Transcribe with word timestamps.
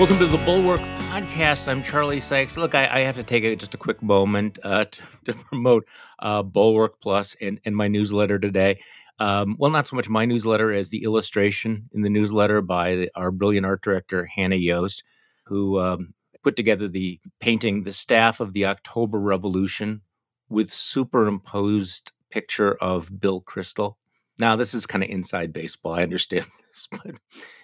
Welcome 0.00 0.16
to 0.20 0.26
the 0.28 0.38
Bulwark 0.46 0.80
Podcast. 0.80 1.68
I'm 1.68 1.82
Charlie 1.82 2.20
Sykes. 2.20 2.56
Look, 2.56 2.74
I, 2.74 2.88
I 2.90 2.98
have 3.00 3.16
to 3.16 3.22
take 3.22 3.44
a, 3.44 3.54
just 3.54 3.74
a 3.74 3.76
quick 3.76 4.02
moment 4.02 4.58
uh, 4.64 4.84
to, 4.90 5.02
to, 5.26 5.34
promote 5.34 5.86
uh, 6.20 6.42
Bulwark 6.42 7.02
Plus 7.02 7.36
and, 7.42 7.60
and 7.66 7.76
my 7.76 7.86
newsletter 7.86 8.38
today. 8.38 8.80
Um, 9.18 9.56
well, 9.58 9.70
not 9.70 9.86
so 9.86 9.96
much 9.96 10.08
my 10.08 10.24
newsletter 10.24 10.72
as 10.72 10.88
the 10.88 11.04
illustration 11.04 11.90
in 11.92 12.00
the 12.00 12.08
newsletter 12.08 12.62
by 12.62 12.96
the, 12.96 13.10
our 13.14 13.30
brilliant 13.30 13.66
art 13.66 13.82
director, 13.82 14.24
Hannah 14.24 14.56
Yost, 14.56 15.04
who 15.44 15.78
um, 15.78 16.14
put 16.42 16.56
together 16.56 16.88
the 16.88 17.20
painting, 17.38 17.82
The 17.82 17.92
Staff 17.92 18.40
of 18.40 18.54
the 18.54 18.64
October 18.64 19.20
Revolution, 19.20 20.00
with 20.48 20.72
superimposed 20.72 22.10
picture 22.30 22.72
of 22.76 23.20
Bill 23.20 23.42
Kristol. 23.42 23.96
Now, 24.40 24.56
this 24.56 24.72
is 24.72 24.86
kind 24.86 25.04
of 25.04 25.10
inside 25.10 25.52
baseball. 25.52 25.92
I 25.92 26.02
understand 26.02 26.46
this, 26.68 26.88
but 26.90 27.14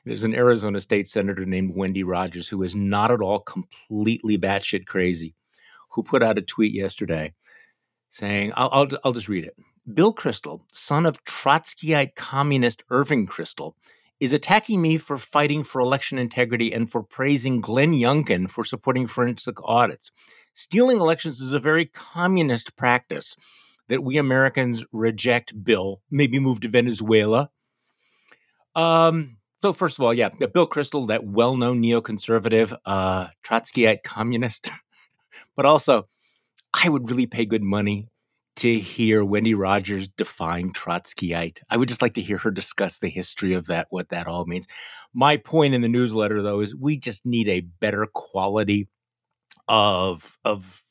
there's 0.05 0.25
an 0.25 0.35
Arizona 0.35 0.79
state 0.79 1.09
senator 1.09 1.47
named 1.47 1.75
Wendy 1.75 2.05
Rogers 2.05 2.49
who 2.49 2.63
is 2.63 2.77
not 2.77 3.11
at 3.11 3.23
all 3.23 3.41
completely 3.41 4.37
batshit 4.37 4.85
crazy, 4.85 5.35
who 5.93 6.03
put 6.03 6.23
out 6.23 6.39
a 6.39 6.43
tweet 6.43 6.75
yesterday 6.75 7.33
saying, 8.11 8.53
I'll, 8.55 8.69
I'll, 8.73 8.89
I'll 9.05 9.13
just 9.13 9.29
read 9.29 9.45
it. 9.45 9.57
Bill 9.93 10.13
Kristol, 10.13 10.61
son 10.71 11.07
of 11.07 11.25
Trotskyite 11.25 12.15
communist 12.15 12.83
Irving 12.91 13.27
Kristol, 13.27 13.73
is 14.21 14.35
attacking 14.35 14.83
me 14.83 14.99
for 14.99 15.17
fighting 15.17 15.65
for 15.65 15.81
election 15.81 16.19
integrity 16.19 16.73
and 16.73 16.91
for 16.91 17.03
praising 17.03 17.63
Glenn 17.63 17.93
Youngkin 17.93 18.51
for 18.51 18.65
supporting 18.65 19.07
forensic 19.07 19.57
audits. 19.63 20.11
Stealing 20.53 20.99
elections 20.99 21.41
is 21.41 21.53
a 21.53 21.59
very 21.59 21.87
communist 21.87 22.77
practice 22.77 23.35
that 23.89 24.03
we 24.03 24.19
Americans 24.19 24.85
reject 24.93 25.65
Bill, 25.65 26.01
maybe 26.11 26.39
move 26.39 26.61
to 26.61 26.69
Venezuela. 26.69 27.51
Um, 28.75 29.39
so 29.63 29.73
first 29.73 29.99
of 29.99 30.05
all, 30.05 30.13
yeah, 30.13 30.29
Bill 30.29 30.69
Kristol, 30.69 31.09
that 31.09 31.25
well-known 31.25 31.83
neoconservative, 31.83 32.77
uh, 32.85 33.29
Trotskyite 33.45 34.03
communist, 34.03 34.71
but 35.57 35.67
also, 35.67 36.09
I 36.75 36.89
would 36.89 37.09
really 37.09 37.27
pay 37.27 37.47
good 37.47 37.63
money 37.63 38.09
to 38.57 38.79
hear 38.79 39.25
Wendy 39.25 39.55
Rogers 39.55 40.09
define 40.09 40.73
Trotskyite. 40.73 41.59
I 41.71 41.77
would 41.77 41.89
just 41.89 42.03
like 42.03 42.15
to 42.15 42.23
hear 42.23 42.39
her 42.39 42.51
discuss 42.51 42.99
the 42.99 43.09
history 43.09 43.55
of 43.55 43.67
that, 43.67 43.87
what 43.91 44.09
that 44.09 44.27
all 44.27 44.47
means. 44.47 44.67
My 45.13 45.37
point 45.37 45.75
in 45.75 45.83
the 45.83 45.89
newsletter, 45.89 46.43
though, 46.43 46.61
is 46.61 46.75
we 46.75 46.97
just 46.97 47.27
need 47.27 47.49
a 47.49 47.61
better 47.61 48.07
quality 48.13 48.89
of 49.69 50.39
of 50.45 50.83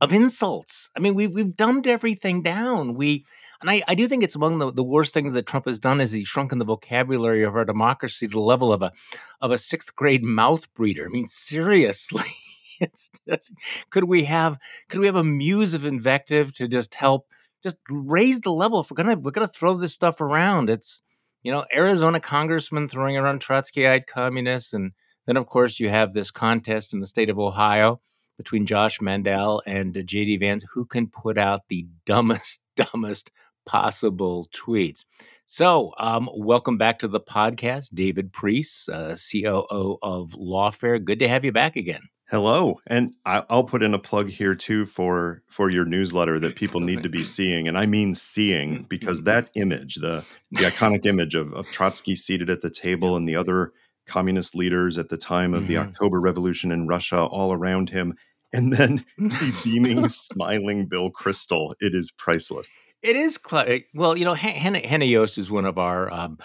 of 0.00 0.12
insults. 0.12 0.90
I 0.96 1.00
mean, 1.00 1.14
we've 1.14 1.32
we've 1.32 1.56
dumbed 1.56 1.86
everything 1.86 2.42
down. 2.42 2.94
We 2.94 3.24
and 3.60 3.70
I, 3.70 3.82
I 3.88 3.94
do 3.94 4.06
think 4.06 4.22
it's 4.22 4.36
among 4.36 4.58
the, 4.58 4.72
the 4.72 4.84
worst 4.84 5.14
things 5.14 5.32
that 5.32 5.46
Trump 5.46 5.66
has 5.66 5.78
done 5.78 6.00
is 6.00 6.12
he's 6.12 6.28
shrunken 6.28 6.58
the 6.58 6.64
vocabulary 6.64 7.42
of 7.42 7.54
our 7.54 7.64
democracy 7.64 8.28
to 8.28 8.32
the 8.32 8.40
level 8.40 8.72
of 8.72 8.82
a 8.82 8.92
of 9.40 9.50
a 9.50 9.58
sixth 9.58 9.94
grade 9.94 10.22
mouth 10.22 10.72
breeder. 10.74 11.06
I 11.06 11.08
mean, 11.08 11.26
seriously. 11.26 12.24
It's 12.78 13.08
just, 13.26 13.54
could 13.88 14.04
we 14.04 14.24
have 14.24 14.58
could 14.90 15.00
we 15.00 15.06
have 15.06 15.16
a 15.16 15.24
muse 15.24 15.72
of 15.72 15.86
invective 15.86 16.52
to 16.56 16.68
just 16.68 16.94
help 16.94 17.26
just 17.62 17.78
raise 17.88 18.40
the 18.40 18.52
level 18.52 18.80
if 18.80 18.90
we're 18.90 18.96
gonna 18.96 19.16
we're 19.16 19.30
gonna 19.30 19.48
throw 19.48 19.72
this 19.72 19.94
stuff 19.94 20.20
around. 20.20 20.68
It's 20.68 21.00
you 21.42 21.50
know, 21.50 21.64
Arizona 21.74 22.20
congressman 22.20 22.90
throwing 22.90 23.16
around 23.16 23.40
Trotskyite 23.40 24.06
communists 24.06 24.74
and 24.74 24.92
then 25.24 25.38
of 25.38 25.46
course 25.46 25.80
you 25.80 25.88
have 25.88 26.12
this 26.12 26.30
contest 26.30 26.92
in 26.92 27.00
the 27.00 27.06
state 27.06 27.30
of 27.30 27.38
Ohio 27.38 28.02
between 28.36 28.66
Josh 28.66 29.00
Mandel 29.00 29.62
and 29.66 29.94
JD 29.94 30.40
Vance, 30.40 30.64
who 30.72 30.84
can 30.84 31.08
put 31.08 31.38
out 31.38 31.62
the 31.68 31.86
dumbest, 32.04 32.60
dumbest 32.76 33.30
possible 33.64 34.48
tweets. 34.54 35.04
So, 35.44 35.92
um, 35.98 36.28
welcome 36.34 36.76
back 36.76 36.98
to 37.00 37.08
the 37.08 37.20
podcast, 37.20 37.90
David 37.94 38.32
Priess, 38.32 38.88
uh, 38.88 39.16
COO 39.16 39.98
of 40.02 40.32
Lawfare. 40.32 41.02
Good 41.02 41.20
to 41.20 41.28
have 41.28 41.44
you 41.44 41.52
back 41.52 41.76
again. 41.76 42.02
Hello, 42.28 42.80
and 42.88 43.14
I'll 43.24 43.62
put 43.62 43.84
in 43.84 43.94
a 43.94 44.00
plug 44.00 44.28
here 44.28 44.56
too 44.56 44.84
for 44.84 45.44
for 45.48 45.70
your 45.70 45.84
newsletter 45.84 46.40
that 46.40 46.56
people 46.56 46.80
need 46.80 47.04
to 47.04 47.08
be 47.08 47.22
seeing, 47.22 47.68
and 47.68 47.78
I 47.78 47.86
mean 47.86 48.16
seeing 48.16 48.84
because 48.88 49.22
that 49.22 49.48
image, 49.54 49.94
the 49.94 50.24
the 50.50 50.64
iconic 50.64 51.06
image 51.06 51.36
of, 51.36 51.52
of 51.54 51.70
Trotsky 51.70 52.16
seated 52.16 52.50
at 52.50 52.62
the 52.62 52.70
table 52.70 53.14
and 53.14 53.28
the 53.28 53.36
other 53.36 53.72
communist 54.06 54.54
leaders 54.54 54.98
at 54.98 55.08
the 55.08 55.16
time 55.16 55.54
of 55.54 55.64
mm-hmm. 55.64 55.68
the 55.68 55.76
October 55.78 56.20
Revolution 56.20 56.72
in 56.72 56.86
Russia 56.86 57.24
all 57.24 57.52
around 57.52 57.90
him, 57.90 58.14
and 58.52 58.72
then 58.72 59.04
the 59.18 59.60
beaming, 59.64 60.08
smiling 60.08 60.86
Bill 60.86 61.10
Kristol. 61.10 61.74
It 61.80 61.94
is 61.94 62.10
priceless. 62.10 62.68
It 63.02 63.16
is 63.16 63.38
cl- 63.48 63.80
well, 63.94 64.16
you 64.16 64.24
know, 64.24 64.34
Hannah, 64.34 64.86
Hannah 64.86 65.04
Yost 65.04 65.38
is 65.38 65.50
one 65.50 65.64
of 65.64 65.78
our 65.78 66.10
um, 66.12 66.38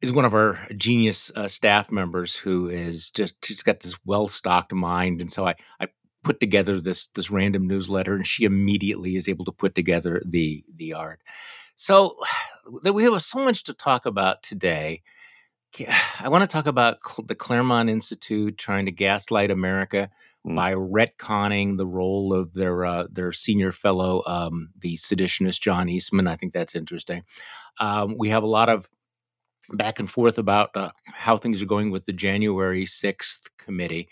is 0.00 0.12
one 0.12 0.24
of 0.24 0.34
our 0.34 0.58
genius 0.76 1.30
uh, 1.34 1.48
staff 1.48 1.90
members 1.90 2.34
who 2.34 2.68
is 2.68 3.10
just 3.10 3.44
she's 3.44 3.62
got 3.62 3.80
this 3.80 3.96
well 4.04 4.28
stocked 4.28 4.72
mind, 4.72 5.20
and 5.20 5.30
so 5.30 5.46
I 5.46 5.54
I 5.80 5.88
put 6.24 6.40
together 6.40 6.80
this 6.80 7.06
this 7.08 7.30
random 7.30 7.66
newsletter, 7.66 8.14
and 8.14 8.26
she 8.26 8.44
immediately 8.44 9.16
is 9.16 9.28
able 9.28 9.44
to 9.44 9.52
put 9.52 9.74
together 9.74 10.22
the 10.26 10.64
the 10.74 10.94
art. 10.94 11.20
So 11.76 12.14
that 12.82 12.92
we 12.94 13.04
have 13.04 13.22
so 13.22 13.44
much 13.44 13.64
to 13.64 13.74
talk 13.74 14.06
about 14.06 14.42
today. 14.42 15.02
I 16.20 16.28
want 16.28 16.42
to 16.42 16.52
talk 16.52 16.66
about 16.66 16.98
the 17.24 17.34
Claremont 17.34 17.90
Institute 17.90 18.58
trying 18.58 18.86
to 18.86 18.92
gaslight 18.92 19.50
America 19.50 20.10
mm. 20.46 20.56
by 20.56 20.74
retconning 20.74 21.76
the 21.76 21.86
role 21.86 22.32
of 22.32 22.54
their 22.54 22.84
uh, 22.84 23.06
their 23.10 23.32
senior 23.32 23.72
fellow, 23.72 24.22
um, 24.26 24.70
the 24.78 24.96
seditionist 24.96 25.60
John 25.60 25.88
Eastman. 25.88 26.28
I 26.28 26.36
think 26.36 26.52
that's 26.52 26.74
interesting. 26.74 27.24
Um, 27.80 28.16
we 28.18 28.30
have 28.30 28.42
a 28.42 28.48
lot 28.48 28.68
of 28.68 28.88
back 29.70 29.98
and 29.98 30.10
forth 30.10 30.38
about 30.38 30.70
uh, 30.74 30.90
how 31.12 31.36
things 31.36 31.60
are 31.60 31.66
going 31.66 31.90
with 31.90 32.06
the 32.06 32.12
January 32.12 32.86
sixth 32.86 33.56
committee. 33.58 34.08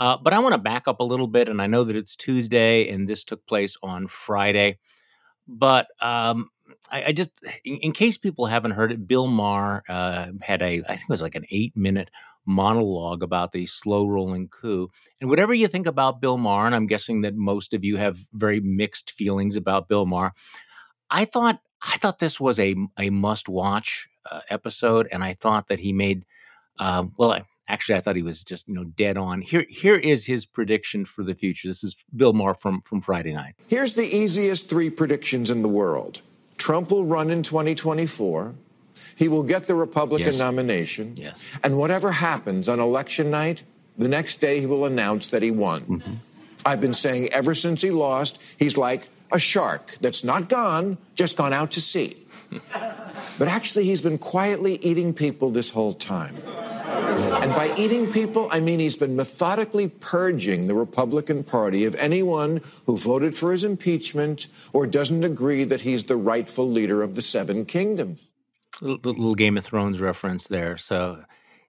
Uh, 0.00 0.16
but 0.16 0.32
I 0.32 0.38
want 0.38 0.52
to 0.52 0.58
back 0.58 0.86
up 0.86 1.00
a 1.00 1.04
little 1.04 1.26
bit, 1.26 1.48
and 1.48 1.60
I 1.60 1.66
know 1.66 1.82
that 1.82 1.96
it's 1.96 2.14
Tuesday, 2.14 2.88
and 2.88 3.08
this 3.08 3.24
took 3.24 3.44
place 3.46 3.76
on 3.82 4.06
Friday. 4.06 4.78
But 5.48 5.88
um, 6.00 6.50
I, 6.90 7.04
I 7.04 7.12
just, 7.12 7.30
in, 7.64 7.76
in, 7.78 7.92
case 7.92 8.16
people 8.16 8.46
haven't 8.46 8.72
heard 8.72 8.92
it, 8.92 9.06
Bill 9.06 9.26
Maher 9.26 9.82
uh, 9.88 10.32
had 10.40 10.62
a, 10.62 10.82
I 10.88 10.96
think 10.96 11.02
it 11.02 11.08
was 11.08 11.22
like 11.22 11.34
an 11.34 11.46
eight 11.50 11.76
minute 11.76 12.10
monologue 12.46 13.22
about 13.22 13.52
the 13.52 13.66
slow 13.66 14.06
rolling 14.06 14.48
coup. 14.48 14.90
And 15.20 15.28
whatever 15.28 15.52
you 15.52 15.68
think 15.68 15.86
about 15.86 16.20
Bill 16.20 16.38
Maher, 16.38 16.66
and 16.66 16.74
I'm 16.74 16.86
guessing 16.86 17.20
that 17.20 17.36
most 17.36 17.74
of 17.74 17.84
you 17.84 17.96
have 17.96 18.18
very 18.32 18.60
mixed 18.60 19.12
feelings 19.12 19.56
about 19.56 19.88
Bill 19.88 20.06
Maher, 20.06 20.32
I 21.10 21.24
thought 21.24 21.60
I 21.82 21.96
thought 21.98 22.18
this 22.18 22.40
was 22.40 22.58
a 22.58 22.74
a 22.98 23.10
must 23.10 23.48
watch 23.48 24.08
uh, 24.30 24.40
episode, 24.50 25.08
and 25.12 25.22
I 25.22 25.34
thought 25.34 25.68
that 25.68 25.80
he 25.80 25.92
made 25.92 26.24
uh, 26.78 27.04
well. 27.16 27.32
I, 27.32 27.44
actually, 27.68 27.96
I 27.96 28.00
thought 28.00 28.16
he 28.16 28.22
was 28.22 28.42
just 28.42 28.66
you 28.68 28.74
know 28.74 28.84
dead 28.84 29.16
on. 29.16 29.42
Here 29.42 29.64
here 29.68 29.94
is 29.94 30.26
his 30.26 30.44
prediction 30.44 31.04
for 31.04 31.22
the 31.22 31.34
future. 31.34 31.68
This 31.68 31.84
is 31.84 31.96
Bill 32.14 32.32
Maher 32.32 32.54
from 32.54 32.80
from 32.80 33.00
Friday 33.00 33.32
night. 33.32 33.54
Here's 33.68 33.94
the 33.94 34.04
easiest 34.04 34.68
three 34.68 34.90
predictions 34.90 35.50
in 35.50 35.62
the 35.62 35.68
world. 35.68 36.22
Trump 36.58 36.90
will 36.90 37.04
run 37.04 37.30
in 37.30 37.42
2024. 37.42 38.54
He 39.16 39.28
will 39.28 39.42
get 39.42 39.66
the 39.66 39.74
Republican 39.74 40.26
yes. 40.26 40.38
nomination. 40.38 41.14
Yes. 41.16 41.42
And 41.64 41.78
whatever 41.78 42.12
happens 42.12 42.68
on 42.68 42.78
election 42.78 43.30
night, 43.30 43.62
the 43.96 44.08
next 44.08 44.40
day 44.40 44.60
he 44.60 44.66
will 44.66 44.84
announce 44.84 45.28
that 45.28 45.42
he 45.42 45.50
won. 45.50 45.82
Mm-hmm. 45.82 46.14
I've 46.64 46.80
been 46.80 46.94
saying 46.94 47.28
ever 47.32 47.54
since 47.54 47.82
he 47.82 47.90
lost, 47.90 48.38
he's 48.58 48.76
like 48.76 49.08
a 49.32 49.38
shark 49.38 49.96
that's 50.00 50.22
not 50.22 50.48
gone, 50.48 50.98
just 51.14 51.36
gone 51.36 51.52
out 51.52 51.72
to 51.72 51.80
sea. 51.80 52.16
but 53.38 53.48
actually, 53.48 53.84
he's 53.84 54.00
been 54.00 54.18
quietly 54.18 54.76
eating 54.76 55.12
people 55.12 55.50
this 55.50 55.70
whole 55.70 55.94
time. 55.94 56.36
And 57.48 57.56
by 57.56 57.74
eating 57.78 58.12
people, 58.12 58.46
I 58.50 58.60
mean 58.60 58.78
he's 58.78 58.96
been 58.96 59.16
methodically 59.16 59.88
purging 59.88 60.66
the 60.66 60.74
Republican 60.74 61.42
Party 61.44 61.86
of 61.86 61.94
anyone 61.94 62.60
who 62.84 62.94
voted 62.94 63.34
for 63.34 63.52
his 63.52 63.64
impeachment 63.64 64.48
or 64.74 64.86
doesn't 64.86 65.24
agree 65.24 65.64
that 65.64 65.80
he's 65.80 66.04
the 66.04 66.18
rightful 66.18 66.70
leader 66.70 67.02
of 67.02 67.14
the 67.14 67.22
seven 67.22 67.64
kingdoms. 67.64 68.20
Little, 68.82 68.98
little 69.12 69.34
Game 69.34 69.56
of 69.56 69.64
Thrones 69.64 69.98
reference 69.98 70.48
there. 70.48 70.76
So, 70.76 71.24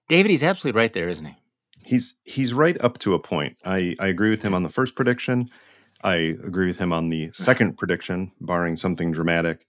David, 0.06 0.30
he's 0.30 0.42
absolutely 0.42 0.78
right 0.78 0.92
there, 0.92 1.08
isn't 1.08 1.24
he? 1.24 1.34
He's 1.82 2.18
he's 2.24 2.52
right 2.52 2.78
up 2.84 2.98
to 2.98 3.14
a 3.14 3.18
point. 3.18 3.56
I, 3.64 3.96
I 3.98 4.08
agree 4.08 4.28
with 4.28 4.42
him 4.42 4.52
on 4.52 4.62
the 4.62 4.68
first 4.68 4.94
prediction. 4.94 5.48
I 6.04 6.16
agree 6.44 6.66
with 6.66 6.76
him 6.76 6.92
on 6.92 7.08
the 7.08 7.30
second 7.32 7.78
prediction, 7.78 8.32
barring 8.38 8.76
something 8.76 9.12
dramatic. 9.12 9.66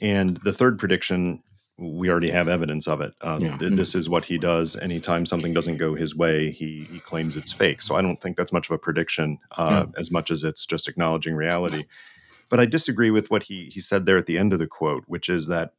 And 0.00 0.36
the 0.38 0.52
third 0.52 0.80
prediction, 0.80 1.44
we 1.76 2.08
already 2.08 2.30
have 2.30 2.48
evidence 2.48 2.86
of 2.86 3.00
it. 3.00 3.12
Um, 3.20 3.40
yeah. 3.40 3.58
th- 3.58 3.72
this 3.72 3.94
is 3.94 4.08
what 4.08 4.24
he 4.24 4.38
does. 4.38 4.76
Anytime 4.76 5.26
something 5.26 5.52
doesn't 5.52 5.78
go 5.78 5.94
his 5.94 6.14
way, 6.14 6.50
he, 6.50 6.86
he 6.90 7.00
claims 7.00 7.36
it's 7.36 7.52
fake. 7.52 7.82
So 7.82 7.96
I 7.96 8.02
don't 8.02 8.20
think 8.20 8.36
that's 8.36 8.52
much 8.52 8.70
of 8.70 8.74
a 8.74 8.78
prediction 8.78 9.38
uh, 9.52 9.84
yeah. 9.86 9.92
as 9.98 10.10
much 10.10 10.30
as 10.30 10.44
it's 10.44 10.66
just 10.66 10.88
acknowledging 10.88 11.34
reality. 11.34 11.84
But 12.50 12.60
I 12.60 12.66
disagree 12.66 13.10
with 13.10 13.30
what 13.30 13.42
he, 13.42 13.70
he 13.72 13.80
said 13.80 14.06
there 14.06 14.18
at 14.18 14.26
the 14.26 14.38
end 14.38 14.52
of 14.52 14.60
the 14.60 14.66
quote, 14.66 15.04
which 15.08 15.28
is 15.28 15.48
that 15.48 15.72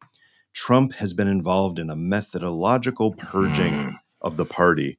Trump 0.54 0.94
has 0.94 1.14
been 1.14 1.28
involved 1.28 1.80
in 1.80 1.90
a 1.90 1.96
methodological 1.96 3.14
purging 3.14 3.74
mm. 3.74 4.00
of 4.22 4.36
the 4.36 4.46
party. 4.46 4.98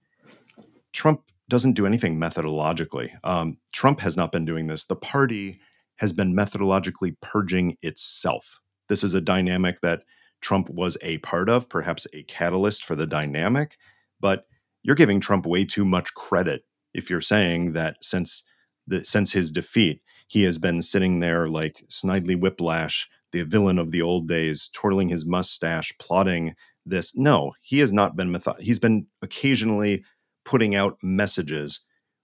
Trump 0.92 1.22
doesn't 1.48 1.74
do 1.74 1.86
anything 1.86 2.18
methodologically. 2.18 3.10
Um, 3.22 3.58
Trump 3.72 4.00
has 4.00 4.16
not 4.16 4.32
been 4.32 4.44
doing 4.44 4.66
this. 4.66 4.84
The 4.84 4.96
party 4.96 5.60
has 5.96 6.12
been 6.12 6.34
methodologically 6.34 7.16
purging 7.20 7.76
itself. 7.82 8.60
This 8.88 9.04
is 9.04 9.14
a 9.14 9.20
dynamic 9.20 9.80
that 9.82 10.02
Trump 10.40 10.68
was 10.68 10.96
a 11.02 11.18
part 11.18 11.48
of, 11.48 11.68
perhaps 11.68 12.06
a 12.12 12.22
catalyst 12.24 12.84
for 12.84 12.94
the 12.94 13.06
dynamic, 13.06 13.76
but 14.20 14.46
you're 14.82 14.96
giving 14.96 15.20
Trump 15.20 15.46
way 15.46 15.64
too 15.64 15.84
much 15.84 16.14
credit 16.14 16.64
if 16.94 17.10
you're 17.10 17.20
saying 17.20 17.72
that 17.72 17.96
since 18.02 18.44
the 18.86 19.04
since 19.04 19.32
his 19.32 19.50
defeat, 19.50 20.00
he 20.28 20.42
has 20.42 20.58
been 20.58 20.82
sitting 20.82 21.20
there 21.20 21.48
like 21.48 21.84
Snidely 21.88 22.38
Whiplash, 22.38 23.08
the 23.32 23.42
villain 23.42 23.78
of 23.78 23.90
the 23.90 24.02
old 24.02 24.28
days, 24.28 24.70
twirling 24.72 25.08
his 25.08 25.26
mustache, 25.26 25.92
plotting 25.98 26.54
this. 26.84 27.16
No, 27.16 27.52
he 27.62 27.78
has 27.80 27.92
not 27.92 28.16
been 28.16 28.30
method. 28.30 28.56
He's 28.60 28.78
been 28.78 29.06
occasionally 29.22 30.04
putting 30.44 30.74
out 30.74 30.98
messages 31.02 31.80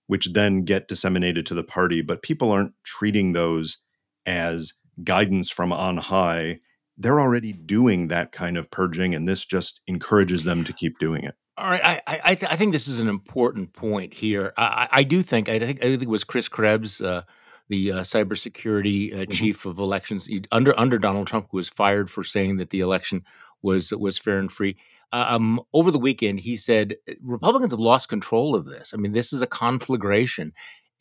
which 0.06 0.32
then 0.32 0.62
get 0.62 0.88
disseminated 0.88 1.46
to 1.46 1.54
the 1.54 1.64
party, 1.64 2.02
but 2.02 2.22
people 2.22 2.50
aren't 2.50 2.74
treating 2.84 3.32
those 3.32 3.78
as 4.26 4.74
guidance 5.04 5.48
from 5.48 5.72
on 5.72 5.96
high. 5.96 6.58
They're 6.98 7.20
already 7.20 7.52
doing 7.52 8.08
that 8.08 8.32
kind 8.32 8.56
of 8.56 8.70
purging, 8.70 9.14
and 9.14 9.28
this 9.28 9.44
just 9.44 9.80
encourages 9.86 10.44
them 10.44 10.64
to 10.64 10.72
keep 10.72 10.98
doing 10.98 11.24
it. 11.24 11.34
All 11.56 11.68
right, 11.68 12.00
I 12.06 12.20
I, 12.24 12.34
th- 12.34 12.50
I 12.50 12.56
think 12.56 12.72
this 12.72 12.88
is 12.88 12.98
an 12.98 13.08
important 13.08 13.72
point 13.72 14.14
here. 14.14 14.52
I, 14.56 14.88
I 14.90 15.02
do 15.02 15.22
think 15.22 15.48
I 15.48 15.58
think 15.58 15.82
I 15.82 15.88
think 15.88 16.02
it 16.02 16.08
was 16.08 16.24
Chris 16.24 16.48
Krebs, 16.48 17.00
uh, 17.00 17.22
the 17.68 17.92
uh, 17.92 18.00
cybersecurity 18.00 19.12
uh, 19.12 19.16
mm-hmm. 19.16 19.30
chief 19.30 19.66
of 19.66 19.78
elections 19.78 20.28
under 20.50 20.78
under 20.78 20.98
Donald 20.98 21.26
Trump, 21.26 21.48
who 21.50 21.58
was 21.58 21.68
fired 21.68 22.10
for 22.10 22.24
saying 22.24 22.56
that 22.56 22.70
the 22.70 22.80
election 22.80 23.24
was 23.62 23.92
was 23.92 24.18
fair 24.18 24.38
and 24.38 24.50
free. 24.50 24.76
Uh, 25.12 25.26
um, 25.28 25.60
over 25.74 25.90
the 25.90 25.98
weekend, 25.98 26.40
he 26.40 26.56
said 26.56 26.96
Republicans 27.22 27.72
have 27.72 27.80
lost 27.80 28.08
control 28.08 28.54
of 28.54 28.64
this. 28.64 28.92
I 28.94 28.96
mean, 28.96 29.12
this 29.12 29.32
is 29.32 29.42
a 29.42 29.46
conflagration, 29.46 30.52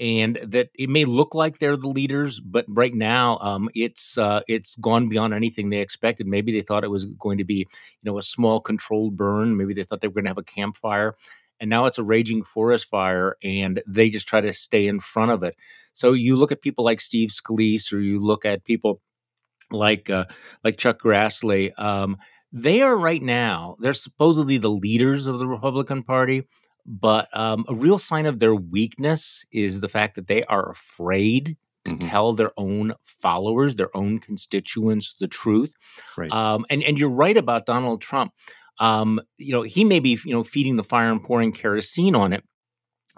and 0.01 0.39
that 0.43 0.69
it 0.73 0.89
may 0.89 1.05
look 1.05 1.35
like 1.35 1.59
they're 1.59 1.77
the 1.77 1.87
leaders, 1.87 2.39
but 2.39 2.65
right 2.67 2.93
now 2.93 3.37
um, 3.39 3.69
it's 3.75 4.17
uh, 4.17 4.41
it's 4.47 4.75
gone 4.77 5.07
beyond 5.07 5.33
anything 5.33 5.69
they 5.69 5.79
expected. 5.79 6.25
Maybe 6.25 6.51
they 6.51 6.63
thought 6.63 6.83
it 6.83 6.89
was 6.89 7.05
going 7.05 7.37
to 7.37 7.43
be, 7.43 7.67
you 8.01 8.11
know, 8.11 8.17
a 8.17 8.23
small 8.23 8.59
controlled 8.59 9.15
burn. 9.15 9.55
Maybe 9.55 9.75
they 9.75 9.83
thought 9.83 10.01
they 10.01 10.07
were 10.07 10.15
going 10.15 10.25
to 10.25 10.31
have 10.31 10.39
a 10.39 10.43
campfire, 10.43 11.15
and 11.59 11.69
now 11.69 11.85
it's 11.85 11.99
a 11.99 12.03
raging 12.03 12.43
forest 12.43 12.87
fire, 12.87 13.37
and 13.43 13.83
they 13.87 14.09
just 14.09 14.27
try 14.27 14.41
to 14.41 14.51
stay 14.53 14.87
in 14.87 14.99
front 14.99 15.31
of 15.31 15.43
it. 15.43 15.55
So 15.93 16.13
you 16.13 16.35
look 16.35 16.51
at 16.51 16.63
people 16.63 16.83
like 16.83 16.99
Steve 16.99 17.29
Scalise, 17.29 17.93
or 17.93 17.99
you 17.99 18.19
look 18.19 18.43
at 18.43 18.63
people 18.63 19.01
like 19.69 20.09
uh, 20.09 20.25
like 20.63 20.77
Chuck 20.77 20.99
Grassley. 20.99 21.77
Um, 21.79 22.17
they 22.51 22.81
are 22.81 22.97
right 22.97 23.21
now, 23.21 23.75
they're 23.79 23.93
supposedly 23.93 24.57
the 24.57 24.69
leaders 24.69 25.25
of 25.25 25.39
the 25.39 25.47
Republican 25.47 26.03
Party, 26.03 26.43
but 26.85 27.27
um, 27.37 27.65
a 27.67 27.75
real 27.75 27.97
sign 27.97 28.25
of 28.25 28.39
their 28.39 28.55
weakness 28.55 29.45
is 29.51 29.81
the 29.81 29.89
fact 29.89 30.15
that 30.15 30.27
they 30.27 30.43
are 30.45 30.69
afraid 30.69 31.57
to 31.85 31.91
mm-hmm. 31.91 32.07
tell 32.07 32.33
their 32.33 32.51
own 32.57 32.93
followers, 33.03 33.75
their 33.75 33.95
own 33.95 34.19
constituents, 34.19 35.15
the 35.19 35.27
truth. 35.27 35.73
Right. 36.17 36.31
Um, 36.31 36.65
and 36.69 36.83
and 36.83 36.99
you're 36.99 37.09
right 37.09 37.37
about 37.37 37.65
Donald 37.65 38.01
Trump. 38.01 38.33
Um, 38.79 39.19
you 39.37 39.51
know, 39.51 39.61
he 39.61 39.83
may 39.83 39.99
be 39.99 40.17
you 40.25 40.33
know 40.33 40.43
feeding 40.43 40.75
the 40.75 40.83
fire 40.83 41.11
and 41.11 41.21
pouring 41.21 41.51
kerosene 41.51 42.15
on 42.15 42.33
it, 42.33 42.43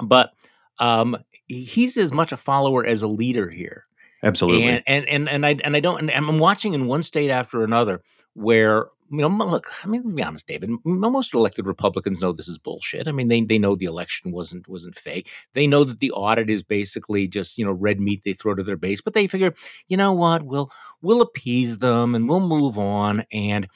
but 0.03 0.31
um, 0.79 1.17
he's 1.47 1.97
as 1.97 2.11
much 2.11 2.31
a 2.31 2.37
follower 2.37 2.85
as 2.85 3.01
a 3.01 3.07
leader 3.07 3.49
here. 3.49 3.85
Absolutely. 4.23 4.63
And 4.63 4.83
and 4.87 5.05
and, 5.07 5.29
and 5.29 5.45
I 5.45 5.57
and 5.63 5.75
I 5.75 5.79
don't. 5.79 5.99
And 5.99 6.11
I'm 6.11 6.39
watching 6.39 6.73
in 6.73 6.87
one 6.87 7.03
state 7.03 7.29
after 7.29 7.63
another 7.63 8.01
where 8.33 8.87
you 9.13 9.19
know, 9.19 9.27
look, 9.27 9.71
I 9.83 9.87
mean, 9.87 10.01
to 10.01 10.09
be 10.09 10.23
honest, 10.23 10.47
David, 10.47 10.71
most 10.83 11.35
elected 11.35 11.67
Republicans 11.67 12.19
know 12.19 12.31
this 12.31 12.47
is 12.47 12.57
bullshit. 12.57 13.07
I 13.07 13.11
mean, 13.11 13.27
they 13.27 13.41
they 13.41 13.59
know 13.59 13.75
the 13.75 13.85
election 13.85 14.31
wasn't 14.31 14.67
wasn't 14.67 14.97
fake. 14.97 15.29
They 15.53 15.67
know 15.67 15.83
that 15.83 15.99
the 15.99 16.11
audit 16.11 16.49
is 16.49 16.63
basically 16.63 17.27
just 17.27 17.59
you 17.59 17.63
know 17.63 17.73
red 17.73 17.99
meat 17.99 18.23
they 18.25 18.33
throw 18.33 18.55
to 18.55 18.63
their 18.63 18.75
base. 18.75 19.01
But 19.01 19.13
they 19.13 19.27
figure, 19.27 19.53
you 19.87 19.97
know 19.97 20.13
what, 20.13 20.41
we'll 20.41 20.71
we'll 21.03 21.21
appease 21.21 21.77
them 21.77 22.15
and 22.15 22.27
we'll 22.27 22.39
move 22.39 22.79
on. 22.79 23.23
And 23.31 23.67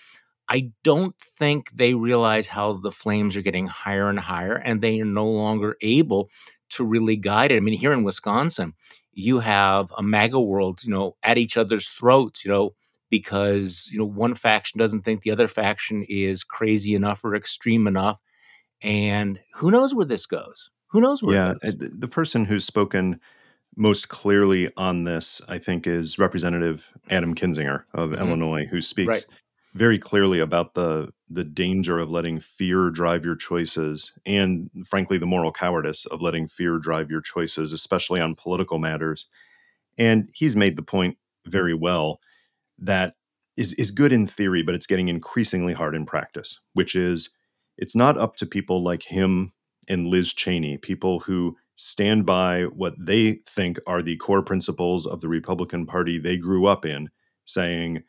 I 0.50 0.72
don't 0.84 1.16
think 1.38 1.70
they 1.72 1.94
realize 1.94 2.48
how 2.48 2.74
the 2.74 2.92
flames 2.92 3.36
are 3.38 3.42
getting 3.44 3.68
higher 3.68 4.10
and 4.10 4.20
higher, 4.20 4.56
and 4.56 4.82
they 4.82 5.00
are 5.02 5.06
no 5.06 5.30
longer 5.30 5.78
able 5.82 6.32
to 6.72 6.84
really 6.84 7.16
guide 7.16 7.52
it. 7.52 7.58
I 7.58 7.60
mean, 7.60 7.78
here 7.78 7.94
in 7.94 8.04
Wisconsin, 8.04 8.74
you 9.14 9.40
have 9.40 9.94
a 9.96 10.02
MAGA 10.02 10.40
world, 10.40 10.84
you 10.84 10.90
know, 10.90 11.16
at 11.22 11.38
each 11.38 11.58
other's 11.58 11.90
throats, 11.90 12.44
you 12.44 12.50
know 12.50 12.74
because 13.10 13.88
you 13.92 13.98
know 13.98 14.06
one 14.06 14.36
faction 14.36 14.80
doesn't 14.80 15.04
think 15.04 15.22
the 15.22 15.32
other 15.32 15.48
faction 15.48 16.06
is 16.08 16.44
crazy 16.44 16.94
enough 16.94 17.24
or 17.24 17.36
extreme 17.36 17.88
enough 17.88 18.22
and 18.82 19.40
who 19.56 19.72
knows 19.72 19.96
where 19.96 20.06
this 20.06 20.26
goes 20.26 20.70
who 20.88 21.02
knows 21.02 21.24
where 21.24 21.36
yeah 21.36 21.54
the 21.64 22.08
person 22.08 22.46
who's 22.46 22.66
spoken 22.66 23.20
most 23.76 24.10
clearly 24.10 24.72
on 24.78 25.04
this 25.04 25.42
i 25.48 25.58
think 25.58 25.88
is 25.88 26.20
representative 26.20 26.92
adam 27.10 27.34
kinzinger 27.34 27.84
of 27.94 28.10
mm-hmm. 28.10 28.22
illinois 28.22 28.66
who 28.66 28.82
speaks 28.82 29.08
right. 29.08 29.26
very 29.74 30.00
clearly 30.00 30.40
about 30.40 30.74
the 30.74 31.10
the 31.30 31.44
danger 31.44 32.00
of 32.00 32.10
letting 32.10 32.40
fear 32.40 32.90
drive 32.90 33.26
your 33.26 33.36
choices 33.36 34.14
and 34.26 34.70
frankly 34.86 35.18
the 35.18 35.26
moral 35.26 35.52
cowardice 35.52 36.06
of 36.08 36.22
letting 36.22 36.48
fear 36.48 36.78
drive 36.78 37.10
your 37.10 37.22
choices 37.22 37.74
especially 37.74 38.20
on 38.20 38.36
political 38.36 38.80
matters 38.80 39.28
and 39.98 40.30
he's 40.34 40.56
made 40.56 40.76
the 40.76 40.84
point 40.84 41.18
very 41.46 41.74
well 41.74 42.20
that 42.80 43.14
is 43.56 43.74
is 43.74 43.92
good 43.92 44.14
in 44.14 44.28
theory, 44.28 44.64
but 44.64 44.76
it's 44.76 44.88
getting 44.88 45.08
increasingly 45.08 45.74
hard 45.74 45.96
in 45.96 46.06
practice, 46.06 46.60
which 46.74 46.96
is 46.96 47.30
it's 47.78 47.96
not 47.96 48.18
up 48.18 48.36
to 48.38 48.46
people 48.46 48.84
like 48.84 49.04
him 49.04 49.52
and 49.88 50.08
Liz 50.08 50.34
Cheney, 50.34 50.78
people 50.78 51.20
who 51.20 51.56
stand 51.76 52.26
by 52.26 52.64
what 52.64 52.96
they 53.00 53.40
think 53.48 53.80
are 53.88 54.02
the 54.02 54.18
core 54.18 54.42
principles 54.42 55.06
of 55.06 55.22
the 55.22 55.28
Republican 55.30 55.86
Party 55.86 56.18
they 56.18 56.38
grew 56.38 56.66
up 56.66 56.86
in, 56.86 57.10
saying 57.46 58.04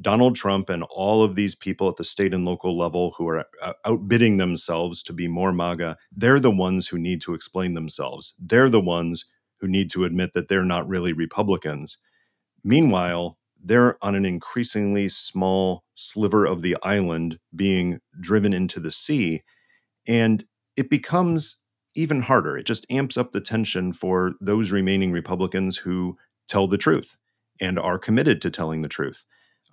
Donald 0.00 0.36
Trump 0.36 0.70
and 0.70 0.84
all 0.84 1.24
of 1.24 1.34
these 1.34 1.56
people 1.56 1.88
at 1.88 1.96
the 1.96 2.04
state 2.04 2.32
and 2.32 2.44
local 2.44 2.78
level 2.78 3.14
who 3.18 3.28
are 3.28 3.44
uh, 3.60 3.72
outbidding 3.84 4.36
themselves 4.36 5.02
to 5.02 5.12
be 5.12 5.26
more 5.26 5.52
MAGA, 5.52 5.96
they're 6.12 6.38
the 6.38 6.52
ones 6.52 6.86
who 6.86 6.98
need 6.98 7.20
to 7.22 7.34
explain 7.34 7.74
themselves. 7.74 8.34
They're 8.38 8.70
the 8.70 8.80
ones 8.80 9.26
who 9.60 9.66
need 9.66 9.90
to 9.90 10.04
admit 10.04 10.34
that 10.34 10.48
they're 10.48 10.64
not 10.64 10.88
really 10.88 11.12
Republicans. 11.12 11.98
Meanwhile, 12.62 13.36
they're 13.62 14.02
on 14.02 14.14
an 14.14 14.24
increasingly 14.24 15.08
small 15.08 15.84
sliver 15.94 16.46
of 16.46 16.62
the 16.62 16.76
island 16.82 17.38
being 17.54 18.00
driven 18.20 18.52
into 18.52 18.80
the 18.80 18.92
sea. 18.92 19.42
And 20.06 20.44
it 20.76 20.90
becomes 20.90 21.58
even 21.94 22.22
harder. 22.22 22.56
It 22.56 22.66
just 22.66 22.86
amps 22.90 23.16
up 23.16 23.32
the 23.32 23.40
tension 23.40 23.92
for 23.92 24.32
those 24.40 24.70
remaining 24.70 25.12
Republicans 25.12 25.76
who 25.76 26.16
tell 26.48 26.68
the 26.68 26.78
truth 26.78 27.16
and 27.60 27.78
are 27.78 27.98
committed 27.98 28.40
to 28.42 28.50
telling 28.50 28.82
the 28.82 28.88
truth. 28.88 29.24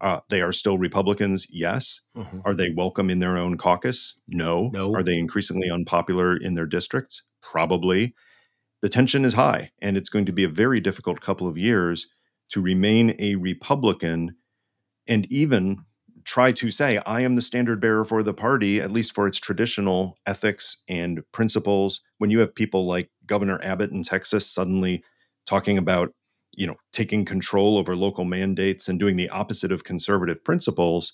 Uh, 0.01 0.19
they 0.29 0.41
are 0.41 0.51
still 0.51 0.77
Republicans, 0.77 1.47
yes. 1.49 2.01
Mm-hmm. 2.17 2.39
Are 2.43 2.53
they 2.53 2.69
welcome 2.75 3.10
in 3.10 3.19
their 3.19 3.38
own 3.38 3.57
caucus? 3.57 4.15
No. 4.27 4.69
No. 4.74 4.93
Are 4.93 5.03
they 5.03 5.17
increasingly 5.17 5.69
unpopular 5.69 6.36
in 6.36 6.55
their 6.55 6.65
districts? 6.65 7.24
Probably. 7.41 8.13
The 8.81 8.89
tension 8.89 9.24
is 9.24 9.33
high, 9.33 9.71
and 9.81 9.95
it's 9.95 10.10
going 10.10 10.25
to 10.25 10.33
be 10.33 10.43
a 10.43 10.50
very 10.50 10.81
difficult 10.81 11.21
couple 11.21 11.48
of 11.48 11.57
years 11.57 12.07
to 12.49 12.61
remain 12.61 13.15
a 13.19 13.35
Republican 13.35 14.35
and 15.07 15.31
even 15.31 15.83
try 16.23 16.51
to 16.51 16.71
say, 16.71 16.97
I 17.05 17.21
am 17.21 17.35
the 17.35 17.41
standard 17.41 17.79
bearer 17.79 18.03
for 18.03 18.23
the 18.23 18.33
party, 18.33 18.81
at 18.81 18.91
least 18.91 19.13
for 19.13 19.27
its 19.27 19.39
traditional 19.39 20.17
ethics 20.25 20.77
and 20.87 21.21
principles. 21.31 22.01
When 22.17 22.31
you 22.31 22.39
have 22.39 22.55
people 22.55 22.87
like 22.87 23.09
Governor 23.27 23.59
Abbott 23.63 23.91
in 23.91 24.03
Texas 24.03 24.49
suddenly 24.49 25.03
talking 25.45 25.77
about, 25.77 26.11
you 26.53 26.65
know, 26.65 26.75
taking 26.91 27.25
control 27.25 27.77
over 27.77 27.95
local 27.95 28.25
mandates 28.25 28.87
and 28.87 28.99
doing 28.99 29.15
the 29.15 29.29
opposite 29.29 29.71
of 29.71 29.83
conservative 29.83 30.43
principles, 30.43 31.13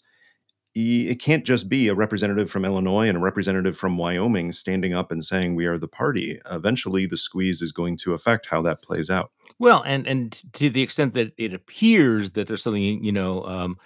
it 0.73 1.19
can't 1.19 1.45
just 1.45 1.67
be 1.67 1.87
a 1.87 1.95
representative 1.95 2.49
from 2.49 2.65
Illinois 2.65 3.07
and 3.07 3.17
a 3.17 3.21
representative 3.21 3.77
from 3.77 3.97
Wyoming 3.97 4.51
standing 4.51 4.93
up 4.93 5.11
and 5.11 5.23
saying 5.23 5.55
we 5.55 5.65
are 5.65 5.77
the 5.77 5.87
party. 5.87 6.39
Eventually, 6.49 7.05
the 7.05 7.17
squeeze 7.17 7.61
is 7.61 7.71
going 7.71 7.97
to 7.97 8.13
affect 8.13 8.47
how 8.47 8.61
that 8.61 8.81
plays 8.81 9.09
out. 9.09 9.31
Well, 9.59 9.83
and 9.85 10.07
and 10.07 10.41
to 10.53 10.69
the 10.69 10.81
extent 10.81 11.13
that 11.15 11.33
it 11.37 11.53
appears 11.53 12.31
that 12.31 12.47
there's 12.47 12.63
something, 12.63 13.03
you 13.03 13.11
know, 13.11 13.43
um, 13.43 13.77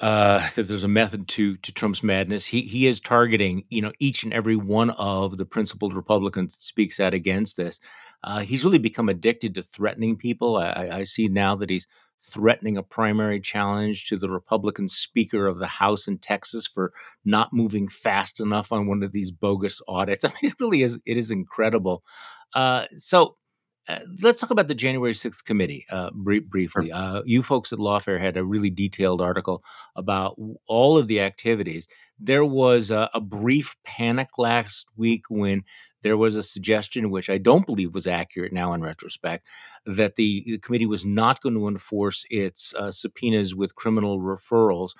uh, 0.00 0.48
that 0.54 0.68
there's 0.68 0.84
a 0.84 0.88
method 0.88 1.28
to 1.28 1.56
to 1.58 1.72
Trump's 1.72 2.02
madness. 2.02 2.46
He 2.46 2.62
he 2.62 2.86
is 2.86 3.00
targeting, 3.00 3.64
you 3.68 3.82
know, 3.82 3.92
each 3.98 4.22
and 4.22 4.32
every 4.32 4.56
one 4.56 4.90
of 4.90 5.36
the 5.36 5.44
principled 5.44 5.94
Republicans 5.94 6.54
that 6.54 6.62
speaks 6.62 7.00
out 7.00 7.14
against 7.14 7.56
this. 7.56 7.80
Uh, 8.24 8.40
he's 8.40 8.64
really 8.64 8.78
become 8.78 9.08
addicted 9.08 9.54
to 9.54 9.62
threatening 9.62 10.16
people. 10.16 10.56
I, 10.56 10.90
I 10.92 11.02
see 11.04 11.28
now 11.28 11.56
that 11.56 11.70
he's 11.70 11.86
threatening 12.22 12.76
a 12.76 12.82
primary 12.82 13.40
challenge 13.40 14.06
to 14.06 14.16
the 14.16 14.30
Republican 14.30 14.86
Speaker 14.86 15.46
of 15.46 15.58
the 15.58 15.66
House 15.66 16.06
in 16.06 16.18
Texas 16.18 16.66
for 16.66 16.92
not 17.24 17.52
moving 17.52 17.88
fast 17.88 18.38
enough 18.38 18.70
on 18.70 18.86
one 18.86 19.02
of 19.02 19.12
these 19.12 19.32
bogus 19.32 19.80
audits. 19.88 20.24
I 20.24 20.28
mean, 20.28 20.52
it 20.52 20.60
really 20.60 20.82
is. 20.82 20.98
It 21.04 21.16
is 21.16 21.30
incredible. 21.30 22.02
Uh, 22.54 22.86
so. 22.96 23.36
Uh, 23.88 23.98
let's 24.22 24.40
talk 24.40 24.52
about 24.52 24.68
the 24.68 24.76
January 24.76 25.12
6th 25.12 25.44
committee 25.44 25.84
uh, 25.90 26.08
briefly. 26.14 26.68
Sure. 26.68 26.84
Uh, 26.94 27.22
you 27.24 27.42
folks 27.42 27.72
at 27.72 27.80
Lawfare 27.80 28.20
had 28.20 28.36
a 28.36 28.44
really 28.44 28.70
detailed 28.70 29.20
article 29.20 29.64
about 29.96 30.36
all 30.68 30.96
of 30.96 31.08
the 31.08 31.20
activities. 31.20 31.88
There 32.16 32.44
was 32.44 32.92
a, 32.92 33.10
a 33.12 33.20
brief 33.20 33.74
panic 33.84 34.38
last 34.38 34.86
week 34.96 35.24
when 35.28 35.64
there 36.02 36.16
was 36.16 36.36
a 36.36 36.42
suggestion, 36.42 37.10
which 37.10 37.30
I 37.30 37.38
don't 37.38 37.66
believe 37.66 37.94
was 37.94 38.06
accurate 38.06 38.52
now 38.52 38.72
in 38.72 38.82
retrospect, 38.82 39.46
that 39.86 40.16
the, 40.16 40.42
the 40.46 40.58
committee 40.58 40.86
was 40.86 41.04
not 41.04 41.40
going 41.40 41.54
to 41.54 41.68
enforce 41.68 42.24
its 42.30 42.74
uh, 42.74 42.92
subpoenas 42.92 43.54
with 43.54 43.74
criminal 43.74 44.20
referrals. 44.20 44.90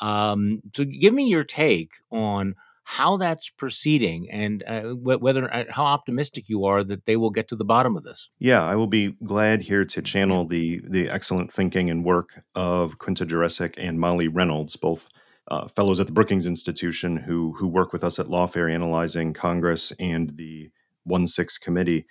Um, 0.00 0.62
so, 0.74 0.84
give 0.84 1.12
me 1.12 1.28
your 1.28 1.44
take 1.44 1.92
on 2.10 2.54
how 2.90 3.16
that's 3.16 3.48
proceeding 3.50 4.28
and 4.30 4.64
uh, 4.66 4.82
whether 4.94 5.52
uh, 5.54 5.64
how 5.70 5.84
optimistic 5.84 6.48
you 6.48 6.64
are 6.64 6.82
that 6.82 7.04
they 7.04 7.16
will 7.16 7.30
get 7.30 7.46
to 7.46 7.54
the 7.54 7.64
bottom 7.64 7.96
of 7.96 8.02
this. 8.02 8.28
Yeah, 8.40 8.64
I 8.64 8.74
will 8.74 8.88
be 8.88 9.14
glad 9.22 9.62
here 9.62 9.84
to 9.84 10.02
channel 10.02 10.44
the 10.44 10.80
the 10.88 11.08
excellent 11.08 11.52
thinking 11.52 11.88
and 11.88 12.04
work 12.04 12.42
of 12.54 12.98
Quinta 12.98 13.24
Jurecic 13.24 13.74
and 13.76 14.00
Molly 14.00 14.26
Reynolds, 14.26 14.74
both 14.74 15.08
uh, 15.50 15.68
fellows 15.68 16.00
at 16.00 16.06
the 16.06 16.12
Brookings 16.12 16.46
Institution 16.46 17.16
who 17.16 17.52
who 17.52 17.68
work 17.68 17.92
with 17.92 18.04
us 18.04 18.18
at 18.18 18.26
Lawfare 18.26 18.72
analyzing 18.72 19.32
Congress 19.32 19.92
and 19.98 20.36
the 20.36 20.70
One 21.04 21.26
Six 21.26 21.58
Committee, 21.58 22.06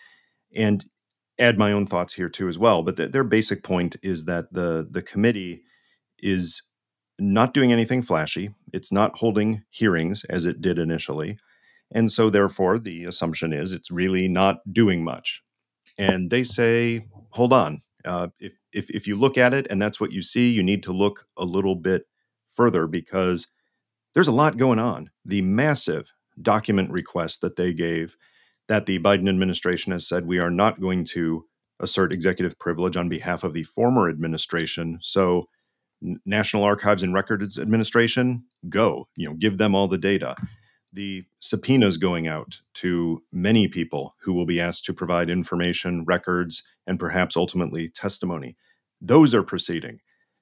and 0.55 0.85
add 1.39 1.57
my 1.57 1.71
own 1.71 1.85
thoughts 1.87 2.13
here 2.13 2.29
too 2.29 2.49
as 2.49 2.59
well. 2.59 2.83
But 2.83 2.97
th- 2.97 3.11
their 3.11 3.23
basic 3.23 3.63
point 3.63 3.95
is 4.03 4.25
that 4.25 4.51
the 4.51 4.87
the 4.89 5.01
committee 5.01 5.63
is 6.19 6.61
not 7.19 7.53
doing 7.53 7.71
anything 7.71 8.01
flashy. 8.01 8.49
It's 8.73 8.91
not 8.91 9.17
holding 9.17 9.63
hearings 9.69 10.25
as 10.29 10.45
it 10.45 10.61
did 10.61 10.79
initially. 10.79 11.37
And 11.91 12.11
so, 12.11 12.29
therefore, 12.29 12.79
the 12.79 13.05
assumption 13.05 13.51
is 13.53 13.73
it's 13.73 13.91
really 13.91 14.27
not 14.27 14.57
doing 14.71 15.03
much. 15.03 15.43
And 15.97 16.29
they 16.29 16.43
say, 16.43 17.05
hold 17.31 17.51
on. 17.51 17.81
Uh, 18.05 18.29
if, 18.39 18.53
if, 18.71 18.89
if 18.89 19.07
you 19.07 19.17
look 19.17 19.37
at 19.37 19.53
it 19.53 19.67
and 19.69 19.81
that's 19.81 19.99
what 19.99 20.11
you 20.11 20.21
see, 20.21 20.49
you 20.49 20.63
need 20.63 20.83
to 20.83 20.93
look 20.93 21.25
a 21.35 21.43
little 21.43 21.75
bit 21.75 22.03
further 22.59 22.87
because 22.87 23.47
there's 24.13 24.27
a 24.27 24.33
lot 24.33 24.57
going 24.57 24.79
on. 24.79 25.09
The 25.23 25.41
massive 25.41 26.11
document 26.41 26.91
request 26.91 27.39
that 27.39 27.55
they 27.55 27.73
gave 27.73 28.17
that 28.67 28.85
the 28.85 28.99
Biden 28.99 29.29
administration 29.29 29.93
has 29.93 30.05
said 30.05 30.27
we 30.27 30.39
are 30.39 30.49
not 30.49 30.81
going 30.81 31.05
to 31.05 31.45
assert 31.79 32.11
executive 32.11 32.59
privilege 32.59 32.97
on 32.97 33.07
behalf 33.07 33.45
of 33.45 33.53
the 33.53 33.63
former 33.63 34.09
administration. 34.09 34.99
So, 35.01 35.47
National 36.25 36.63
Archives 36.63 37.01
and 37.01 37.13
Records 37.13 37.57
Administration, 37.57 38.43
go, 38.67 39.07
you 39.15 39.29
know, 39.29 39.35
give 39.35 39.57
them 39.57 39.73
all 39.73 39.87
the 39.87 39.97
data. 39.97 40.35
The 40.91 41.23
subpoenas 41.39 41.95
going 41.95 42.27
out 42.27 42.59
to 42.75 43.23
many 43.31 43.69
people 43.69 44.15
who 44.21 44.33
will 44.33 44.45
be 44.45 44.59
asked 44.59 44.83
to 44.85 44.93
provide 44.93 45.29
information, 45.29 46.03
records, 46.05 46.61
and 46.85 46.99
perhaps 46.99 47.37
ultimately 47.37 47.87
testimony. 47.87 48.57
Those 48.99 49.33
are 49.33 49.43
proceeding. 49.43 49.99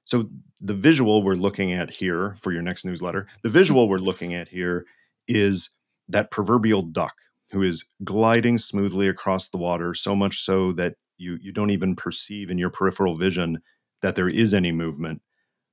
So 0.08 0.30
the 0.60 0.74
visual 0.74 1.22
we're 1.22 1.34
looking 1.34 1.74
at 1.74 1.90
here 1.90 2.38
for 2.40 2.50
your 2.50 2.62
next 2.62 2.86
newsletter, 2.86 3.26
the 3.42 3.50
visual 3.50 3.90
we're 3.90 3.98
looking 3.98 4.32
at 4.32 4.48
here 4.48 4.86
is 5.28 5.68
that 6.08 6.30
proverbial 6.30 6.80
duck 6.80 7.12
who 7.50 7.60
is 7.62 7.84
gliding 8.04 8.56
smoothly 8.56 9.06
across 9.06 9.48
the 9.48 9.58
water, 9.58 9.92
so 9.92 10.16
much 10.16 10.42
so 10.42 10.72
that 10.72 10.94
you 11.18 11.36
you 11.42 11.52
don't 11.52 11.70
even 11.70 11.94
perceive 11.94 12.50
in 12.50 12.56
your 12.56 12.70
peripheral 12.70 13.16
vision 13.16 13.58
that 14.00 14.14
there 14.14 14.30
is 14.30 14.54
any 14.54 14.72
movement 14.72 15.20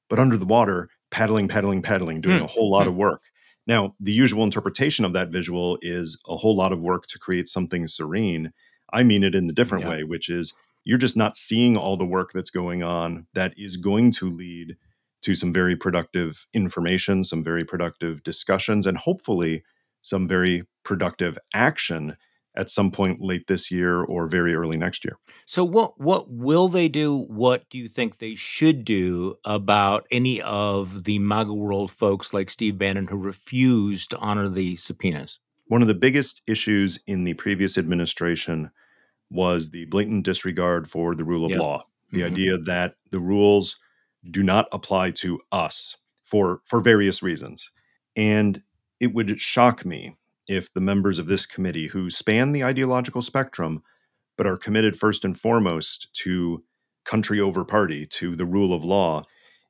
but 0.10 0.20
under 0.20 0.38
the 0.38 0.46
water, 0.46 0.89
paddling, 1.12 1.48
paddling, 1.48 1.82
paddling, 1.82 2.22
doing 2.22 2.42
mm. 2.42 2.44
a 2.44 2.48
whole 2.48 2.70
lot 2.70 2.86
mm. 2.86 2.89
of 2.89 2.96
work. 2.96 3.24
Now, 3.68 3.96
the 4.01 4.12
usual 4.12 4.44
interpretation 4.44 5.06
of 5.06 5.13
that 5.13 5.30
visual 5.30 5.80
is 5.82 6.20
a 6.27 6.36
whole 6.36 6.56
lot 6.56 6.74
of 6.74 6.84
work 6.84 7.08
to 7.08 7.20
create 7.20 7.50
something 7.50 7.88
serene. 7.88 8.51
I 8.94 9.04
mean 9.04 9.24
it 9.24 9.34
in 9.34 9.48
the 9.48 9.54
different 9.54 9.86
yeah. 9.86 9.89
way, 9.89 10.04
which 10.04 10.30
is 10.30 10.54
you're 10.86 10.98
just 10.98 11.18
not 11.18 11.36
seeing 11.36 11.75
all 11.75 11.98
the 11.98 12.06
work 12.06 12.32
that's 12.34 12.51
going 12.51 12.84
on 12.84 13.27
that 13.34 13.54
is 13.58 13.75
going 13.75 14.12
to 14.13 14.30
lead 14.30 14.77
to 15.24 15.36
some 15.36 15.51
very 15.51 15.75
productive 15.75 16.46
information, 16.54 17.24
some 17.24 17.44
very 17.44 17.65
productive 17.65 18.24
discussions, 18.24 18.86
and 18.86 18.98
hopefully 18.98 19.63
some 20.01 20.27
very 20.27 20.63
productive 20.84 21.38
action 21.54 22.15
at 22.56 22.70
some 22.70 22.92
point 22.92 23.20
late 23.20 23.48
this 23.48 23.70
year 23.70 24.04
or 24.04 24.27
very 24.27 24.54
early 24.54 24.77
next 24.77 25.04
year. 25.04 25.18
So 25.46 25.65
what 25.65 26.00
what 26.00 26.30
will 26.30 26.70
they 26.70 26.88
do? 26.88 27.25
What 27.27 27.68
do 27.70 27.77
you 27.77 27.88
think 27.88 28.20
they 28.20 28.36
should 28.36 28.86
do 28.86 29.36
about 29.44 30.06
any 30.12 30.42
of 30.42 31.04
the 31.04 31.20
MAGA 31.20 31.54
world 31.54 31.92
folks 31.92 32.34
like 32.34 32.50
Steve 32.50 32.77
Bannon 32.77 33.08
who 33.08 33.18
refused 33.18 34.12
to 34.12 34.18
honor 34.18 34.48
the 34.48 34.75
subpoenas? 34.75 35.39
One 35.68 35.82
of 35.82 35.88
the 35.88 35.96
biggest 35.96 36.44
issues 36.48 37.00
in 37.08 37.24
the 37.24 37.34
previous 37.34 37.77
administration 37.77 38.70
was 39.36 39.70
the 39.70 39.86
blatant 39.86 40.25
disregard 40.25 40.89
for 40.89 41.15
the 41.15 41.24
rule 41.24 41.46
of 41.46 41.51
yep. 41.51 41.60
law. 41.60 41.86
The 42.12 42.22
mm-hmm. 42.22 42.34
idea 42.34 42.58
that 42.60 42.96
the 43.12 43.20
rules 43.20 43.77
do 44.32 44.42
not 44.42 44.68
apply 44.72 45.12
to 45.12 45.39
us 45.51 45.98
for 46.24 46.62
for 46.65 46.82
various 46.82 47.22
reasons. 47.22 47.70
And 48.15 48.63
it 49.00 49.13
would 49.13 49.39
shock 49.39 49.86
me 49.86 50.18
if 50.48 50.74
the 50.74 50.82
members 50.82 51.20
of 51.20 51.27
this 51.27 51.46
committee, 51.46 51.88
who 51.88 52.10
span 52.10 52.51
the 52.51 52.63
ideological 52.63 53.22
spectrum, 53.22 53.84
but 54.38 54.48
are 54.48 54.58
committed 54.58 54.98
first 54.98 55.25
and 55.25 55.39
foremost 55.39 56.08
to 56.13 56.63
country 57.04 57.39
over 57.39 57.65
party, 57.65 58.06
to 58.06 58.36
the 58.36 58.46
rule 58.46 58.74
of 58.74 58.84
law, 58.84 59.24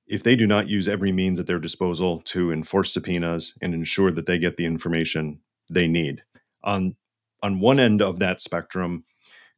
if 0.07 0.24
they 0.24 0.36
do 0.36 0.45
not 0.45 0.69
use 0.69 0.88
every 0.88 1.12
means 1.12 1.39
at 1.39 1.48
their 1.48 1.60
disposal 1.60 2.22
to 2.22 2.51
enforce 2.51 2.93
subpoenas 2.93 3.53
and 3.62 3.74
ensure 3.74 4.12
that 4.12 4.25
they 4.25 4.38
get 4.38 4.57
the 4.57 4.65
information 4.65 5.39
they 5.69 5.88
need. 5.88 6.24
On, 6.63 6.95
on 7.41 7.60
one 7.60 7.79
end 7.79 8.01
of 8.01 8.19
that 8.19 8.41
spectrum 8.41 9.03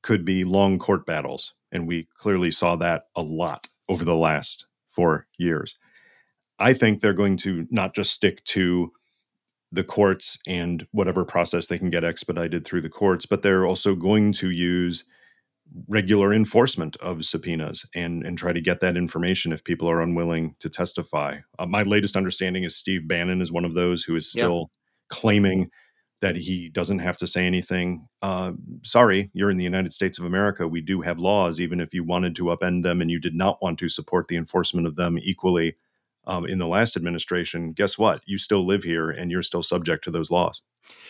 could 0.07 0.23
be 0.23 0.45
long 0.45 0.79
court 0.79 1.05
battles, 1.05 1.53
and 1.69 1.85
we 1.85 2.07
clearly 2.17 2.49
saw 2.49 2.77
that 2.77 3.03
a 3.17 3.21
lot 3.21 3.67
over 3.89 4.05
the 4.05 4.15
last 4.15 4.65
four 4.89 5.27
years. 5.37 5.75
I 6.59 6.73
think 6.73 7.01
they're 7.01 7.11
going 7.11 7.35
to 7.39 7.67
not 7.71 7.93
just 7.93 8.13
stick 8.13 8.41
to 8.45 8.93
the 9.73 9.83
courts 9.83 10.39
and 10.47 10.87
whatever 10.91 11.25
process 11.25 11.67
they 11.67 11.77
can 11.77 11.89
get 11.89 12.05
expedited 12.05 12.63
through 12.63 12.83
the 12.83 12.89
courts, 12.89 13.25
but 13.25 13.41
they're 13.41 13.65
also 13.65 13.95
going 13.95 14.31
to 14.31 14.49
use 14.49 15.03
regular 15.89 16.33
enforcement 16.33 16.95
of 17.01 17.25
subpoenas 17.25 17.85
and 17.93 18.25
and 18.25 18.37
try 18.37 18.53
to 18.53 18.61
get 18.61 18.79
that 18.79 18.95
information 18.95 19.51
if 19.51 19.65
people 19.65 19.89
are 19.89 20.01
unwilling 20.01 20.55
to 20.61 20.69
testify. 20.69 21.35
Uh, 21.59 21.65
my 21.65 21.83
latest 21.83 22.15
understanding 22.15 22.63
is 22.63 22.77
Steve 22.77 23.09
Bannon 23.09 23.41
is 23.41 23.51
one 23.51 23.65
of 23.65 23.73
those 23.73 24.05
who 24.05 24.15
is 24.15 24.31
still 24.31 24.71
claiming 25.09 25.69
that 26.21 26.35
he 26.35 26.69
doesn't 26.69 26.99
have 26.99 27.17
to 27.17 27.27
say 27.27 27.45
anything. 27.45 28.07
Uh, 28.21 28.53
sorry, 28.83 29.29
you're 29.33 29.51
in 29.51 29.57
the 29.57 29.63
United 29.63 29.93
States 29.93 30.17
of 30.17 30.25
America. 30.25 30.67
We 30.67 30.81
do 30.81 31.01
have 31.01 31.19
laws, 31.19 31.59
even 31.59 31.79
if 31.79 31.93
you 31.93 32.03
wanted 32.03 32.35
to 32.37 32.45
upend 32.45 32.83
them 32.83 33.01
and 33.01 33.11
you 33.11 33.19
did 33.19 33.35
not 33.35 33.61
want 33.61 33.77
to 33.79 33.89
support 33.89 34.27
the 34.27 34.37
enforcement 34.37 34.87
of 34.87 34.95
them 34.95 35.19
equally 35.21 35.75
um, 36.25 36.45
in 36.45 36.57
the 36.57 36.67
last 36.67 36.97
administration, 36.97 37.71
guess 37.71 37.97
what? 37.97 38.21
You 38.25 38.37
still 38.37 38.65
live 38.65 38.83
here 38.83 39.09
and 39.09 39.31
you're 39.31 39.43
still 39.43 39.63
subject 39.63 40.03
to 40.03 40.11
those 40.11 40.31
laws. 40.31 40.61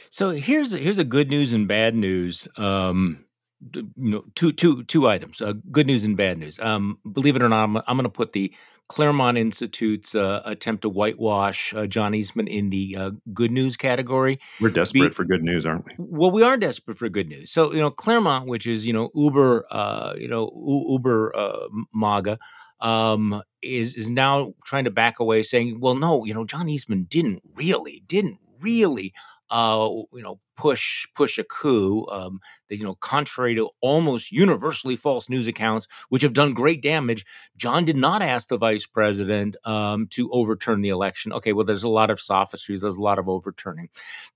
So 0.09 0.31
here's 0.31 0.71
here's 0.71 0.97
a 0.97 1.03
good 1.03 1.29
news 1.29 1.53
and 1.53 1.67
bad 1.67 1.95
news. 1.95 2.47
Um, 2.57 3.25
you 3.73 3.91
know, 3.95 4.23
two 4.35 4.51
two 4.51 4.83
two 4.83 5.07
items. 5.07 5.41
Uh, 5.41 5.53
good 5.71 5.87
news 5.87 6.03
and 6.03 6.17
bad 6.17 6.37
news. 6.37 6.59
Um, 6.59 6.99
believe 7.11 7.35
it 7.35 7.41
or 7.41 7.49
not, 7.49 7.63
I'm, 7.63 7.77
I'm 7.77 7.97
going 7.97 8.03
to 8.03 8.09
put 8.09 8.33
the 8.33 8.53
Claremont 8.87 9.37
Institute's 9.37 10.15
uh, 10.15 10.41
attempt 10.45 10.83
to 10.83 10.89
whitewash 10.89 11.73
uh, 11.73 11.87
John 11.87 12.15
Eastman 12.15 12.47
in 12.47 12.69
the 12.69 12.95
uh, 12.95 13.11
good 13.33 13.51
news 13.51 13.75
category. 13.75 14.39
We're 14.61 14.69
desperate 14.69 15.09
Be- 15.09 15.13
for 15.13 15.25
good 15.25 15.43
news, 15.43 15.65
aren't 15.65 15.85
we? 15.85 15.93
Well, 15.97 16.31
we 16.31 16.43
are 16.43 16.57
desperate 16.57 16.97
for 16.97 17.09
good 17.09 17.27
news. 17.27 17.51
So 17.51 17.73
you 17.73 17.79
know, 17.79 17.91
Claremont, 17.91 18.47
which 18.47 18.65
is 18.65 18.87
you 18.87 18.93
know 18.93 19.09
Uber, 19.13 19.65
uh, 19.71 20.13
you 20.17 20.27
know 20.27 20.51
Uber 20.89 21.35
uh, 21.35 21.67
MAGA 21.93 22.39
um, 22.79 23.41
is 23.61 23.95
is 23.95 24.09
now 24.09 24.53
trying 24.63 24.85
to 24.85 24.91
back 24.91 25.19
away, 25.19 25.43
saying, 25.43 25.79
"Well, 25.79 25.95
no, 25.95 26.25
you 26.25 26.33
know, 26.33 26.45
John 26.45 26.69
Eastman 26.69 27.03
didn't 27.09 27.41
really, 27.55 28.03
didn't 28.07 28.39
really, 28.59 29.13
uh, 29.49 29.89
you 30.13 30.21
know, 30.21 30.39
push 30.55 31.05
push 31.15 31.37
a 31.37 31.43
coup. 31.43 32.05
Um, 32.07 32.39
that, 32.69 32.77
you 32.77 32.83
know, 32.83 32.95
contrary 32.95 33.55
to 33.55 33.69
almost 33.81 34.31
universally 34.31 34.95
false 34.95 35.29
news 35.29 35.47
accounts, 35.47 35.87
which 36.09 36.21
have 36.21 36.33
done 36.33 36.53
great 36.53 36.81
damage, 36.81 37.25
John 37.55 37.85
did 37.85 37.97
not 37.97 38.21
ask 38.21 38.49
the 38.49 38.57
vice 38.57 38.85
president 38.85 39.55
um, 39.65 40.07
to 40.07 40.29
overturn 40.31 40.81
the 40.81 40.89
election. 40.89 41.31
Okay, 41.33 41.53
well, 41.53 41.65
there's 41.65 41.83
a 41.83 41.89
lot 41.89 42.09
of 42.09 42.19
sophistries, 42.19 42.81
there's 42.81 42.97
a 42.97 43.01
lot 43.01 43.19
of 43.19 43.29
overturning. 43.29 43.89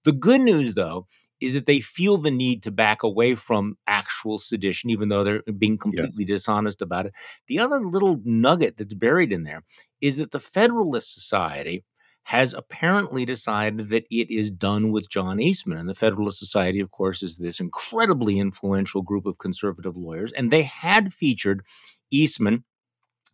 The 0.03 0.13
good 0.13 0.41
news, 0.41 0.75
though, 0.75 1.07
is 1.41 1.55
that 1.55 1.65
they 1.65 1.81
feel 1.81 2.17
the 2.17 2.31
need 2.31 2.63
to 2.63 2.71
back 2.71 3.03
away 3.03 3.35
from 3.35 3.75
actual 3.87 4.37
sedition, 4.37 4.91
even 4.91 5.09
though 5.09 5.23
they're 5.23 5.41
being 5.57 5.77
completely 5.77 6.23
yeah. 6.23 6.35
dishonest 6.35 6.81
about 6.81 7.07
it. 7.07 7.13
The 7.47 7.59
other 7.59 7.79
little 7.81 8.21
nugget 8.23 8.77
that's 8.77 8.93
buried 8.93 9.33
in 9.33 9.43
there 9.43 9.63
is 9.99 10.17
that 10.17 10.31
the 10.31 10.39
Federalist 10.39 11.13
Society 11.13 11.83
has 12.23 12.53
apparently 12.53 13.25
decided 13.25 13.89
that 13.89 14.05
it 14.11 14.29
is 14.29 14.51
done 14.51 14.91
with 14.91 15.09
John 15.09 15.39
Eastman. 15.39 15.77
And 15.77 15.89
the 15.89 15.95
Federalist 15.95 16.39
Society, 16.39 16.79
of 16.79 16.91
course, 16.91 17.23
is 17.23 17.37
this 17.37 17.59
incredibly 17.59 18.39
influential 18.39 19.01
group 19.01 19.25
of 19.25 19.37
conservative 19.37 19.97
lawyers. 19.97 20.31
And 20.31 20.51
they 20.51 20.63
had 20.63 21.13
featured 21.13 21.63
Eastman 22.11 22.63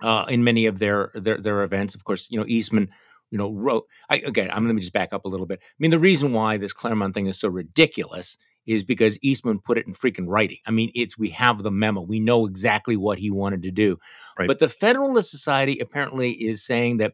uh, 0.02 0.26
in 0.30 0.44
many 0.44 0.66
of 0.66 0.80
their, 0.80 1.12
their 1.16 1.38
their 1.38 1.64
events. 1.64 1.96
Of 1.96 2.04
course, 2.06 2.28
you 2.30 2.40
know, 2.40 2.46
Eastman 2.48 2.90
you 3.30 3.38
know, 3.38 3.52
wrote. 3.52 3.86
I, 4.10 4.18
again, 4.18 4.50
I'm 4.52 4.64
going 4.64 4.76
to 4.76 4.82
just 4.82 4.94
back 4.94 5.14
up 5.14 5.26
a 5.26 5.28
little 5.28 5.46
bit. 5.46 5.60
I 5.62 5.76
mean, 5.80 5.92
the 5.92 6.00
reason 6.00 6.34
why 6.34 6.58
this 6.58 6.74
Claremont 6.74 7.14
thing 7.14 7.28
is 7.28 7.40
so 7.40 7.50
ridiculous 7.50 8.38
is 8.66 8.84
because 8.84 9.18
Eastman 9.22 9.60
put 9.60 9.78
it 9.78 9.88
in 9.88 9.94
freaking 9.94 10.26
writing. 10.28 10.58
I 10.68 10.72
mean, 10.72 10.92
it's 10.94 11.18
we 11.18 11.30
have 11.30 11.64
the 11.64 11.72
memo. 11.72 12.02
We 12.02 12.20
know 12.20 12.46
exactly 12.46 12.98
what 12.98 13.18
he 13.18 13.32
wanted 13.32 13.64
to 13.64 13.72
do. 13.72 13.98
Right. 14.38 14.48
But 14.48 14.60
the 14.60 14.70
Federalist 14.70 15.32
Society 15.32 15.80
apparently 15.80 16.32
is 16.32 16.64
saying 16.64 16.98
that 16.98 17.14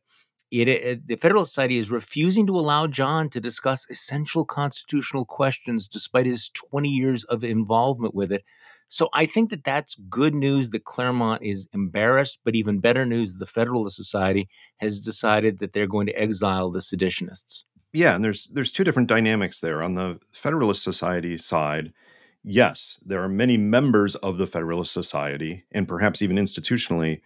it, 0.62 0.68
it, 0.68 1.08
the 1.08 1.16
Federalist 1.16 1.54
Society 1.54 1.80
is 1.80 1.90
refusing 1.90 2.46
to 2.46 2.60
allow 2.60 2.86
John 2.86 3.28
to 3.30 3.42
discuss 3.42 3.90
essential 3.90 4.46
constitutional 4.46 5.26
questions 5.26 5.88
despite 5.88 6.28
his 6.28 6.50
20 6.50 6.90
years 6.90 7.24
of 7.24 7.44
involvement 7.44 8.14
with 8.14 8.32
it. 8.32 8.44
So 8.88 9.10
I 9.16 9.26
think 9.26 9.50
that 9.50 9.64
that's 9.64 9.96
good 10.10 10.36
news 10.36 10.70
that 10.70 10.84
Claremont 10.84 11.42
is 11.42 11.68
embarrassed, 11.74 12.38
but 12.46 12.54
even 12.54 12.80
better 12.80 13.04
news 13.04 13.34
the 13.34 13.48
Federalist 13.48 13.96
Society 13.96 14.48
has 14.78 15.00
decided 15.00 15.58
that 15.58 15.74
they're 15.74 15.88
going 15.88 16.06
to 16.06 16.14
exile 16.14 16.70
the 16.70 16.80
seditionists. 16.80 17.64
Yeah, 17.92 18.14
and 18.14 18.24
there's 18.24 18.48
there's 18.54 18.72
two 18.72 18.84
different 18.84 19.10
dynamics 19.10 19.60
there. 19.60 19.82
On 19.82 19.96
the 19.96 20.20
Federalist 20.32 20.84
Society 20.84 21.38
side, 21.38 21.94
yes, 22.44 23.00
there 23.04 23.24
are 23.24 23.30
many 23.30 23.58
members 23.58 24.16
of 24.16 24.38
the 24.38 24.48
Federalist 24.48 24.92
Society, 24.92 25.64
and 25.72 25.88
perhaps 25.88 26.22
even 26.22 26.38
institutionally, 26.38 27.22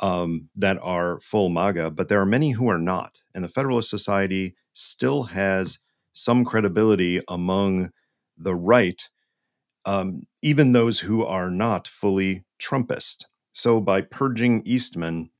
um, 0.00 0.48
that 0.56 0.78
are 0.82 1.20
full 1.20 1.48
MAGA, 1.48 1.90
but 1.90 2.08
there 2.08 2.20
are 2.20 2.26
many 2.26 2.50
who 2.50 2.68
are 2.68 2.78
not. 2.78 3.18
And 3.34 3.42
the 3.44 3.48
Federalist 3.48 3.90
Society 3.90 4.54
still 4.72 5.22
has 5.24 5.78
some 6.12 6.44
credibility 6.44 7.20
among 7.28 7.90
the 8.38 8.54
right, 8.54 9.08
um, 9.84 10.26
even 10.42 10.72
those 10.72 10.98
who 10.98 11.24
are 11.24 11.50
not 11.50 11.88
fully 11.88 12.44
Trumpist. 12.60 13.24
So 13.52 13.80
by 13.80 14.02
purging 14.02 14.62
Eastman, 14.66 15.30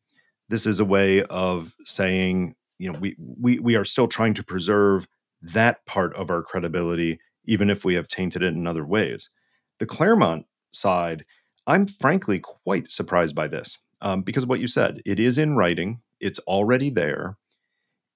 this 0.49 0.67
is 0.67 0.81
a 0.81 0.85
way 0.85 1.23
of 1.25 1.75
saying, 1.85 2.55
you 2.79 2.93
know, 2.93 2.99
we 2.99 3.17
we 3.19 3.59
we 3.59 3.77
are 3.77 3.85
still 3.85 4.09
trying 4.09 4.35
to 4.35 4.45
preserve 4.45 5.07
that 5.43 5.85
part 5.87 6.15
of 6.15 6.31
our 6.31 6.43
credibility, 6.43 7.19
even 7.47 7.71
if 7.71 7.85
we 7.85 7.95
have 7.95 8.09
tainted 8.09 8.43
it 8.43 8.55
in 8.55 8.67
other 8.67 8.87
ways. 8.87 9.31
The 9.79 9.87
Claremont 9.87 10.47
side, 10.73 11.25
I'm 11.67 11.87
frankly 11.87 12.39
quite 12.39 12.91
surprised 12.91 13.35
by 13.35 13.49
this 13.49 13.79
um, 14.01 14.23
because 14.23 14.43
of 14.45 14.49
what 14.49 14.61
you 14.61 14.69
said. 14.69 15.01
It 15.05 15.19
is 15.21 15.39
in 15.39 15.57
writing, 15.57 16.01
it's 16.21 16.39
already 16.41 16.91
there. 16.91 17.37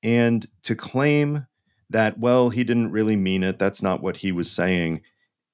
And 0.02 0.46
to 0.62 0.74
claim 0.74 1.46
that, 1.90 2.18
well, 2.18 2.50
he 2.50 2.64
didn't 2.64 2.92
really 2.92 3.16
mean 3.16 3.42
it, 3.42 3.58
that's 3.58 3.82
not 3.82 4.02
what 4.02 4.16
he 4.18 4.32
was 4.32 4.50
saying, 4.50 5.02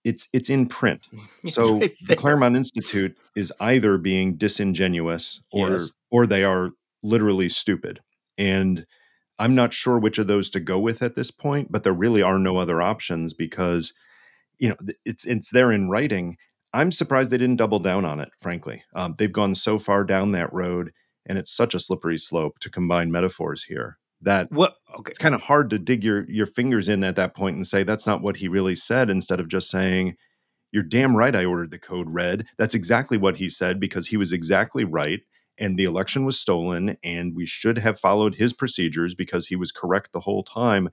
it's 0.04 0.28
it's 0.32 0.50
in 0.50 0.66
print. 0.68 1.08
It's 1.42 1.54
So 1.54 1.78
right 1.80 1.92
the. 2.06 2.16
Claremont 2.16 2.56
Institute 2.56 3.16
is 3.34 3.52
either 3.60 3.98
being 3.98 4.36
disingenuous 4.36 5.40
or 5.50 5.72
Yes. 5.72 5.90
or 6.10 6.26
they 6.26 6.44
are 6.44 6.70
literally 7.02 7.48
stupid. 7.48 8.00
And 8.38 8.86
I'm 9.38 9.54
not 9.54 9.72
sure 9.72 9.98
which 9.98 10.18
of 10.18 10.28
those 10.28 10.48
to 10.50 10.60
go 10.60 10.78
with 10.78 11.02
at 11.02 11.16
this 11.16 11.30
point, 11.30 11.70
but 11.72 11.82
there 11.82 11.92
really 11.92 12.22
are 12.22 12.38
no 12.38 12.56
other 12.58 12.80
options 12.80 13.32
because 13.32 13.92
you 14.58 14.68
know 14.68 14.76
it's 15.04 15.24
it's 15.26 15.50
there 15.50 15.72
in 15.72 15.88
writing. 15.90 16.36
I'm 16.76 16.92
surprised 16.92 17.30
they 17.30 17.38
didn't 17.38 17.56
double 17.56 17.78
down 17.78 18.04
on 18.04 18.20
it. 18.20 18.28
Frankly, 18.40 18.82
um, 18.94 19.14
they've 19.18 19.32
gone 19.32 19.54
so 19.54 19.78
far 19.78 20.04
down 20.04 20.32
that 20.32 20.52
road, 20.52 20.92
and 21.26 21.38
it's 21.38 21.52
such 21.52 21.74
a 21.74 21.80
slippery 21.80 22.18
slope 22.18 22.58
to 22.60 22.70
combine 22.70 23.10
metaphors 23.10 23.64
here 23.64 23.98
that 24.22 24.50
What? 24.50 24.74
Okay. 24.98 25.10
it's 25.10 25.18
kind 25.18 25.34
of 25.34 25.42
hard 25.42 25.70
to 25.70 25.78
dig 25.78 26.04
your 26.04 26.28
your 26.30 26.46
fingers 26.46 26.88
in 26.88 27.04
at 27.04 27.16
that 27.16 27.34
point 27.34 27.56
and 27.56 27.66
say 27.66 27.82
that's 27.82 28.06
not 28.06 28.22
what 28.22 28.36
he 28.36 28.48
really 28.48 28.76
said 28.76 29.10
instead 29.10 29.40
of 29.40 29.48
just 29.48 29.70
saying 29.70 30.16
you're 30.72 30.82
damn 30.82 31.16
right 31.16 31.34
I 31.34 31.44
ordered 31.44 31.70
the 31.70 31.78
code 31.78 32.10
red. 32.10 32.46
That's 32.58 32.74
exactly 32.74 33.18
what 33.18 33.36
he 33.36 33.48
said 33.48 33.80
because 33.80 34.08
he 34.08 34.16
was 34.16 34.32
exactly 34.32 34.84
right 34.84 35.20
and 35.58 35.78
the 35.78 35.84
election 35.84 36.24
was 36.24 36.38
stolen 36.38 36.96
and 37.02 37.34
we 37.34 37.46
should 37.46 37.78
have 37.78 37.98
followed 37.98 38.34
his 38.34 38.52
procedures 38.52 39.14
because 39.14 39.46
he 39.46 39.56
was 39.56 39.72
correct 39.72 40.12
the 40.12 40.20
whole 40.20 40.42
time. 40.42 40.90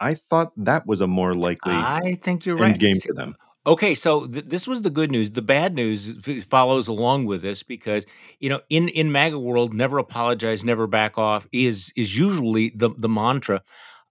I 0.00 0.14
thought 0.14 0.52
that 0.56 0.86
was 0.86 1.00
a 1.00 1.06
more 1.06 1.34
likely 1.34 1.72
I 1.72 2.18
think 2.22 2.44
you're 2.44 2.56
right. 2.56 2.78
game 2.78 2.98
for 2.98 3.14
them. 3.14 3.36
Okay, 3.66 3.94
so 3.94 4.26
th- 4.26 4.44
this 4.46 4.66
was 4.66 4.82
the 4.82 4.90
good 4.90 5.10
news. 5.10 5.30
The 5.30 5.40
bad 5.42 5.74
news 5.74 6.14
f- 6.26 6.44
follows 6.44 6.86
along 6.86 7.24
with 7.24 7.40
this 7.40 7.62
because 7.62 8.04
you 8.38 8.50
know, 8.50 8.60
in 8.68 8.88
in 8.88 9.10
MAGA 9.10 9.38
world, 9.38 9.72
never 9.72 9.98
apologize, 9.98 10.62
never 10.64 10.86
back 10.86 11.16
off 11.16 11.46
is 11.50 11.90
is 11.96 12.16
usually 12.18 12.72
the 12.74 12.90
the 12.98 13.08
mantra. 13.08 13.62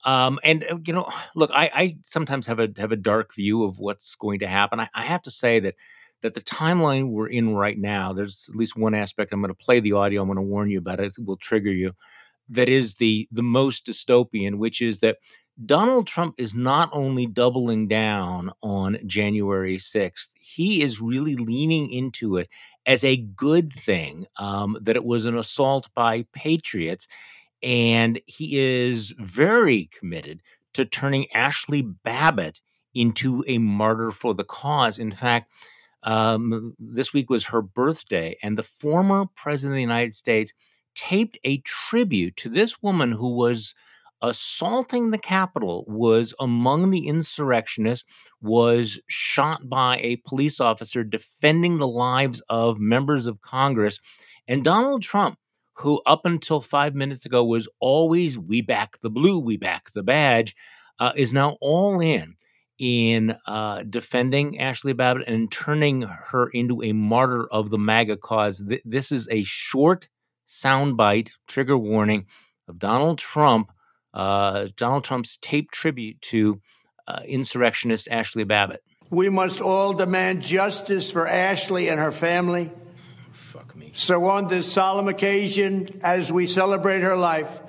Um, 0.06 0.40
and 0.44 0.66
uh, 0.72 0.78
you 0.86 0.94
know, 0.94 1.10
look, 1.36 1.52
I, 1.54 1.72
I 1.74 1.98
sometimes 2.06 2.48
have 2.48 2.60
a 2.60 2.70
have 2.78 2.92
a 2.92 2.96
dark 2.98 3.36
view 3.36 3.64
of 3.64 3.80
what's 3.80 4.16
going 4.16 4.40
to 4.40 4.48
happen. 4.48 4.80
I, 4.80 4.90
I 4.96 5.06
have 5.06 5.22
to 5.24 5.32
say 5.32 5.60
that 5.62 5.76
that 6.22 6.34
the 6.36 6.42
timeline 6.42 7.10
we're 7.10 7.28
in 7.28 7.54
right 7.56 7.78
now, 7.78 8.14
there's 8.14 8.48
at 8.50 8.56
least 8.56 8.76
one 8.78 8.96
aspect. 8.96 9.34
I'm 9.34 9.42
going 9.42 9.54
to 9.54 9.66
play 9.66 9.80
the 9.80 9.94
audio. 9.94 10.22
I'm 10.22 10.28
going 10.28 10.38
to 10.38 10.44
warn 10.44 10.70
you 10.72 10.80
about 10.80 11.00
it. 11.00 11.14
It 11.18 11.26
will 11.26 11.38
trigger 11.38 11.72
you. 11.74 11.94
That 12.50 12.70
is 12.70 12.96
the 12.96 13.28
the 13.32 13.44
most 13.44 13.86
dystopian, 13.86 14.56
which 14.56 14.82
is 14.82 15.00
that 15.00 15.18
Donald 15.66 16.08
Trump 16.08 16.36
is 16.38 16.54
not 16.54 16.90
only 16.92 17.28
doubling 17.28 17.88
down 17.88 18.52
on 18.62 18.98
January 19.06 19.78
6th, 19.78 20.30
he 20.40 20.82
is 20.82 21.00
really 21.00 21.36
leaning 21.36 21.92
into 21.92 22.38
it 22.38 22.50
as 22.86 23.04
a 23.04 23.18
good 23.18 23.72
thing, 23.72 24.26
um, 24.38 24.78
that 24.82 24.96
it 24.96 25.06
was 25.06 25.26
an 25.26 25.38
assault 25.38 25.88
by 25.94 26.26
patriots. 26.34 27.08
And 27.62 28.20
he 28.26 28.58
is 28.60 29.14
very 29.20 29.90
committed 29.98 30.42
to 30.74 30.86
turning 30.86 31.28
Ashli 31.36 31.96
Babbitt 32.04 32.60
into 32.94 33.44
a 33.48 33.60
martyr 33.60 34.12
for 34.12 34.34
the 34.34 34.44
cause. 34.44 35.00
In 35.00 35.12
fact, 35.12 35.52
um, 36.04 36.76
this 36.80 37.14
week 37.14 37.30
was 37.30 37.46
her 37.46 37.62
birthday, 37.62 38.36
and 38.44 38.58
the 38.58 38.64
former 38.64 39.26
president 39.36 39.74
of 39.74 39.78
the 39.78 39.82
United 39.82 40.16
States 40.16 40.52
taped 40.96 41.38
a 41.44 41.58
tribute 41.60 42.36
to 42.38 42.50
this 42.50 42.82
woman 42.82 43.12
who 43.12 43.36
was 43.36 43.74
assaulting 44.24 45.12
the 45.12 45.18
Capitol, 45.18 45.84
was 45.88 46.34
among 46.40 46.90
the 46.90 47.08
insurrectionists, 47.08 48.06
was 48.42 49.00
shot 49.08 49.70
by 49.70 49.98
a 49.98 50.16
police 50.26 50.60
officer 50.60 51.04
defending 51.04 51.78
the 51.78 51.88
lives 51.88 52.42
of 52.50 52.80
members 52.80 53.28
of 53.28 53.42
Congress. 53.42 54.00
And 54.48 54.64
Donald 54.64 55.04
Trump, 55.04 55.38
who 55.74 56.02
up 56.06 56.22
until 56.26 56.62
five 56.62 56.96
minutes 56.96 57.26
ago 57.26 57.44
was 57.44 57.68
always, 57.80 58.40
we 58.40 58.62
back 58.62 59.00
the 59.02 59.10
blue, 59.10 59.38
we 59.38 59.58
back 59.58 59.92
the 59.94 60.04
badge, 60.04 60.56
uh, 61.00 61.12
is 61.16 61.34
now 61.34 61.58
all 61.62 62.00
in 62.00 62.36
in 62.80 63.36
uh, 63.46 63.84
defending 63.84 64.58
Ashli 64.58 64.96
Babbitt 64.96 65.28
and 65.28 65.52
turning 65.52 66.02
her 66.02 66.50
into 66.54 66.82
a 66.82 66.92
martyr 66.94 67.48
of 67.52 67.70
the 67.70 67.78
MAGA 67.78 68.18
cause. 68.18 68.64
Th- 68.68 68.82
this 68.86 69.12
is 69.12 69.28
a 69.30 69.44
short 69.44 70.10
soundbite, 70.48 71.32
trigger 71.48 71.78
warning, 71.78 72.26
of 72.68 72.80
Donald 72.80 73.18
Trump, 73.18 73.72
uh, 74.14 74.68
Donald 74.76 75.04
Trump's 75.04 75.38
taped 75.38 75.74
tribute 75.74 76.22
to 76.22 76.62
uh, 77.08 77.22
insurrectionist 77.26 78.08
Ashli 78.12 78.48
Babbitt. 78.48 78.84
We 79.10 79.30
must 79.30 79.62
all 79.62 79.94
demand 79.94 80.42
justice 80.42 81.12
for 81.12 81.26
Ashli 81.26 81.92
and 81.92 82.00
her 82.00 82.12
family. 82.12 82.72
Fuck 83.32 83.76
me. 83.76 83.92
So, 83.94 84.26
on 84.26 84.48
this 84.48 84.72
solemn 84.72 85.08
occasion, 85.08 86.00
as 86.04 86.32
we 86.32 86.48
celebrate 86.48 87.02
her 87.02 87.16
life, 87.16 87.60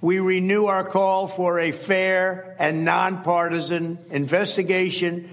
we 0.00 0.18
renew 0.18 0.66
our 0.66 0.84
call 0.84 1.26
for 1.26 1.58
a 1.58 1.72
fair 1.72 2.56
and 2.58 2.84
nonpartisan 2.84 3.98
investigation 4.10 5.28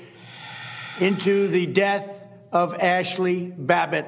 into 1.00 1.48
the 1.48 1.66
death 1.66 2.10
of 2.52 2.76
Ashli 2.78 3.54
Babbitt. 3.56 4.08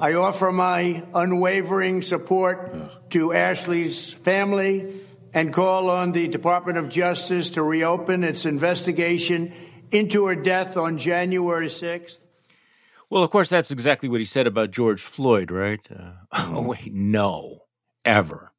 I 0.00 0.14
offer 0.14 0.50
my 0.50 1.04
unwavering 1.14 2.02
support 2.02 3.10
to 3.10 3.28
Ashli's 3.28 4.12
family 4.12 5.00
and 5.34 5.52
call 5.52 5.90
on 5.90 6.12
the 6.12 6.28
Department 6.28 6.78
of 6.78 6.88
Justice 6.88 7.50
to 7.50 7.62
reopen 7.62 8.24
its 8.24 8.44
investigation 8.44 9.52
into 9.90 10.26
her 10.26 10.34
death 10.34 10.76
on 10.76 10.98
January 10.98 11.68
6th. 11.68 12.18
Well, 13.10 13.22
of 13.22 13.30
course, 13.30 13.50
that's 13.50 13.70
exactly 13.70 14.08
what 14.08 14.20
he 14.20 14.24
said 14.24 14.46
about 14.46 14.70
George 14.70 15.02
Floyd, 15.02 15.50
right? 15.50 15.80
Uh, 15.94 16.12
oh, 16.32 16.62
wait, 16.68 16.92
no, 16.92 17.60
ever. 18.04 18.52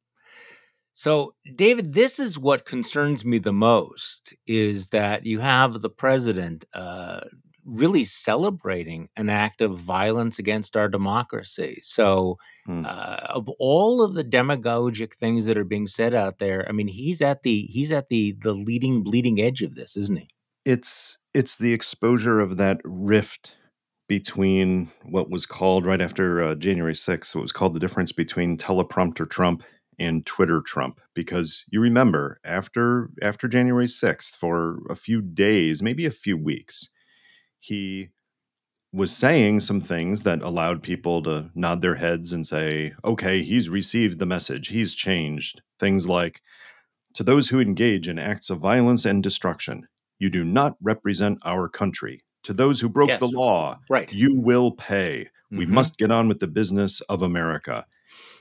So, 0.92 1.34
David, 1.56 1.92
this 1.92 2.20
is 2.20 2.38
what 2.38 2.64
concerns 2.64 3.24
me 3.24 3.38
the 3.38 3.52
most 3.52 4.32
is 4.46 4.88
that 4.88 5.26
you 5.26 5.40
have 5.40 5.80
the 5.80 5.90
president 5.90 6.66
uh, 6.72 7.20
really 7.64 8.04
celebrating 8.04 9.08
an 9.16 9.28
act 9.30 9.60
of 9.60 9.78
violence 9.78 10.38
against 10.38 10.76
our 10.76 10.88
democracy. 10.88 11.78
So, 11.82 12.36
Hmm. 12.66 12.84
uh, 12.84 13.18
of 13.30 13.48
all 13.58 14.02
of 14.02 14.14
the 14.14 14.24
demagogic 14.24 15.14
things 15.16 15.46
that 15.46 15.56
are 15.58 15.64
being 15.64 15.86
said 15.86 16.14
out 16.14 16.38
there, 16.38 16.68
I 16.68 16.72
mean, 16.72 16.88
he's 16.88 17.22
at 17.22 17.42
the 17.42 17.62
he's 17.62 17.92
at 17.92 18.08
the 18.08 18.32
the 18.42 18.52
leading 18.54 19.02
bleeding 19.02 19.40
edge 19.40 19.62
of 19.62 19.74
this, 19.74 19.96
isn't 19.96 20.18
he? 20.18 20.28
It's 20.64 21.18
it's 21.34 21.56
the 21.56 21.72
exposure 21.72 22.40
of 22.40 22.56
that 22.56 22.80
rift 22.84 23.56
between 24.08 24.90
what 25.04 25.30
was 25.30 25.46
called 25.46 25.86
right 25.86 26.00
after 26.00 26.42
uh, 26.42 26.54
January 26.54 26.94
6th, 26.94 27.34
what 27.34 27.42
was 27.42 27.52
called 27.52 27.74
the 27.74 27.80
difference 27.80 28.12
between 28.12 28.56
teleprompter 28.56 29.28
Trump 29.28 29.62
and 29.98 30.24
Twitter 30.26 30.60
Trump. 30.60 31.00
Because 31.14 31.64
you 31.70 31.80
remember 31.80 32.40
after 32.44 33.10
after 33.22 33.48
January 33.48 33.88
6th, 33.88 34.36
for 34.36 34.78
a 34.90 34.96
few 34.96 35.20
days, 35.22 35.82
maybe 35.82 36.06
a 36.06 36.10
few 36.10 36.36
weeks, 36.36 36.88
he 37.64 38.10
was 38.92 39.10
saying 39.16 39.58
some 39.60 39.80
things 39.80 40.22
that 40.22 40.42
allowed 40.42 40.82
people 40.82 41.22
to 41.22 41.50
nod 41.54 41.80
their 41.80 41.94
heads 41.94 42.32
and 42.32 42.46
say, 42.46 42.92
okay, 43.04 43.42
he's 43.42 43.68
received 43.70 44.18
the 44.18 44.26
message, 44.26 44.68
he's 44.68 44.94
changed. 44.94 45.62
Things 45.80 46.06
like, 46.06 46.42
to 47.14 47.24
those 47.24 47.48
who 47.48 47.60
engage 47.60 48.06
in 48.06 48.18
acts 48.18 48.50
of 48.50 48.58
violence 48.58 49.04
and 49.06 49.22
destruction, 49.22 49.88
you 50.18 50.28
do 50.28 50.44
not 50.44 50.76
represent 50.82 51.38
our 51.44 51.68
country. 51.68 52.22
To 52.44 52.52
those 52.52 52.78
who 52.80 52.88
broke 52.90 53.18
the 53.18 53.28
law, 53.28 53.78
Right. 53.88 54.12
you 54.12 54.38
will 54.38 54.72
pay. 54.72 55.28
We 55.50 55.64
Mhm. 55.64 55.70
must 55.70 55.96
get 55.96 56.10
on 56.10 56.28
with 56.28 56.40
the 56.40 56.46
business 56.46 57.00
of 57.02 57.22
America. 57.22 57.86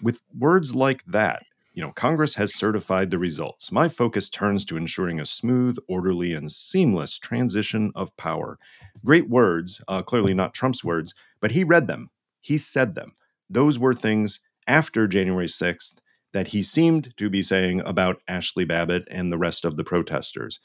With 0.02 0.20
words 0.38 0.76
like 0.76 1.04
that, 1.06 1.44
you 1.74 1.82
know, 1.82 1.92
Congress 1.92 2.36
has 2.36 2.56
certified 2.56 3.10
the 3.10 3.18
results. 3.18 3.72
My 3.72 3.88
focus 3.88 4.30
turns 4.30 4.64
to 4.66 4.78
ensuring 4.78 5.20
a 5.20 5.26
smooth, 5.26 5.78
orderly, 5.88 6.34
and 6.34 6.52
seamless 6.52 7.18
transition 7.18 7.92
of 7.96 8.16
power. 8.16 8.60
Great 9.04 9.28
words, 9.28 9.84
uh, 9.88 10.04
clearly 10.04 10.34
not 10.34 10.54
Trump's 10.54 10.84
words, 10.84 11.14
but 11.42 11.52
he 11.52 11.64
read 11.64 11.88
them. 11.88 12.12
He 12.42 12.58
said 12.58 12.94
them. 12.94 13.14
Those 13.50 13.80
were 13.80 13.94
things 13.94 14.40
after 14.68 15.08
January 15.08 15.48
6th 15.48 15.96
that 16.34 16.48
he 16.48 16.64
seemed 16.64 17.16
to 17.18 17.30
be 17.30 17.42
saying 17.42 17.82
about 17.86 18.22
Ashli 18.30 18.68
Babbitt 18.68 19.08
and 19.10 19.32
the 19.32 19.38
rest 19.38 19.66
of 19.66 19.76
the 19.76 19.84
protesters. 19.84 20.60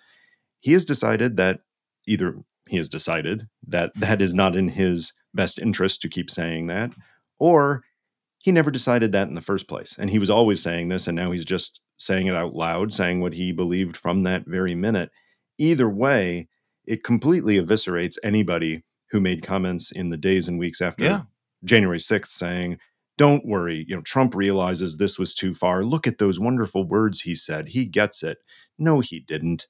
He 0.61 0.73
has 0.73 0.85
decided 0.85 1.37
that 1.37 1.61
either 2.07 2.37
he 2.68 2.77
has 2.77 2.88
decided 2.88 3.49
that 3.66 3.92
that 3.97 4.21
is 4.21 4.35
not 4.35 4.57
in 4.57 4.68
his 4.68 5.12
best 5.35 5.59
interest 5.59 6.03
to 6.03 6.09
keep 6.09 6.31
saying 6.31 6.66
that, 6.66 6.92
or 7.38 7.85
he 8.38 8.53
never 8.53 8.70
decided 8.70 9.12
that 9.12 9.29
in 9.29 9.35
the 9.35 9.40
first 9.40 9.68
place. 9.68 9.96
And 9.98 10.11
he 10.11 10.18
was 10.18 10.31
always 10.31 10.62
saying 10.62 10.88
this, 10.88 11.07
and 11.07 11.16
now 11.16 11.31
he's 11.31 11.44
just 11.44 11.81
saying 11.98 12.29
it 12.29 12.35
out 12.35 12.55
loud, 12.55 12.94
saying 12.94 13.20
what 13.20 13.35
he 13.35 13.53
believed 13.53 13.96
from 13.96 14.22
that 14.22 14.46
very 14.46 14.74
minute. 14.74 15.11
Either 15.59 15.88
way, 15.88 16.48
it 16.87 17.03
completely 17.05 17.61
eviscerates 17.61 18.16
anybody 18.22 18.85
who 19.11 19.20
made 19.20 19.42
comments 19.42 19.90
in 19.90 20.11
the 20.11 20.16
days 20.16 20.48
and 20.48 20.59
weeks 20.59 20.81
after 20.81 21.05
Yeah. 21.05 21.22
January 21.64 21.98
6th 21.98 22.29
saying, 22.29 22.79
don't 23.16 23.44
worry, 23.44 23.85
you 23.88 23.96
know, 23.96 24.03
Trump 24.03 24.35
realizes 24.35 24.96
this 24.96 25.18
was 25.18 25.35
too 25.35 25.53
far. 25.53 25.85
Look 25.85 26.07
at 26.07 26.18
those 26.18 26.38
wonderful 26.38 26.85
words 26.85 27.20
he 27.22 27.35
said. 27.35 27.68
He 27.68 27.85
gets 27.85 28.22
it. 28.22 28.38
No, 28.79 29.01
he 29.01 29.18
didn't. 29.18 29.66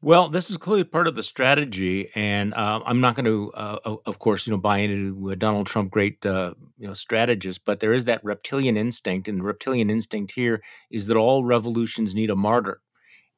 Well, 0.00 0.28
this 0.28 0.48
is 0.48 0.56
clearly 0.56 0.84
part 0.84 1.08
of 1.08 1.16
the 1.16 1.24
strategy, 1.24 2.10
and 2.14 2.54
uh, 2.54 2.80
I'm 2.86 3.00
not 3.00 3.16
going 3.16 3.24
to, 3.24 3.50
uh, 3.52 3.78
o- 3.84 4.02
of 4.06 4.20
course, 4.20 4.46
you 4.46 4.52
know, 4.52 4.56
buy 4.58 4.78
into 4.78 5.30
a 5.30 5.36
Donald 5.36 5.66
Trump 5.66 5.90
great, 5.90 6.24
uh, 6.24 6.54
you 6.78 6.86
know, 6.86 6.94
strategist. 6.94 7.64
But 7.64 7.80
there 7.80 7.92
is 7.92 8.04
that 8.04 8.22
reptilian 8.22 8.76
instinct, 8.76 9.26
and 9.26 9.40
the 9.40 9.44
reptilian 9.44 9.90
instinct 9.90 10.32
here 10.32 10.62
is 10.90 11.08
that 11.08 11.16
all 11.16 11.44
revolutions 11.44 12.14
need 12.14 12.30
a 12.30 12.36
martyr, 12.36 12.80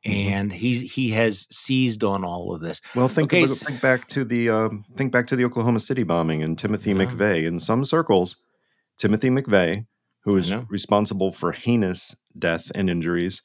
Mhm. 0.07 0.11
and 0.13 0.53
he 0.53 0.87
he 0.87 1.11
has 1.11 1.47
seized 1.51 2.05
on 2.05 2.25
all 2.25 2.55
of 2.55 2.61
this. 2.61 2.83
Well, 2.95 3.09
think 3.09 3.33
Okay, 3.33 3.45
about- 3.45 3.53
s- 3.53 3.63
think 3.63 3.81
back 3.81 4.07
to 4.09 4.23
the 4.25 4.51
um, 4.51 4.85
think 4.99 5.13
back 5.13 5.27
to 5.29 5.37
the 5.37 5.47
Oklahoma 5.47 5.81
City 5.81 6.03
bombing 6.03 6.43
and 6.43 6.59
Timothy 6.59 6.91
Yeah. 6.91 6.97
McVeigh. 7.07 7.45
In 7.47 7.59
some 7.59 7.87
circles, 7.87 8.37
Timothy 8.99 9.31
McVeigh, 9.31 9.87
who 10.25 10.37
I 10.37 10.41
is 10.41 10.51
know. 10.51 10.67
responsible 10.69 11.33
for 11.33 11.53
heinous 11.53 12.15
death 12.39 12.71
and 12.75 12.91
injuries, 12.91 13.41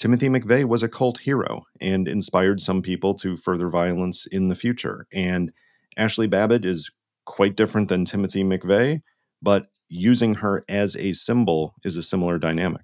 Timothy 0.00 0.30
McVeigh 0.30 0.64
was 0.64 0.82
a 0.82 0.88
cult 0.88 1.18
hero 1.18 1.66
and 1.78 2.08
inspired 2.08 2.62
some 2.62 2.80
people 2.80 3.14
to 3.16 3.36
further 3.36 3.68
violence 3.68 4.26
in 4.26 4.48
the 4.48 4.56
future. 4.56 5.06
And 5.12 5.52
Ashli 5.98 6.28
Babbitt 6.28 6.64
is 6.64 6.90
quite 7.26 7.54
different 7.54 7.90
than 7.90 8.06
Timothy 8.06 8.42
McVeigh, 8.42 9.02
but 9.42 9.66
using 9.90 10.34
her 10.36 10.64
as 10.70 10.96
a 10.96 11.12
symbol 11.12 11.74
is 11.84 11.98
a 11.98 12.02
similar 12.02 12.38
dynamic. 12.38 12.80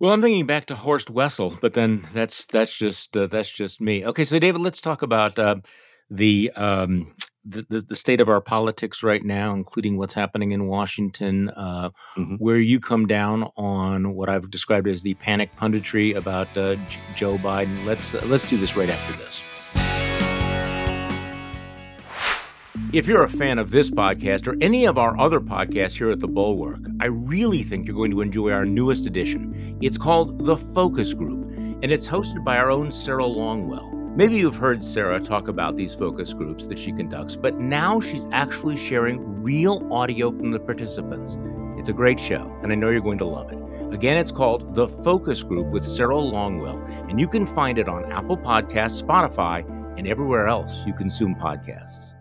Well, 0.00 0.12
I'm 0.12 0.20
thinking 0.20 0.46
back 0.46 0.66
to 0.66 0.74
Horst 0.74 1.10
Wessel, 1.10 1.56
but 1.60 1.74
then 1.74 2.08
that's 2.12 2.44
that's 2.46 2.76
just 2.76 3.16
uh, 3.16 3.28
that's 3.28 3.50
just 3.50 3.80
me. 3.80 4.04
Okay, 4.04 4.24
so 4.24 4.40
David, 4.40 4.62
let's 4.62 4.80
talk 4.80 5.02
about 5.02 5.38
uh, 5.38 5.56
the, 6.10 6.50
um, 6.56 7.14
the 7.44 7.66
the 7.68 7.80
the 7.80 7.96
state 7.96 8.20
of 8.20 8.28
our 8.28 8.40
politics 8.40 9.02
right 9.02 9.24
now, 9.24 9.54
including 9.54 9.96
what's 9.98 10.14
happening 10.14 10.52
in 10.52 10.66
Washington, 10.66 11.50
uh, 11.50 11.90
Mhm. 12.16 12.38
where 12.38 12.58
you 12.58 12.78
come 12.80 13.06
down 13.06 13.48
on 13.56 14.14
what 14.14 14.28
I've 14.28 14.50
described 14.50 14.86
as 14.88 15.02
the 15.02 15.14
panic 15.14 15.54
punditry 15.56 16.14
about 16.14 16.48
uh, 16.56 16.76
J- 16.88 17.00
Joe 17.16 17.38
Biden. 17.38 17.84
Let's 17.84 18.14
uh, 18.14 18.22
let's 18.26 18.48
do 18.48 18.56
this 18.58 18.76
right 18.76 18.88
after 18.90 19.16
this. 19.24 19.40
If 22.92 23.06
you're 23.06 23.22
a 23.24 23.28
fan 23.28 23.58
of 23.58 23.70
this 23.70 23.90
podcast 23.90 24.46
or 24.46 24.56
any 24.60 24.86
of 24.86 24.98
our 24.98 25.18
other 25.18 25.40
podcasts 25.40 25.96
here 25.96 26.10
at 26.10 26.20
The 26.20 26.28
Bulwark, 26.28 26.80
I 27.00 27.06
really 27.06 27.62
think 27.62 27.86
you're 27.86 27.96
going 27.96 28.10
to 28.10 28.20
enjoy 28.20 28.50
our 28.52 28.64
newest 28.66 29.06
edition. 29.06 29.76
It's 29.80 29.96
called 29.98 30.44
The 30.44 30.56
Focus 30.56 31.14
Group, 31.14 31.42
and 31.82 31.84
it's 31.90 32.06
hosted 32.06 32.44
by 32.44 32.56
our 32.58 32.70
own 32.70 32.90
Sarah 32.90 33.24
Longwell. 33.24 33.90
Maybe 34.14 34.36
you've 34.36 34.56
heard 34.56 34.82
Sarah 34.82 35.18
talk 35.20 35.48
about 35.48 35.78
these 35.78 35.94
focus 35.94 36.34
groups 36.34 36.66
that 36.66 36.78
she 36.78 36.92
conducts, 36.92 37.34
but 37.34 37.58
now 37.58 37.98
she's 37.98 38.28
actually 38.30 38.76
sharing 38.76 39.42
real 39.42 39.90
audio 39.90 40.30
from 40.30 40.50
the 40.50 40.60
participants. 40.60 41.38
It's 41.78 41.88
a 41.88 41.94
great 41.94 42.20
show, 42.20 42.54
and 42.62 42.70
I 42.70 42.74
know 42.74 42.90
you're 42.90 43.00
going 43.00 43.16
to 43.20 43.24
love 43.24 43.50
it. 43.50 43.58
Again, 43.90 44.18
it's 44.18 44.30
called 44.30 44.74
The 44.74 44.86
Focus 44.86 45.42
Group 45.42 45.68
with 45.68 45.86
Sarah 45.86 46.16
Longwell, 46.16 47.08
and 47.08 47.18
you 47.18 47.26
can 47.26 47.46
find 47.46 47.78
it 47.78 47.88
on 47.88 48.12
Apple 48.12 48.36
Podcasts, 48.36 49.02
Spotify, 49.02 49.66
and 49.98 50.06
everywhere 50.06 50.46
else 50.46 50.84
you 50.86 50.92
consume 50.92 51.34
podcasts. 51.34 52.12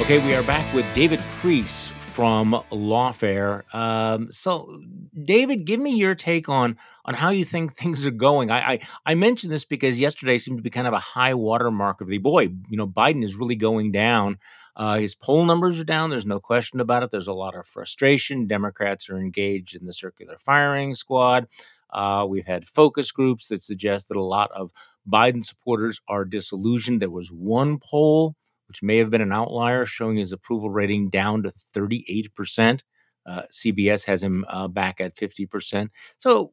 Okay, 0.00 0.24
we 0.24 0.34
are 0.34 0.42
back 0.44 0.72
with 0.72 0.86
David 0.94 1.20
Priess 1.38 1.92
from 1.98 2.52
Lawfare. 2.72 3.62
Um, 3.74 4.32
so, 4.32 4.80
David, 5.24 5.66
give 5.66 5.80
me 5.80 5.96
your 5.96 6.14
take 6.14 6.48
on 6.48 6.78
on 7.08 7.14
how 7.14 7.30
you 7.30 7.44
think 7.44 7.74
things 7.76 8.06
are 8.06 8.12
going. 8.12 8.50
I, 8.52 8.72
I 8.74 8.80
I 9.06 9.14
mentioned 9.14 9.52
this 9.52 9.64
because 9.64 9.98
yesterday 9.98 10.38
seemed 10.38 10.58
to 10.58 10.62
be 10.62 10.70
kind 10.70 10.86
of 10.86 10.92
a 10.92 11.00
high 11.00 11.34
watermark 11.34 12.00
of 12.00 12.08
the 12.08 12.18
boy. 12.18 12.42
You 12.68 12.76
know, 12.76 12.86
Biden 12.86 13.24
is 13.24 13.34
really 13.34 13.56
going 13.56 13.90
down. 13.90 14.38
Uh, 14.76 14.98
his 14.98 15.16
poll 15.16 15.44
numbers 15.44 15.80
are 15.80 15.84
down. 15.84 16.10
There's 16.10 16.26
no 16.26 16.38
question 16.38 16.78
about 16.78 17.02
it. 17.02 17.10
There's 17.10 17.26
a 17.26 17.32
lot 17.32 17.56
of 17.56 17.66
frustration. 17.66 18.46
Democrats 18.46 19.10
are 19.10 19.18
engaged 19.18 19.74
in 19.74 19.86
the 19.86 19.92
circular 19.92 20.36
firing 20.38 20.94
squad. 20.94 21.48
Uh, 21.90 22.24
we've 22.28 22.46
had 22.46 22.68
focus 22.68 23.10
groups 23.10 23.48
that 23.48 23.60
suggest 23.60 24.08
that 24.08 24.16
a 24.16 24.22
lot 24.22 24.52
of 24.52 24.70
Biden 25.10 25.42
supporters 25.42 26.00
are 26.06 26.24
disillusioned. 26.24 27.00
There 27.00 27.10
was 27.10 27.32
one 27.32 27.78
poll 27.78 28.36
which 28.68 28.82
may 28.82 28.98
have 28.98 29.08
been 29.08 29.22
an 29.22 29.32
outlier, 29.32 29.86
showing 29.86 30.16
his 30.16 30.32
approval 30.32 30.68
rating 30.68 31.08
down 31.08 31.42
to 31.42 31.50
38%. 31.74 32.82
Uh, 33.28 33.42
CBS 33.52 34.04
has 34.06 34.22
him 34.22 34.44
uh, 34.48 34.68
back 34.68 35.00
at 35.00 35.14
50%. 35.14 35.90
So 36.16 36.52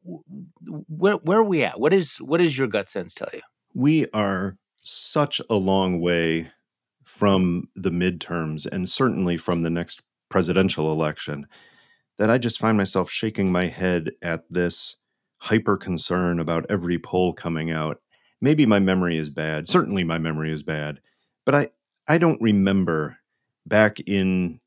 where 0.88 1.14
where 1.14 1.38
are 1.38 1.44
we 1.44 1.64
at? 1.64 1.80
What 1.80 1.92
is 1.94 2.18
what 2.18 2.38
does 2.38 2.58
your 2.58 2.66
gut 2.66 2.88
sense 2.88 3.14
tell 3.14 3.28
you? 3.32 3.40
we 3.76 4.06
are 4.14 4.56
such 4.80 5.38
a 5.50 5.54
long 5.54 6.00
way 6.00 6.50
from 7.04 7.68
the 7.76 7.90
midterms 7.90 8.66
and 8.66 8.88
certainly 8.88 9.36
from 9.36 9.62
the 9.62 9.70
next 9.70 10.00
presidential 10.30 10.90
election 10.90 11.46
that 12.16 12.30
I 12.30 12.38
just 12.38 12.58
find 12.58 12.78
myself 12.78 13.10
shaking 13.10 13.52
my 13.52 13.66
head 13.66 14.12
at 14.22 14.44
this 14.48 14.96
hyper 15.36 15.76
concern 15.76 16.40
about 16.40 16.64
every 16.70 16.98
poll 16.98 17.34
coming 17.34 17.70
out. 17.70 18.00
Maybe 18.40 18.64
my 18.64 18.78
memory 18.78 19.18
is 19.18 19.28
bad. 19.28 19.68
Certainly 19.68 20.04
my 20.04 20.16
memory 20.16 20.50
is 20.50 20.62
bad. 20.62 21.00
But 21.44 21.54
I, 21.54 21.68
I 22.08 22.16
don't 22.16 22.40
remember 22.40 23.18
back 23.66 24.00
in 24.00 24.58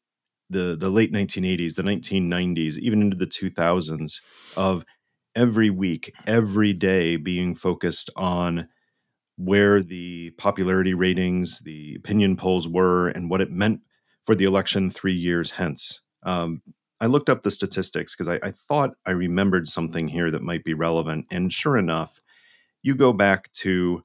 the, 0.50 0.76
the 0.80 0.90
late 0.90 1.12
1980s, 1.12 1.76
the 1.76 1.84
1990s, 1.84 2.78
even 2.78 3.02
into 3.02 3.18
the 3.18 3.28
2000s, 3.28 4.22
of 4.58 4.86
every 5.36 5.70
week, 5.70 6.14
every 6.28 6.74
day 6.74 7.16
being 7.16 7.56
focused 7.56 8.10
on 8.16 8.68
where 9.38 9.82
the 9.82 10.32
popularity 10.32 10.94
ratings, 10.94 11.60
the 11.60 11.96
opinion 11.96 12.36
polls 12.36 12.68
were, 12.68 13.08
and 13.10 13.30
what 13.30 13.42
it 13.42 13.52
meant 13.52 13.82
for 14.26 14.36
the 14.36 14.44
election 14.44 14.90
three 14.90 15.14
years 15.14 15.52
hence. 15.52 16.02
Um, 16.24 16.62
I 17.00 17.06
looked 17.06 17.30
up 17.30 17.42
the 17.42 17.52
statistics 17.52 18.16
because 18.16 18.28
I, 18.28 18.48
I 18.48 18.52
thought 18.52 18.92
I 19.06 19.12
remembered 19.12 19.70
something 19.70 20.10
here 20.10 20.30
that 20.32 20.42
might 20.42 20.66
be 20.66 20.74
relevant. 20.74 21.26
And 21.32 21.54
sure 21.54 21.78
enough, 21.78 22.20
you 22.84 22.96
go 22.96 23.14
back 23.14 23.52
to 23.54 24.04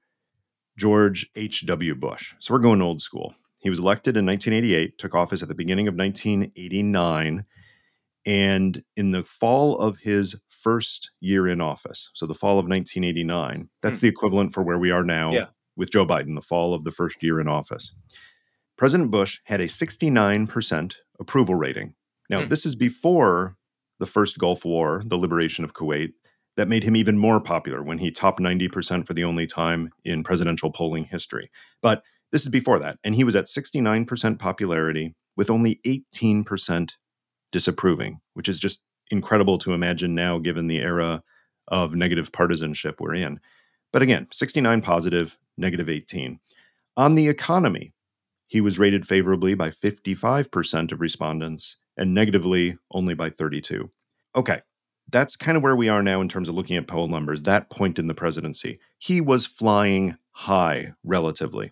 George 0.78 1.28
H.W. 1.34 1.94
Bush. 1.96 2.34
So 2.38 2.54
we're 2.54 2.60
going 2.60 2.82
old 2.82 3.02
school. 3.02 3.34
He 3.64 3.70
was 3.70 3.78
elected 3.78 4.16
in 4.18 4.26
1988, 4.26 4.98
took 4.98 5.14
office 5.14 5.42
at 5.42 5.48
the 5.48 5.54
beginning 5.54 5.88
of 5.88 5.94
1989. 5.96 7.44
And 8.26 8.82
in 8.96 9.10
the 9.10 9.24
fall 9.24 9.78
of 9.78 9.96
his 9.98 10.36
first 10.48 11.10
year 11.20 11.48
in 11.48 11.60
office, 11.62 12.10
so 12.14 12.26
the 12.26 12.34
fall 12.34 12.58
of 12.58 12.66
1989, 12.68 13.68
that's 13.82 13.98
the 14.00 14.08
equivalent 14.08 14.52
for 14.54 14.62
where 14.62 14.78
we 14.78 14.90
are 14.90 15.02
now 15.02 15.32
Yeah. 15.32 15.46
with 15.76 15.90
Joe 15.90 16.06
Biden, 16.06 16.34
the 16.34 16.42
fall 16.42 16.74
of 16.74 16.84
the 16.84 16.90
first 16.90 17.22
year 17.22 17.40
in 17.40 17.48
office. 17.48 17.94
President 18.76 19.10
Bush 19.10 19.40
had 19.44 19.60
a 19.62 19.68
69% 19.68 20.96
approval 21.18 21.54
rating. 21.54 21.94
Now, 22.28 22.42
Hmm. 22.42 22.48
this 22.48 22.66
is 22.66 22.74
before 22.74 23.56
the 23.98 24.06
first 24.06 24.38
Gulf 24.38 24.64
War, 24.66 25.02
the 25.06 25.16
liberation 25.18 25.64
of 25.64 25.72
Kuwait, 25.74 26.12
that 26.56 26.68
made 26.68 26.84
him 26.84 26.96
even 26.96 27.18
more 27.18 27.40
popular 27.40 27.82
when 27.82 27.98
he 27.98 28.10
topped 28.10 28.40
90% 28.40 29.06
for 29.06 29.14
the 29.14 29.24
only 29.24 29.46
time 29.46 29.90
in 30.04 30.22
presidential 30.22 30.70
polling 30.70 31.04
history. 31.04 31.50
But 31.82 32.02
this 32.34 32.42
is 32.42 32.48
before 32.48 32.80
that. 32.80 32.98
And 33.04 33.14
he 33.14 33.22
was 33.22 33.36
at 33.36 33.44
69% 33.44 34.40
popularity 34.40 35.14
with 35.36 35.50
only 35.50 35.80
18% 35.86 36.90
disapproving, 37.52 38.18
which 38.32 38.48
is 38.48 38.58
just 38.58 38.82
incredible 39.12 39.56
to 39.58 39.72
imagine 39.72 40.16
now 40.16 40.40
given 40.40 40.66
the 40.66 40.80
era 40.80 41.22
of 41.68 41.94
negative 41.94 42.32
partisanship 42.32 43.00
we're 43.00 43.14
in. 43.14 43.38
But 43.92 44.02
again, 44.02 44.26
69 44.32 44.82
positive, 44.82 45.38
negative 45.56 45.88
18. 45.88 46.40
On 46.96 47.14
the 47.14 47.28
economy, 47.28 47.92
he 48.48 48.60
was 48.60 48.80
rated 48.80 49.06
favorably 49.06 49.54
by 49.54 49.70
55% 49.70 50.90
of 50.90 51.00
respondents 51.00 51.76
and 51.96 52.14
negatively 52.14 52.76
only 52.90 53.14
by 53.14 53.30
32. 53.30 53.88
Okay, 54.34 54.60
that's 55.12 55.36
kind 55.36 55.56
of 55.56 55.62
where 55.62 55.76
we 55.76 55.88
are 55.88 56.02
now 56.02 56.20
in 56.20 56.28
terms 56.28 56.48
of 56.48 56.56
looking 56.56 56.76
at 56.76 56.88
poll 56.88 57.06
numbers, 57.06 57.42
that 57.42 57.70
point 57.70 58.00
in 58.00 58.08
the 58.08 58.12
presidency. 58.12 58.80
He 58.98 59.20
was 59.20 59.46
flying 59.46 60.16
high 60.32 60.94
relatively. 61.04 61.70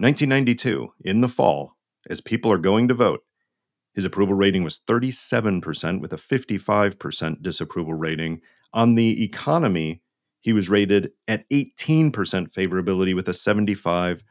1992, 0.00 0.92
in 1.04 1.20
the 1.20 1.28
fall, 1.28 1.76
as 2.08 2.22
people 2.22 2.50
are 2.50 2.58
going 2.58 2.88
to 2.88 2.94
vote, 2.94 3.22
his 3.94 4.06
approval 4.06 4.34
rating 4.34 4.64
was 4.64 4.80
37% 4.88 6.00
with 6.00 6.12
a 6.12 6.16
55% 6.16 7.42
disapproval 7.42 7.92
rating. 7.92 8.40
On 8.72 8.94
the 8.94 9.22
economy, 9.22 10.00
he 10.40 10.54
was 10.54 10.70
rated 10.70 11.12
at 11.28 11.48
18% 11.50 12.12
favorability 12.12 13.14
with 13.14 13.28
a 13.28 13.32
75% 13.32 14.22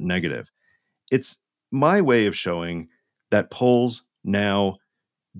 negative. 0.00 0.50
It's 1.10 1.36
my 1.70 2.00
way 2.00 2.26
of 2.26 2.34
showing 2.34 2.88
that 3.30 3.50
polls 3.50 4.06
now 4.24 4.78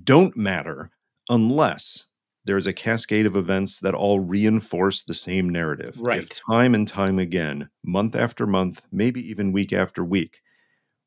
don't 0.05 0.37
matter 0.37 0.91
unless 1.31 2.07
there's 2.49 2.67
a 2.67 2.73
cascade 2.73 3.27
of 3.27 3.37
events 3.37 3.79
that 3.81 3.95
all 3.95 4.21
reinforce 4.21 5.03
the 5.03 5.13
same 5.13 5.51
narrative. 5.51 6.01
Right. 6.01 6.19
If 6.19 6.31
time 6.51 6.75
and 6.75 6.89
time 6.89 7.19
again, 7.19 7.69
month 7.85 8.17
after 8.17 8.47
month, 8.47 8.87
maybe 8.91 9.21
even 9.29 9.53
week 9.53 9.75
after 9.75 10.03
week, 10.03 10.41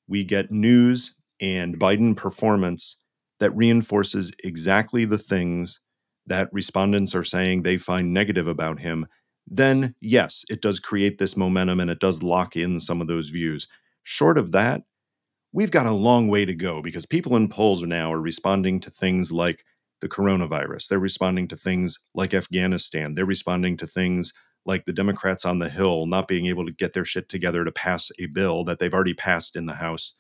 we 0.08 0.23
get 0.23 0.51
news 0.51 1.15
and 1.41 1.80
Biden 1.80 2.15
performance 2.15 2.97
that 3.39 3.58
reinforces 3.58 4.32
exactly 4.43 5.04
the 5.04 5.17
things 5.17 5.80
that 6.27 6.47
respondents 6.54 7.15
are 7.15 7.23
saying 7.23 7.63
they 7.63 7.77
find 7.80 8.13
negative 8.13 8.47
about 8.47 8.80
him, 8.80 9.08
then 9.47 9.95
yes, 9.99 10.45
it 10.47 10.62
does 10.62 10.80
create 10.80 11.17
this 11.17 11.36
momentum 11.36 11.80
and 11.80 11.89
it 11.89 11.99
does 11.99 12.21
lock 12.21 12.56
in 12.56 12.80
some 12.80 13.01
of 13.01 13.08
those 13.08 13.30
views. 13.30 13.67
Short 14.04 14.38
of 14.38 14.51
that, 14.51 14.84
we've 15.54 15.71
got 15.71 15.88
a 15.88 15.91
long 15.91 16.27
way 16.27 16.45
to 16.45 16.54
go 16.54 16.84
because 16.84 17.08
people 17.08 17.36
in 17.36 17.49
polls 17.49 17.82
now 17.82 18.13
are 18.13 18.21
responding 18.21 18.80
to 18.82 18.91
things 18.91 19.32
like 19.32 19.65
the 20.02 20.10
coronavirus. 20.10 20.88
They're 20.88 21.00
responding 21.00 21.48
to 21.50 21.56
things 21.56 22.00
like 22.14 22.34
Afghanistan. 22.34 23.16
They're 23.16 23.26
responding 23.26 23.78
to 23.78 23.88
things 23.88 24.34
like 24.66 24.86
the 24.86 24.94
Democrats 24.94 25.46
on 25.46 25.60
the 25.60 25.70
Hill 25.70 26.06
not 26.06 26.28
being 26.28 26.46
able 26.48 26.66
to 26.66 26.72
get 26.72 26.94
their 26.94 27.06
shit 27.06 27.30
together 27.30 27.64
to 27.66 27.72
pass 27.72 28.12
a 28.20 28.28
bill 28.28 28.64
that 28.66 28.80
they've 28.80 28.94
already 28.94 29.14
passed 29.14 29.56
in 29.56 29.66
the 29.66 29.74
House. 29.74 30.14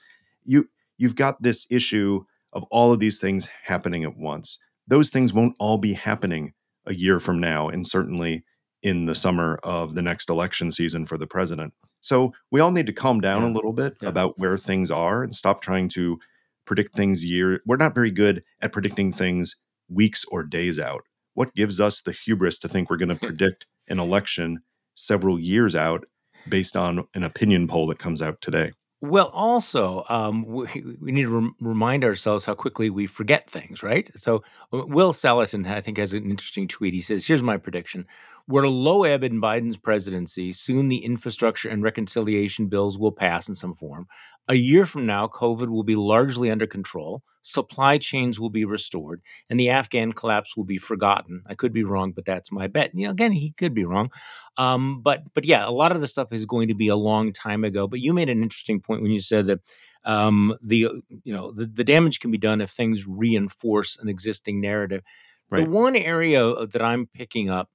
You 0.43 0.69
you've 0.97 1.15
got 1.15 1.41
this 1.41 1.67
issue 1.69 2.23
of 2.53 2.63
all 2.71 2.91
of 2.91 2.99
these 2.99 3.19
things 3.19 3.47
happening 3.63 4.03
at 4.03 4.17
once. 4.17 4.59
Those 4.87 5.09
things 5.09 5.33
won't 5.33 5.55
all 5.59 5.77
be 5.77 5.93
happening 5.93 6.53
a 6.85 6.93
year 6.93 7.19
from 7.19 7.39
now 7.39 7.69
and 7.69 7.85
certainly 7.87 8.43
in 8.83 9.05
the 9.05 9.15
summer 9.15 9.59
of 9.63 9.93
the 9.93 10.01
next 10.01 10.29
election 10.29 10.71
season 10.71 11.05
for 11.05 11.17
the 11.17 11.27
president. 11.27 11.73
So 12.01 12.33
we 12.51 12.59
all 12.59 12.71
need 12.71 12.87
to 12.87 12.93
calm 12.93 13.21
down 13.21 13.43
Yeah. 13.43 13.49
a 13.49 13.53
little 13.53 13.73
bit 13.73 13.95
Yeah. 14.01 14.09
about 14.09 14.37
where 14.39 14.57
things 14.57 14.89
are 14.89 15.23
and 15.23 15.35
stop 15.35 15.61
trying 15.61 15.89
to 15.89 16.19
predict 16.65 16.95
things 16.95 17.23
year. 17.23 17.61
We're 17.65 17.77
not 17.77 17.93
very 17.95 18.11
good 18.11 18.43
at 18.61 18.71
predicting 18.73 19.11
things 19.11 19.55
weeks 19.91 20.25
or 20.29 20.43
days 20.43 20.79
out. 20.79 21.01
What 21.33 21.55
gives 21.55 21.79
us 21.79 22.01
the 22.01 22.11
hubris 22.11 22.57
to 22.59 22.67
think 22.67 22.89
we're 22.89 22.97
going 22.97 23.09
to 23.15 23.15
predict 23.15 23.65
an 23.87 23.99
election 23.99 24.59
several 24.95 25.39
years 25.39 25.75
out 25.75 26.05
based 26.49 26.75
on 26.75 27.07
an 27.13 27.23
opinion 27.23 27.67
poll 27.67 27.87
that 27.87 27.99
comes 27.99 28.21
out 28.21 28.41
today? 28.41 28.71
Well, 29.03 29.31
also, 29.33 30.05
um, 30.09 30.45
we, 30.45 30.67
we 31.01 31.11
need 31.11 31.23
to 31.23 31.33
rem- 31.33 31.55
remind 31.59 32.03
ourselves 32.03 32.45
how 32.45 32.53
quickly 32.53 32.91
we 32.91 33.07
forget 33.07 33.49
things, 33.49 33.81
right? 33.81 34.11
So, 34.15 34.43
uh, 34.71 34.85
Will 34.85 35.11
Saletan, 35.11 35.65
I 35.65 35.81
think, 35.81 35.97
has 35.97 36.13
an 36.13 36.29
interesting 36.29 36.67
tweet. 36.67 36.93
He 36.93 37.01
says, 37.01 37.25
Here's 37.25 37.41
my 37.41 37.57
prediction. 37.57 38.05
We're 38.47 38.63
at 38.63 38.67
a 38.67 38.69
low 38.69 39.03
ebb 39.03 39.23
in 39.23 39.41
Biden's 39.41 39.77
presidency. 39.77 40.53
Soon 40.53 40.87
the 40.87 41.03
infrastructure 41.03 41.67
and 41.67 41.81
reconciliation 41.81 42.67
bills 42.67 42.97
will 42.97 43.11
pass 43.11 43.49
in 43.49 43.55
some 43.55 43.73
form. 43.73 44.07
A 44.47 44.55
year 44.55 44.85
from 44.85 45.05
now, 45.05 45.27
COVID 45.27 45.69
will 45.69 45.83
be 45.83 45.95
largely 45.95 46.51
under 46.51 46.67
control. 46.67 47.23
Supply 47.43 47.97
chains 47.97 48.39
will 48.39 48.49
be 48.49 48.65
restored, 48.65 49.21
and 49.49 49.59
the 49.59 49.69
Afghan 49.69 50.11
collapse 50.13 50.55
will 50.55 50.63
be 50.63 50.77
forgotten. 50.77 51.41
I 51.47 51.55
could 51.55 51.73
be 51.73 51.83
wrong, 51.83 52.11
but 52.11 52.25
that's 52.25 52.51
my 52.51 52.67
bet. 52.67 52.91
You 52.93 53.05
know, 53.05 53.11
again, 53.11 53.31
he 53.31 53.51
could 53.53 53.73
be 53.73 53.85
wrong. 53.85 54.11
Um, 54.57 55.01
but 55.01 55.23
but 55.33 55.45
yeah, 55.45 55.67
a 55.67 55.71
lot 55.71 55.91
of 55.91 56.01
the 56.01 56.07
stuff 56.07 56.27
is 56.31 56.45
going 56.45 56.67
to 56.67 56.75
be 56.75 56.87
a 56.87 56.95
long 56.95 57.33
time 57.33 57.63
ago. 57.63 57.87
But 57.87 57.99
you 57.99 58.13
made 58.13 58.29
an 58.29 58.43
interesting 58.43 58.79
point 58.79 59.01
when 59.01 59.11
you 59.11 59.21
said 59.21 59.47
that 59.47 59.59
um, 60.03 60.55
the 60.61 60.89
you 61.23 61.33
know 61.33 61.51
the, 61.51 61.65
the 61.65 61.83
damage 61.83 62.19
can 62.19 62.31
be 62.31 62.37
done 62.37 62.61
if 62.61 62.71
things 62.71 63.07
reinforce 63.07 63.97
an 63.97 64.09
existing 64.09 64.61
narrative. 64.61 65.01
The 65.49 65.69
one 65.69 65.95
area 65.95 66.47
uh, 66.47 66.65
that 66.67 66.81
I'm 66.81 67.07
picking 67.07 67.49
up, 67.49 67.69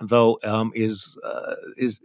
though, 0.00 0.38
um, 0.44 0.72
is 0.74 1.16
uh, 1.24 1.54
is 1.76 2.00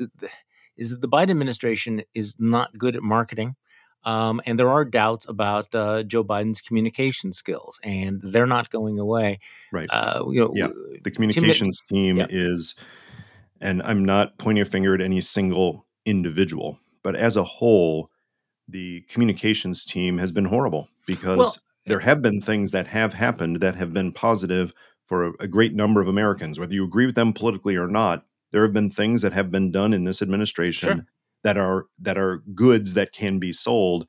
is 0.78 0.92
that 0.92 1.02
the 1.02 1.10
Biden 1.10 1.32
administration 1.32 2.04
is 2.14 2.36
not 2.40 2.78
good 2.78 2.96
at 2.96 3.04
marketing. 3.04 3.56
Um, 4.08 4.40
and 4.46 4.58
there 4.58 4.70
are 4.70 4.86
doubts 4.86 5.26
about 5.28 5.76
uh, 5.76 6.04
Joe 6.04 6.24
Biden's 6.24 6.62
communication 6.62 7.34
skills, 7.34 7.78
and 7.84 8.22
they're 8.24 8.48
not 8.48 8.70
going 8.70 8.98
away. 9.00 9.40
Right. 9.74 9.90
Uh, 9.92 10.24
you 10.30 10.40
know, 10.40 10.54
Yeah. 10.56 10.70
the 11.04 11.12
communications 11.12 11.82
team 11.92 12.16
yeah. 12.18 12.28
is, 12.30 12.74
and 13.60 13.84
I'm 13.84 14.06
not 14.06 14.38
pointing 14.38 14.62
a 14.62 14.66
finger 14.66 14.96
at 14.96 15.02
any 15.02 15.20
single 15.20 15.86
individual, 16.06 16.80
but 17.04 17.18
as 17.18 17.36
a 17.36 17.44
whole, 17.44 18.10
the 18.70 19.02
communications 19.10 19.84
team 19.84 20.18
has 20.20 20.32
been 20.32 20.46
horrible 20.46 20.88
because 21.06 21.38
Well, 21.38 21.58
there 21.86 22.00
have 22.00 22.22
been 22.22 22.40
things 22.40 22.72
that 22.72 22.88
have 22.88 23.12
happened 23.12 23.58
that 23.58 23.76
have 23.76 23.94
been 23.94 24.14
positive 24.14 24.74
for 25.06 25.26
a, 25.28 25.32
a 25.42 25.48
great 25.50 25.76
number 25.76 26.02
of 26.02 26.08
Americans. 26.08 26.58
Whether 26.58 26.76
you 26.76 26.86
agree 26.86 27.08
with 27.08 27.16
them 27.16 27.34
politically 27.34 27.76
or 27.76 27.88
not, 27.88 28.26
there 28.54 28.62
have 28.64 28.74
been 28.74 28.90
things 28.90 29.22
that 29.22 29.34
have 29.34 29.52
been 29.52 29.70
done 29.70 29.94
in 29.94 30.06
this 30.06 30.22
administration 30.22 30.90
Sure. 31.00 31.06
That 31.44 31.58
are 31.58 31.86
that 32.00 32.18
are 32.18 32.44
goods 32.54 32.94
that 32.94 33.14
can 33.14 33.40
be 33.40 33.52
sold 33.52 34.08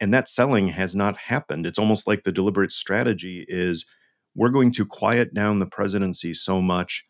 and 0.00 0.14
that 0.14 0.28
selling 0.28 0.68
has 0.68 0.94
not 0.94 1.16
happened. 1.16 1.66
It's 1.66 1.78
almost 1.78 2.06
like 2.06 2.22
the 2.22 2.32
deliberate 2.32 2.72
strategy 2.72 3.44
is 3.48 3.86
we're 4.34 4.50
going 4.50 4.72
to 4.72 4.86
quiet 4.86 5.34
down 5.34 5.58
the 5.58 5.66
presidency 5.66 6.34
so 6.34 6.60
much 6.62 7.04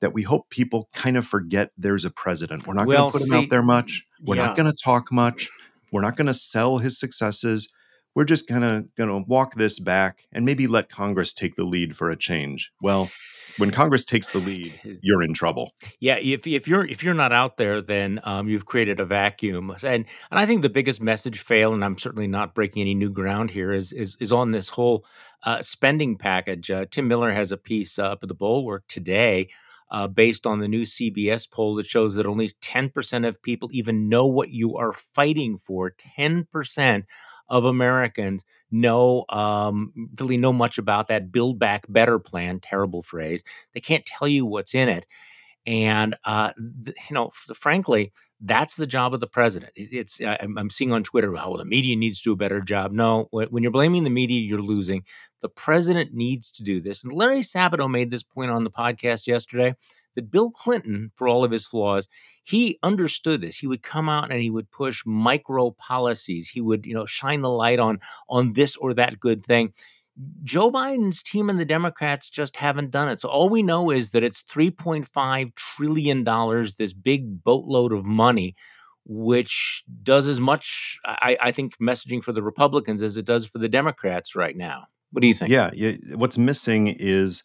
that 0.00 0.12
we 0.12 0.22
hope 0.22 0.50
people 0.50 0.88
kind 0.92 1.16
of 1.16 1.26
forget 1.26 1.70
there's 1.78 2.04
a 2.04 2.10
president. 2.10 2.66
We're 2.66 2.74
not 2.74 2.86
Well, 2.86 3.08
going 3.08 3.12
to 3.12 3.18
put 3.18 3.26
him 3.28 3.44
out 3.44 3.50
there 3.50 3.62
much. 3.62 4.04
We're 4.22 4.36
yeah. 4.36 4.46
not 4.46 4.56
going 4.56 4.70
to 4.70 4.76
talk 4.76 5.10
much. 5.10 5.50
We're 5.92 6.02
not 6.02 6.16
going 6.16 6.26
to 6.26 6.34
sell 6.34 6.78
his 6.78 6.98
successes 6.98 7.68
we're 8.14 8.24
just 8.24 8.46
kind 8.46 8.64
of 8.64 8.94
going 8.96 9.10
to 9.10 9.28
walk 9.28 9.54
this 9.54 9.78
back 9.78 10.26
and 10.32 10.44
maybe 10.44 10.66
let 10.66 10.88
congress 10.88 11.32
take 11.32 11.56
the 11.56 11.64
lead 11.64 11.96
for 11.96 12.10
a 12.10 12.16
change 12.16 12.72
well 12.80 13.10
when 13.58 13.70
congress 13.82 14.04
takes 14.04 14.30
the 14.30 14.38
lead 14.38 14.72
you're 15.02 15.22
in 15.22 15.34
trouble 15.34 15.72
Yeah, 16.00 16.16
if 16.20 16.46
if 16.46 16.68
you're 16.68 16.86
if 16.86 17.02
you're 17.02 17.14
not 17.14 17.32
out 17.32 17.56
there, 17.56 17.80
then 17.80 18.20
um, 18.24 18.48
you've 18.48 18.66
created 18.66 19.00
a 19.00 19.06
vacuum, 19.06 19.70
and 19.70 20.04
and 20.30 20.40
I 20.40 20.46
think 20.46 20.62
the 20.62 20.68
biggest 20.68 21.00
message 21.00 21.40
fail, 21.40 21.72
and 21.72 21.84
I'm 21.84 21.98
certainly 21.98 22.26
not 22.26 22.54
breaking 22.54 22.82
any 22.82 22.94
new 22.94 23.10
ground 23.10 23.50
here, 23.50 23.72
is 23.72 23.92
is 23.92 24.16
is 24.20 24.32
on 24.32 24.50
this 24.50 24.68
whole 24.68 25.04
uh, 25.44 25.62
spending 25.62 26.16
package. 26.16 26.70
Uh, 26.70 26.86
Tim 26.90 27.08
Miller 27.08 27.32
has 27.32 27.52
a 27.52 27.56
piece 27.56 27.98
uh, 27.98 28.12
up 28.12 28.20
at 28.22 28.28
the 28.28 28.34
Bulwark 28.34 28.84
today. 28.88 29.48
Uh, 29.90 30.08
based 30.08 30.46
on 30.46 30.58
the 30.58 30.66
new 30.66 30.82
CBS 30.82 31.48
poll 31.48 31.76
that 31.76 31.86
shows 31.86 32.16
that 32.16 32.26
only 32.26 32.48
10% 32.48 33.28
of 33.28 33.40
people 33.42 33.68
even 33.70 34.08
know 34.08 34.26
what 34.26 34.48
you 34.48 34.76
are 34.76 34.92
fighting 34.92 35.56
for. 35.56 35.94
10% 36.18 37.04
of 37.48 37.64
Americans 37.64 38.44
know 38.70 39.24
um, 39.28 39.92
really 40.18 40.36
know 40.36 40.52
much 40.52 40.78
about 40.78 41.08
that 41.08 41.30
Build 41.32 41.58
Back 41.58 41.84
Better 41.88 42.18
plan. 42.18 42.60
Terrible 42.60 43.02
phrase. 43.02 43.42
They 43.74 43.80
can't 43.80 44.06
tell 44.06 44.28
you 44.28 44.46
what's 44.46 44.74
in 44.74 44.88
it 44.88 45.06
and 45.66 46.14
uh, 46.24 46.52
th- 46.84 46.96
you 47.08 47.14
know, 47.14 47.26
f- 47.28 47.56
frankly, 47.56 48.12
that's 48.40 48.76
the 48.76 48.86
job 48.86 49.14
of 49.14 49.20
the 49.20 49.26
president. 49.26 49.72
It- 49.76 49.92
It's 49.92 50.20
I'm, 50.20 50.70
seeing 50.70 50.92
on 50.92 51.02
Twitter 51.02 51.34
how 51.36 51.50
well, 51.50 51.58
the 51.58 51.64
media 51.64 51.96
needs 51.96 52.20
to 52.20 52.30
do 52.30 52.32
a 52.32 52.36
better 52.36 52.60
job. 52.60 52.92
No, 52.92 53.28
when 53.30 53.62
you're 53.62 53.72
blaming 53.72 54.04
the 54.04 54.10
media, 54.10 54.40
you're 54.40 54.60
losing. 54.62 55.04
The 55.42 55.48
president 55.48 56.12
needs 56.12 56.50
to 56.52 56.62
do 56.62 56.80
this. 56.80 57.04
And 57.04 57.12
Larry 57.12 57.40
Sabato 57.40 57.90
made 57.90 58.10
this 58.10 58.22
point 58.22 58.50
on 58.50 58.64
the 58.64 58.70
podcast 58.70 59.26
yesterday 59.26 59.74
that 60.14 60.30
Bill 60.30 60.50
Clinton, 60.50 61.10
for 61.16 61.28
all 61.28 61.44
of 61.44 61.50
his 61.50 61.66
flaws, 61.66 62.08
he 62.42 62.78
understood 62.82 63.40
this. 63.40 63.56
He 63.56 63.66
would 63.66 63.82
come 63.82 64.08
out 64.08 64.30
and 64.30 64.40
he 64.40 64.50
would 64.50 64.70
push 64.70 65.02
micro 65.06 65.70
policies. 65.72 66.48
He 66.48 66.60
would, 66.60 66.86
you 66.86 66.94
know, 66.94 67.06
shine 67.06 67.42
the 67.42 67.50
light 67.50 67.78
on 67.78 67.98
on 68.28 68.52
this 68.52 68.76
or 68.76 68.94
that 68.94 69.20
good 69.20 69.44
thing. 69.44 69.72
Joe 70.44 70.70
Biden's 70.70 71.22
team 71.22 71.50
and 71.50 71.58
the 71.58 71.64
Democrats 71.64 72.30
just 72.30 72.56
haven't 72.56 72.90
done 72.90 73.08
it. 73.08 73.20
So 73.20 73.28
all 73.28 73.48
we 73.48 73.62
know 73.62 73.90
is 73.90 74.10
that 74.10 74.22
it's 74.22 74.42
$3.5 74.44 75.54
trillion, 75.56 76.24
this 76.78 76.92
big 76.92 77.42
boatload 77.42 77.92
of 77.92 78.04
money, 78.04 78.54
which 79.04 79.82
does 80.02 80.28
as 80.28 80.38
much, 80.38 80.98
I, 81.04 81.36
I 81.40 81.50
think, 81.50 81.76
messaging 81.78 82.22
for 82.22 82.32
the 82.32 82.42
Republicans 82.42 83.02
as 83.02 83.16
it 83.16 83.26
does 83.26 83.44
for 83.46 83.58
the 83.58 83.68
Democrats 83.68 84.36
right 84.36 84.56
now. 84.56 84.84
What 85.10 85.20
do 85.20 85.26
you 85.26 85.34
think? 85.34 85.50
Yeah. 85.50 85.70
What's 86.14 86.38
missing 86.38 86.88
is 86.88 87.42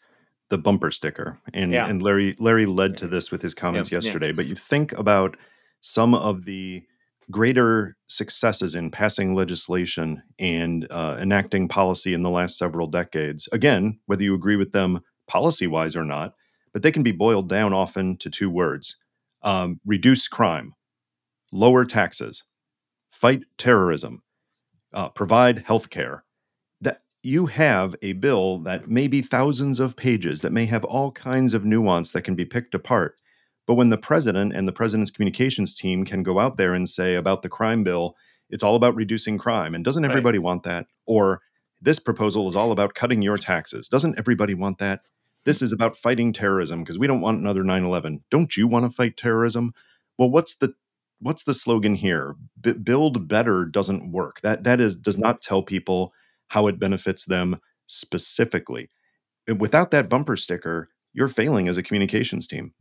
the 0.50 0.58
bumper 0.58 0.92
sticker, 0.92 1.40
and 1.54 1.72
Yeah. 1.72 1.88
and 1.88 2.02
Larry 2.02 2.36
Larry 2.40 2.66
led 2.66 2.98
to 2.98 3.08
this 3.08 3.32
with 3.32 3.42
his 3.42 3.54
comments 3.54 3.92
yeah. 3.92 4.00
yesterday. 4.00 4.32
But 4.32 4.48
you 4.48 4.56
think 4.56 4.92
about 4.94 5.38
some 5.82 6.14
of 6.14 6.46
the 6.46 6.84
greater 7.32 7.96
successes 8.08 8.74
in 8.74 8.90
passing 8.90 9.36
legislation 9.36 10.22
and 10.40 10.88
uh, 10.90 11.18
enacting 11.20 11.68
policy 11.68 12.14
in 12.14 12.24
the 12.24 12.30
last 12.30 12.58
several 12.58 12.88
decades. 12.88 13.48
Again, 13.52 14.00
whether 14.08 14.24
you 14.24 14.34
agree 14.34 14.56
with 14.56 14.72
them 14.72 15.02
policy 15.28 15.68
wise 15.68 15.96
or 15.96 16.04
not, 16.04 16.34
but 16.74 16.82
they 16.82 16.92
can 16.92 17.04
be 17.04 17.12
boiled 17.12 17.48
down 17.48 17.74
often 17.74 18.18
to 18.18 18.30
two 18.30 18.50
words: 18.50 18.98
um, 19.44 19.80
reduce 19.86 20.28
crime, 20.28 20.74
lower 21.52 21.86
taxes, 21.86 22.44
fight 23.12 23.44
terrorism, 23.58 24.24
uh, 24.94 25.10
provide 25.10 25.60
health 25.60 25.90
care 25.92 26.24
you 27.24 27.48
have 27.48 27.96
a 28.02 28.14
bill 28.14 28.60
that 28.60 28.90
may 28.90 29.08
be 29.08 29.22
thousands 29.22 29.80
of 29.80 29.96
pages 29.96 30.42
that 30.42 30.54
may 30.54 30.66
have 30.66 30.86
all 30.86 31.12
kinds 31.12 31.54
of 31.54 31.66
nuance 31.66 32.12
that 32.12 32.22
can 32.22 32.36
be 32.36 32.46
picked 32.46 32.74
apart. 32.74 33.16
But 33.68 33.76
when 33.76 33.90
the 33.90 33.98
president 33.98 34.54
and 34.56 34.68
the 34.68 34.72
president's 34.72 35.12
communications 35.12 35.76
team 35.76 36.06
can 36.06 36.24
go 36.24 36.40
out 36.40 36.58
there 36.58 36.74
and 36.74 36.90
say 36.90 37.16
about 37.16 37.42
the 37.42 37.50
crime 37.50 37.84
bill 37.84 38.16
it's 38.52 38.64
all 38.64 38.76
about 38.76 38.96
reducing 38.96 39.38
crime 39.38 39.76
and 39.76 39.86
doesn't 39.86 40.02
Right. 40.02 40.10
everybody 40.10 40.40
want 40.40 40.64
that? 40.64 40.88
Or 41.06 41.42
this 41.82 42.00
proposal 42.00 42.50
is 42.50 42.56
all 42.56 42.72
about 42.72 42.96
cutting 42.96 43.22
your 43.22 43.38
taxes. 43.38 43.88
Doesn't 43.88 44.18
everybody 44.18 44.56
want 44.56 44.80
that? 44.80 45.02
Hmm. 45.02 45.06
This 45.46 45.62
is 45.62 45.72
about 45.72 45.96
fighting 45.96 46.34
terrorism 46.34 46.80
because 46.80 46.98
we 46.98 47.06
don't 47.06 47.22
want 47.22 47.40
another 47.40 47.64
9-11 47.64 48.22
don't 48.32 48.58
you 48.58 48.68
want 48.68 48.86
to 48.86 48.92
fight 48.92 49.18
terrorism? 49.18 49.74
Well 50.18 50.32
what's 50.32 50.56
the 50.56 50.74
what's 51.20 51.44
the 51.44 51.54
slogan 51.54 51.96
here? 51.96 52.36
B- 52.60 52.74
build 52.74 53.28
better 53.28 53.66
doesn't 53.66 54.12
work. 54.12 54.42
That 54.42 54.64
that 54.64 54.80
is 54.80 54.96
does 54.96 55.18
not 55.18 55.42
tell 55.44 55.62
people 55.62 56.12
how 56.50 56.68
it 56.68 56.80
benefits 56.80 57.26
them 57.26 57.58
specifically 57.88 58.90
without 59.58 59.92
that 59.92 60.10
bumper 60.10 60.36
sticker, 60.36 60.90
you're 61.14 61.28
failing 61.28 61.68
as 61.68 61.78
a 61.78 61.84
communications 61.84 62.48
team. 62.48 62.74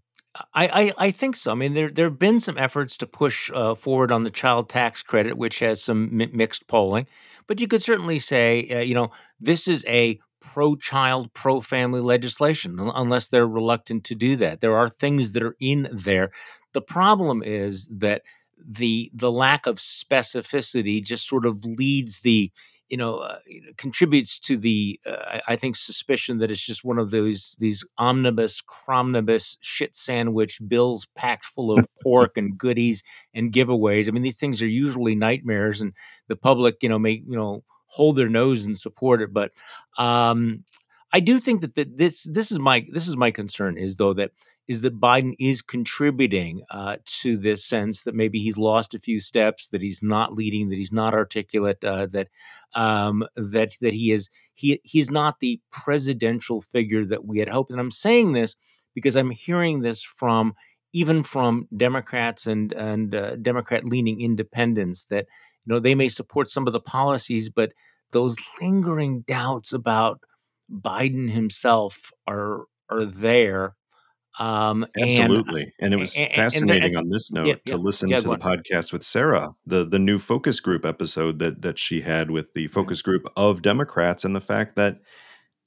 I, 0.54 0.68
I, 0.68 0.92
I 1.06 1.10
think 1.10 1.36
so. 1.36 1.50
I 1.50 1.54
mean, 1.54 1.74
there 1.74 1.90
there 1.90 2.06
have 2.08 2.18
been 2.18 2.38
some 2.38 2.58
efforts 2.58 2.96
to 2.98 3.06
push 3.06 3.50
uh, 3.52 3.74
forward 3.74 4.12
on 4.12 4.24
the 4.24 4.30
child 4.30 4.68
tax 4.68 5.02
credit, 5.02 5.36
which 5.36 5.58
has 5.60 5.82
some 5.82 6.16
mi- 6.16 6.30
mixed 6.32 6.66
polling. 6.68 7.06
But 7.46 7.60
you 7.60 7.66
could 7.66 7.82
certainly 7.82 8.18
say, 8.18 8.68
uh, 8.68 8.80
you 8.80 8.94
know, 8.94 9.10
this 9.40 9.66
is 9.66 9.84
a 9.88 10.20
pro-child, 10.40 11.32
pro-family 11.34 12.00
legislation, 12.00 12.78
unless 12.78 13.28
they're 13.28 13.48
reluctant 13.48 14.04
to 14.04 14.14
do 14.14 14.36
that. 14.36 14.60
There 14.60 14.76
are 14.76 14.88
things 14.88 15.32
that 15.32 15.42
are 15.42 15.56
in 15.60 15.88
there. 15.90 16.30
The 16.72 16.82
problem 16.82 17.42
is 17.42 17.88
that 17.90 18.22
the 18.64 19.10
the 19.14 19.32
lack 19.32 19.66
of 19.66 19.76
specificity 19.76 21.02
just 21.02 21.26
sort 21.26 21.46
of 21.46 21.64
leads 21.64 22.20
the 22.20 22.52
you 22.88 22.96
know, 22.96 23.18
uh, 23.18 23.38
contributes 23.76 24.38
to 24.40 24.56
the 24.56 24.98
uh, 25.06 25.40
I 25.46 25.56
think 25.56 25.76
suspicion 25.76 26.38
that 26.38 26.50
it's 26.50 26.64
just 26.64 26.84
one 26.84 26.98
of 26.98 27.10
those 27.10 27.56
these 27.58 27.84
omnibus 27.98 28.60
cromnibus 28.60 29.56
shit 29.60 29.94
sandwich 29.94 30.58
bills 30.66 31.06
packed 31.14 31.46
full 31.46 31.76
of 31.76 31.86
pork 32.02 32.36
and 32.36 32.56
goodies 32.56 33.02
and 33.34 33.52
giveaways. 33.52 34.08
I 34.08 34.12
mean, 34.12 34.22
these 34.22 34.38
things 34.38 34.62
are 34.62 34.66
usually 34.66 35.14
nightmares, 35.14 35.80
and 35.80 35.92
the 36.28 36.36
public, 36.36 36.76
you 36.82 36.88
know, 36.88 36.98
may 36.98 37.22
you 37.26 37.36
know 37.36 37.62
hold 37.86 38.16
their 38.16 38.28
nose 38.28 38.64
and 38.64 38.78
support 38.78 39.20
it. 39.22 39.32
But 39.32 39.52
um, 39.98 40.64
I 41.12 41.20
do 41.20 41.38
think 41.38 41.60
that 41.62 41.74
the, 41.74 41.84
this 41.84 42.22
this 42.22 42.52
is 42.52 42.58
my 42.58 42.84
this 42.92 43.08
is 43.08 43.16
my 43.16 43.30
concern 43.30 43.76
is 43.76 43.96
though 43.96 44.14
that 44.14 44.32
is 44.68 44.82
that 44.82 45.00
Biden 45.00 45.32
is 45.40 45.62
contributing 45.62 46.62
uh, 46.70 46.98
to 47.22 47.38
this 47.38 47.64
sense 47.64 48.02
that 48.02 48.14
maybe 48.14 48.38
he's 48.38 48.58
lost 48.58 48.94
a 48.94 49.00
few 49.00 49.18
steps, 49.18 49.68
that 49.68 49.80
he's 49.80 50.02
not 50.02 50.34
leading, 50.34 50.68
that 50.68 50.76
he's 50.76 50.92
not 50.92 51.14
articulate, 51.14 51.82
uh, 51.82 52.06
that 52.06 52.28
um, 52.74 53.24
that 53.34 53.72
that 53.80 53.94
he 53.94 54.12
is 54.12 54.28
he 54.54 54.78
he's 54.84 55.10
not 55.10 55.40
the 55.40 55.60
presidential 55.72 56.60
figure 56.60 57.04
that 57.06 57.24
we 57.24 57.38
had 57.38 57.48
hoped. 57.48 57.70
And 57.70 57.80
I'm 57.80 57.90
saying 57.90 58.34
this 58.34 58.54
because 58.94 59.16
I'm 59.16 59.30
hearing 59.30 59.80
this 59.80 60.02
from 60.02 60.54
even 60.92 61.22
from 61.22 61.66
Democrats 61.74 62.46
and 62.46 62.72
and 62.74 63.14
uh, 63.14 63.36
Democrat 63.36 63.84
leaning 63.84 64.20
independents 64.20 65.06
that 65.06 65.26
you 65.64 65.72
know 65.72 65.80
they 65.80 65.94
may 65.94 66.10
support 66.10 66.50
some 66.50 66.66
of 66.66 66.74
the 66.74 66.80
policies, 66.80 67.48
but 67.48 67.72
those 68.12 68.36
lingering 68.60 69.22
doubts 69.22 69.72
about 69.72 70.20
Biden 70.70 71.30
himself 71.30 72.10
are 72.26 72.64
are 72.90 73.06
there 73.06 73.74
um, 74.38 74.86
Absolutely, 74.96 75.62
and, 75.62 75.72
and, 75.80 75.94
it 75.94 75.96
was 75.98 76.14
and, 76.16 76.32
fascinating 76.32 76.94
and, 76.94 76.98
on 76.98 77.08
this 77.08 77.32
note 77.32 77.46
yeah, 77.46 77.54
to 77.66 77.76
listen 77.76 78.08
yeah, 78.08 78.20
to 78.20 78.26
the 78.26 78.32
on. 78.32 78.40
podcast 78.40 78.92
with 78.92 79.02
Sarah, 79.02 79.54
the 79.66 79.84
the 79.84 79.98
new 79.98 80.18
focus 80.18 80.60
group 80.60 80.84
episode 80.84 81.38
that 81.40 81.62
that 81.62 81.78
she 81.78 82.00
had 82.00 82.30
with 82.30 82.52
the 82.54 82.68
focus 82.68 83.02
group 83.02 83.26
of 83.36 83.62
Democrats, 83.62 84.24
and 84.24 84.36
the 84.36 84.40
fact 84.40 84.76
that 84.76 85.00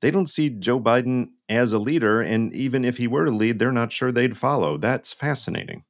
they 0.01 0.11
don't 0.11 0.27
see 0.27 0.49
Joe 0.49 0.79
Biden 0.79 1.29
as 1.49 1.73
a 1.73 1.79
leader, 1.79 2.21
and 2.21 2.53
even 2.55 2.85
if 2.85 2.97
he 2.97 3.07
were 3.07 3.25
to 3.25 3.31
lead, 3.31 3.59
they're 3.59 3.71
not 3.71 3.91
sure 3.91 4.11
they'd 4.11 4.37
follow. 4.37 4.77
That's 4.77 5.13
fascinating. 5.13 5.83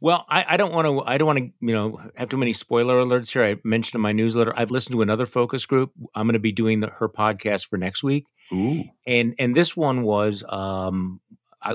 Well, 0.00 0.24
I, 0.28 0.44
I 0.50 0.56
don't 0.56 0.72
want 0.72 0.86
to. 0.86 1.02
I 1.10 1.18
don't 1.18 1.26
want 1.26 1.38
to. 1.38 1.50
You 1.60 1.72
know, 1.72 2.00
have 2.14 2.28
too 2.28 2.36
many 2.36 2.52
spoiler 2.52 2.96
alerts 2.96 3.32
here. 3.32 3.44
I 3.44 3.56
mentioned 3.64 3.96
in 3.96 4.00
my 4.00 4.12
newsletter. 4.12 4.52
I've 4.56 4.70
listened 4.70 4.94
to 4.94 5.02
another 5.02 5.26
focus 5.26 5.66
group. 5.66 5.92
I'm 6.14 6.26
going 6.26 6.34
to 6.34 6.38
be 6.38 6.52
doing 6.52 6.80
the, 6.80 6.88
her 6.88 7.08
podcast 7.08 7.66
for 7.68 7.78
next 7.78 8.04
week. 8.04 8.26
Ooh. 8.52 8.84
And 9.06 9.34
and 9.38 9.56
this 9.56 9.76
one 9.76 10.02
was 10.02 10.44
um, 10.48 11.20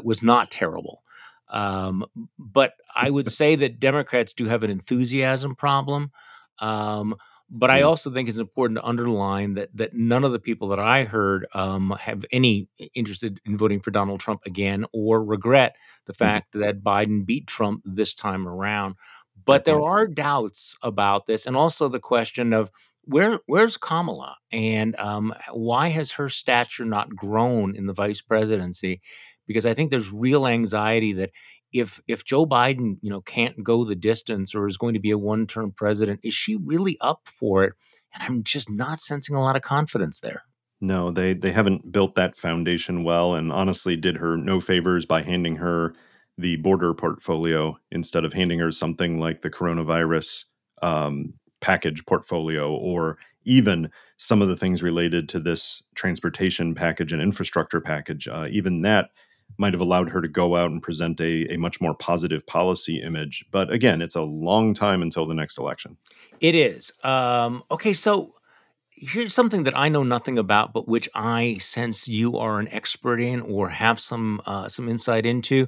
was 0.04 0.24
not 0.24 0.52
terrible. 0.52 1.04
Um, 1.50 2.06
but 2.38 2.74
I 2.96 3.10
would 3.10 3.28
say 3.32 3.56
that 3.56 3.80
Democrats 3.80 4.34
do 4.34 4.46
have 4.46 4.63
an 4.63 4.72
enthusiasm 4.72 5.56
problem. 5.56 6.12
Um, 6.60 7.15
but 7.50 7.69
I 7.69 7.82
mm. 7.82 7.88
also 7.88 8.10
think 8.10 8.30
it's 8.30 8.39
important 8.39 8.80
to 8.80 8.86
underline 8.86 9.54
that 9.56 9.69
that 9.76 9.93
none 9.93 10.24
of 10.24 10.32
the 10.32 10.39
people 10.39 10.69
that 10.69 10.80
I 10.80 11.04
heard 11.04 11.46
um, 11.54 11.96
have 12.00 12.26
any 12.32 12.67
interested 12.96 13.39
in 13.46 13.58
voting 13.58 13.80
for 13.80 13.91
Donald 13.91 14.19
Trump 14.19 14.41
again 14.46 14.86
or 14.91 15.24
regret 15.24 15.76
the 16.06 16.13
mm-hmm. 16.13 16.24
fact 16.24 16.54
that 16.54 16.84
Biden 16.84 17.26
beat 17.26 17.48
Trump 17.48 17.84
this 17.86 18.15
time 18.15 18.48
around. 18.48 18.96
But 19.46 19.65
there 19.65 19.82
are 19.82 20.08
doubts 20.08 20.76
about 20.82 21.26
this, 21.26 21.46
and 21.46 21.56
also 21.56 21.89
the 21.89 22.00
question 22.00 22.54
of 22.54 22.72
where 23.04 23.39
where's 23.46 23.78
Kamala 23.78 24.38
and 24.52 24.96
um, 24.96 25.34
why 25.52 25.89
has 25.89 26.13
her 26.13 26.30
stature 26.30 26.86
not 26.86 27.15
grown 27.15 27.76
in 27.76 27.86
the 27.86 27.93
vice 27.93 28.22
presidency? 28.22 29.02
Because 29.48 29.66
I 29.66 29.74
think 29.74 29.92
there's 29.92 30.12
real 30.12 30.48
anxiety 30.48 31.14
that 31.14 31.32
if 31.72 32.00
if 32.08 32.24
Joe 32.24 32.46
Biden, 32.46 32.98
you 33.02 33.10
know, 33.10 33.22
can't 33.22 33.64
go 33.64 33.84
the 33.84 33.96
distance 33.96 34.54
or 34.54 34.68
is 34.68 34.78
going 34.78 34.94
to 34.94 35.00
be 35.00 35.12
a 35.12 35.18
one-term 35.18 35.74
president, 35.76 36.20
is 36.24 36.34
she 36.34 36.56
really 36.56 36.98
up 37.02 37.22
for 37.26 37.64
it? 37.64 37.74
And 38.14 38.24
I'm 38.24 38.44
just 38.44 38.70
not 38.70 39.00
sensing 39.00 39.36
a 39.36 39.42
lot 39.42 39.56
of 39.56 39.64
confidence 39.64 40.20
there. 40.20 40.44
No, 40.80 41.12
they 41.12 41.34
they 41.34 41.52
haven't 41.52 41.92
built 41.92 42.16
that 42.16 42.38
foundation 42.38 43.04
well 43.04 43.36
and 43.36 43.52
honestly 43.52 43.96
did 43.96 44.18
her 44.18 44.38
no 44.38 44.60
favors 44.62 45.06
by 45.06 45.24
handing 45.24 45.56
her 45.58 45.96
the 46.38 46.58
border 46.58 46.94
portfolio 46.94 47.78
instead 47.92 48.26
of 48.26 48.34
handing 48.34 48.60
her 48.60 48.72
something 48.72 49.20
like 49.20 49.42
the 49.42 49.50
coronavirus 49.50 50.46
um, 50.82 51.34
package 51.62 52.06
portfolio 52.06 52.72
or 52.72 53.18
even 53.46 53.90
some 54.18 54.42
of 54.42 54.48
the 54.48 54.58
things 54.58 54.84
related 54.84 55.30
to 55.30 55.40
this 55.40 55.82
transportation 55.96 56.76
package 56.76 57.14
and 57.14 57.22
infrastructure 57.22 57.82
package. 57.82 58.28
Uh, 58.28 58.48
even 58.50 58.82
that 58.82 59.10
might 59.58 59.74
have 59.74 59.82
allowed 59.82 60.10
her 60.10 60.22
to 60.22 60.28
go 60.28 60.56
out 60.56 60.72
and 60.72 60.82
present 60.82 61.20
a, 61.20 61.54
a 61.54 61.58
much 61.58 61.80
more 61.82 61.94
positive 61.94 62.46
policy 62.46 63.02
image. 63.02 63.46
But 63.52 63.72
again, 63.72 64.02
it's 64.02 64.16
a 64.16 64.22
long 64.22 64.74
time 64.74 65.02
until 65.02 65.26
the 65.26 65.34
next 65.34 65.58
election. 65.58 65.98
It 66.39 66.56
is. 66.56 66.92
Um, 67.04 67.63
okay, 67.72 67.94
so 67.94 68.32
here's 68.96 69.34
something 69.34 69.63
that 69.63 69.78
I 69.78 69.89
know 69.89 70.04
nothing 70.04 70.38
about, 70.38 70.74
but 70.74 70.88
which 70.88 71.10
I 71.16 71.58
sense 71.60 72.08
you 72.08 72.38
are 72.38 72.60
an 72.60 72.68
expert 72.70 73.20
in 73.20 73.42
or 73.42 73.70
have 73.70 74.00
some 74.00 74.42
uh, 74.46 74.70
some 74.70 74.89
insight 74.89 75.26
into. 75.26 75.68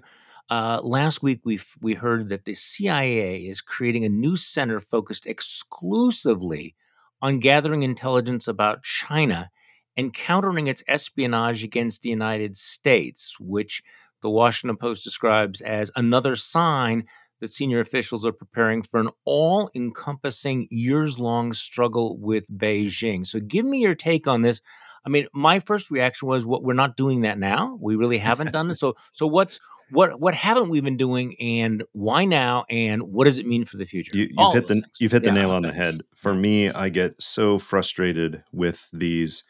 Uh, 0.49 0.79
last 0.83 1.23
week, 1.23 1.41
we 1.43 1.59
we 1.81 1.93
heard 1.93 2.29
that 2.29 2.45
the 2.45 2.53
CIA 2.53 3.37
is 3.37 3.61
creating 3.61 4.05
a 4.05 4.09
new 4.09 4.37
center 4.37 4.79
focused 4.79 5.25
exclusively 5.25 6.75
on 7.21 7.39
gathering 7.39 7.83
intelligence 7.83 8.47
about 8.47 8.83
China 8.83 9.49
and 9.97 10.13
countering 10.13 10.67
its 10.67 10.83
espionage 10.87 11.63
against 11.63 12.01
the 12.01 12.09
United 12.09 12.57
States, 12.57 13.37
which 13.39 13.81
the 14.21 14.29
Washington 14.29 14.77
Post 14.77 15.03
describes 15.03 15.61
as 15.61 15.91
another 15.95 16.35
sign 16.35 17.05
that 17.41 17.49
senior 17.49 17.79
officials 17.79 18.25
are 18.25 18.31
preparing 18.31 18.81
for 18.81 18.99
an 18.99 19.09
all 19.25 19.69
encompassing 19.75 20.67
years 20.69 21.19
long 21.19 21.53
struggle 21.53 22.17
with 22.17 22.45
Beijing. 22.49 23.25
So, 23.25 23.39
give 23.39 23.65
me 23.65 23.79
your 23.79 23.95
take 23.95 24.27
on 24.27 24.41
this. 24.41 24.61
I 25.05 25.09
mean, 25.09 25.27
my 25.33 25.59
first 25.59 25.91
reaction 25.91 26.27
was, 26.27 26.45
"What 26.45 26.63
we're 26.63 26.73
not 26.73 26.97
doing 26.97 27.21
that 27.21 27.37
now. 27.37 27.77
We 27.79 27.95
really 27.95 28.17
haven't 28.17 28.51
done 28.51 28.67
this. 28.67 28.79
So, 28.79 28.95
so 29.11 29.27
what's 29.27 29.59
what 29.91 30.19
what 30.19 30.33
haven't 30.33 30.69
we 30.69 30.81
been 30.81 30.97
doing, 30.97 31.35
and 31.39 31.83
why 31.91 32.25
now, 32.25 32.65
and 32.69 33.03
what 33.03 33.25
does 33.25 33.37
it 33.37 33.45
mean 33.45 33.65
for 33.65 33.77
the 33.77 33.85
future? 33.85 34.11
You, 34.15 34.29
have 34.37 34.53
hit 34.53 34.67
the 34.67 34.75
things. 34.75 34.87
you've 34.99 35.11
hit 35.11 35.23
the 35.23 35.29
yeah. 35.29 35.35
nail 35.35 35.51
on 35.51 35.61
the 35.61 35.71
head. 35.71 36.01
For 36.15 36.31
mm-hmm. 36.31 36.41
me, 36.41 36.69
I 36.69 36.89
get 36.89 37.21
so 37.21 37.59
frustrated 37.59 38.43
with 38.51 38.87
these 38.91 39.43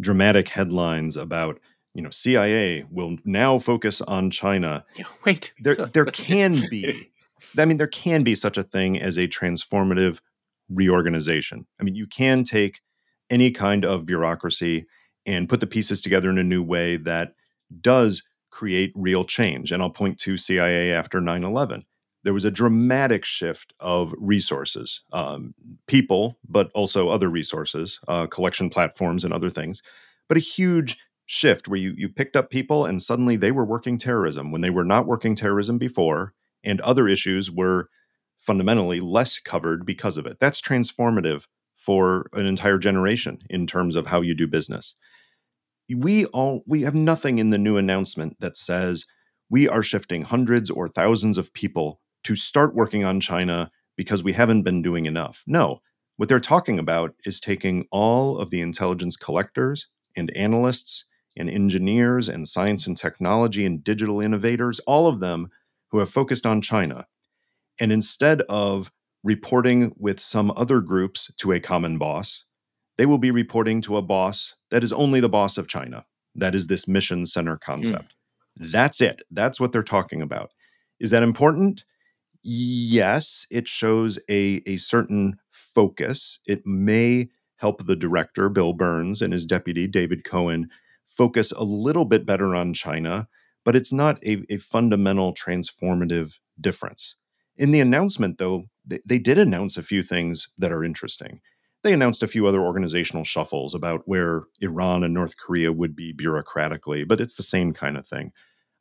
dramatic 0.00 0.48
headlines 0.48 1.16
about 1.16 1.60
you 1.94 2.02
know 2.02 2.10
CIA 2.10 2.84
will 2.90 3.16
now 3.24 3.58
focus 3.58 4.00
on 4.02 4.30
China. 4.30 4.84
Yeah, 4.96 5.06
wait, 5.24 5.52
there 5.60 5.74
there 5.92 6.06
can 6.06 6.62
be. 6.70 7.10
I 7.56 7.64
mean, 7.64 7.76
there 7.76 7.86
can 7.86 8.24
be 8.24 8.34
such 8.34 8.58
a 8.58 8.64
thing 8.64 9.00
as 9.00 9.16
a 9.16 9.28
transformative 9.28 10.20
reorganization. 10.68 11.66
I 11.80 11.84
mean, 11.84 11.94
you 11.94 12.06
can 12.06 12.44
take 12.44 12.80
any 13.30 13.50
kind 13.50 13.84
of 13.84 14.06
bureaucracy 14.06 14.86
and 15.24 15.48
put 15.48 15.60
the 15.60 15.66
pieces 15.66 16.00
together 16.00 16.30
in 16.30 16.38
a 16.38 16.44
new 16.44 16.62
way 16.62 16.96
that 16.96 17.34
does 17.80 18.22
create 18.50 18.92
real 18.94 19.24
change. 19.24 19.72
And 19.72 19.82
I'll 19.82 19.90
point 19.90 20.18
to 20.20 20.36
CIA 20.36 20.92
after 20.92 21.20
9 21.20 21.44
11. 21.44 21.84
There 22.28 22.34
was 22.34 22.44
a 22.44 22.50
dramatic 22.50 23.24
shift 23.24 23.72
of 23.80 24.14
resources, 24.18 25.00
um, 25.14 25.54
people, 25.86 26.38
but 26.46 26.70
also 26.74 27.08
other 27.08 27.30
resources, 27.30 27.98
uh, 28.06 28.26
collection 28.26 28.68
platforms, 28.68 29.24
and 29.24 29.32
other 29.32 29.48
things. 29.48 29.80
But 30.28 30.36
a 30.36 30.40
huge 30.40 30.98
shift 31.24 31.68
where 31.68 31.78
you, 31.78 31.94
you 31.96 32.10
picked 32.10 32.36
up 32.36 32.50
people 32.50 32.84
and 32.84 33.02
suddenly 33.02 33.36
they 33.36 33.50
were 33.50 33.64
working 33.64 33.96
terrorism 33.96 34.52
when 34.52 34.60
they 34.60 34.68
were 34.68 34.84
not 34.84 35.06
working 35.06 35.34
terrorism 35.36 35.78
before, 35.78 36.34
and 36.62 36.82
other 36.82 37.08
issues 37.08 37.50
were 37.50 37.88
fundamentally 38.38 39.00
less 39.00 39.38
covered 39.38 39.86
because 39.86 40.18
of 40.18 40.26
it. 40.26 40.38
That's 40.38 40.60
transformative 40.60 41.44
for 41.78 42.28
an 42.34 42.44
entire 42.44 42.76
generation 42.76 43.38
in 43.48 43.66
terms 43.66 43.96
of 43.96 44.06
how 44.06 44.20
you 44.20 44.34
do 44.34 44.46
business 44.46 44.96
we 45.96 46.26
all 46.26 46.62
we 46.66 46.82
have 46.82 46.94
nothing 46.94 47.38
in 47.38 47.48
the 47.48 47.56
new 47.56 47.78
announcement 47.78 48.36
that 48.40 48.58
says 48.58 49.06
we 49.48 49.66
are 49.66 49.82
shifting 49.82 50.24
hundreds 50.24 50.70
or 50.70 50.88
thousands 50.88 51.38
of 51.38 51.54
people 51.54 52.02
to 52.24 52.36
start 52.36 52.74
working 52.74 53.04
on 53.04 53.20
China 53.20 53.70
because 53.96 54.22
we 54.22 54.32
haven't 54.32 54.62
been 54.62 54.82
doing 54.82 55.06
enough. 55.06 55.42
No, 55.46 55.80
what 56.16 56.28
they're 56.28 56.40
talking 56.40 56.78
about 56.78 57.14
is 57.24 57.40
taking 57.40 57.86
all 57.90 58.38
of 58.38 58.50
the 58.50 58.60
intelligence 58.60 59.16
collectors 59.16 59.88
and 60.16 60.36
analysts 60.36 61.04
and 61.36 61.48
engineers 61.48 62.28
and 62.28 62.48
science 62.48 62.86
and 62.86 62.96
technology 62.96 63.64
and 63.64 63.84
digital 63.84 64.20
innovators, 64.20 64.80
all 64.80 65.06
of 65.06 65.20
them 65.20 65.48
who 65.90 65.98
have 65.98 66.10
focused 66.10 66.44
on 66.44 66.60
China. 66.60 67.06
And 67.80 67.92
instead 67.92 68.42
of 68.42 68.90
reporting 69.22 69.94
with 69.96 70.20
some 70.20 70.52
other 70.56 70.80
groups 70.80 71.30
to 71.38 71.52
a 71.52 71.60
common 71.60 71.98
boss, 71.98 72.44
they 72.96 73.06
will 73.06 73.18
be 73.18 73.30
reporting 73.30 73.80
to 73.82 73.96
a 73.96 74.02
boss 74.02 74.56
that 74.70 74.82
is 74.82 74.92
only 74.92 75.20
the 75.20 75.28
boss 75.28 75.56
of 75.56 75.68
China. 75.68 76.04
That 76.34 76.54
is 76.54 76.66
this 76.66 76.88
mission 76.88 77.26
center 77.26 77.56
concept. 77.56 78.14
Mm. 78.60 78.72
That's 78.72 79.00
it. 79.00 79.22
That's 79.30 79.60
what 79.60 79.72
they're 79.72 79.82
talking 79.82 80.20
about. 80.20 80.50
Is 80.98 81.10
that 81.10 81.22
important? 81.22 81.84
Yes, 82.50 83.46
it 83.50 83.68
shows 83.68 84.18
a, 84.30 84.62
a 84.64 84.78
certain 84.78 85.36
focus. 85.50 86.38
It 86.46 86.66
may 86.66 87.28
help 87.56 87.86
the 87.86 87.94
director, 87.94 88.48
Bill 88.48 88.72
Burns, 88.72 89.20
and 89.20 89.34
his 89.34 89.44
deputy, 89.44 89.86
David 89.86 90.24
Cohen, 90.24 90.70
focus 91.06 91.52
a 91.52 91.62
little 91.62 92.06
bit 92.06 92.24
better 92.24 92.54
on 92.54 92.72
China, 92.72 93.28
but 93.66 93.76
it's 93.76 93.92
not 93.92 94.16
a, 94.24 94.46
a 94.48 94.56
fundamental 94.56 95.34
transformative 95.34 96.36
difference. 96.58 97.16
In 97.58 97.70
the 97.70 97.80
announcement, 97.80 98.38
though, 98.38 98.64
they, 98.86 99.00
they 99.04 99.18
did 99.18 99.36
announce 99.36 99.76
a 99.76 99.82
few 99.82 100.02
things 100.02 100.48
that 100.56 100.72
are 100.72 100.82
interesting. 100.82 101.42
They 101.82 101.92
announced 101.92 102.22
a 102.22 102.28
few 102.28 102.46
other 102.46 102.62
organizational 102.62 103.24
shuffles 103.24 103.74
about 103.74 104.00
where 104.06 104.44
Iran 104.62 105.04
and 105.04 105.12
North 105.12 105.36
Korea 105.36 105.70
would 105.70 105.94
be 105.94 106.14
bureaucratically, 106.14 107.06
but 107.06 107.20
it's 107.20 107.34
the 107.34 107.42
same 107.42 107.74
kind 107.74 107.98
of 107.98 108.06
thing. 108.06 108.32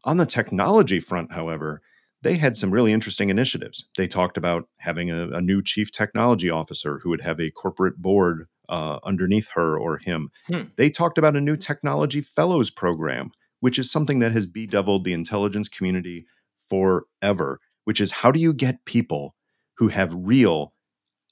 On 0.05 0.15
the 0.15 0.25
technology 0.25 1.01
front, 1.01 1.33
however, 1.33 1.81
they 2.23 2.35
had 2.35 2.57
some 2.57 2.71
really 2.71 2.93
interesting 2.93 3.29
initiatives. 3.29 3.85
They 3.95 4.07
talked 4.07 4.37
about 4.37 4.67
having 4.77 5.11
a, 5.11 5.29
a 5.29 5.41
new 5.41 5.61
chief 5.61 5.91
technology 5.91 6.49
officer 6.49 6.99
who 6.99 7.09
would 7.09 7.21
have 7.21 7.39
a 7.39 7.51
corporate 7.51 7.97
board 7.97 8.47
uh, 8.69 8.99
underneath 9.03 9.49
her 9.53 9.77
or 9.77 9.97
him. 9.97 10.29
Hmm. 10.47 10.63
They 10.77 10.89
talked 10.89 11.17
about 11.17 11.35
a 11.35 11.41
new 11.41 11.55
technology 11.55 12.21
fellows 12.21 12.69
program, 12.69 13.31
which 13.59 13.79
is 13.79 13.91
something 13.91 14.19
that 14.19 14.31
has 14.31 14.45
bedeviled 14.45 15.03
the 15.03 15.13
intelligence 15.13 15.69
community 15.69 16.25
forever, 16.67 17.59
which 17.85 18.01
is 18.01 18.11
how 18.11 18.31
do 18.31 18.39
you 18.39 18.53
get 18.53 18.85
people 18.85 19.35
who 19.77 19.89
have 19.89 20.13
real 20.13 20.73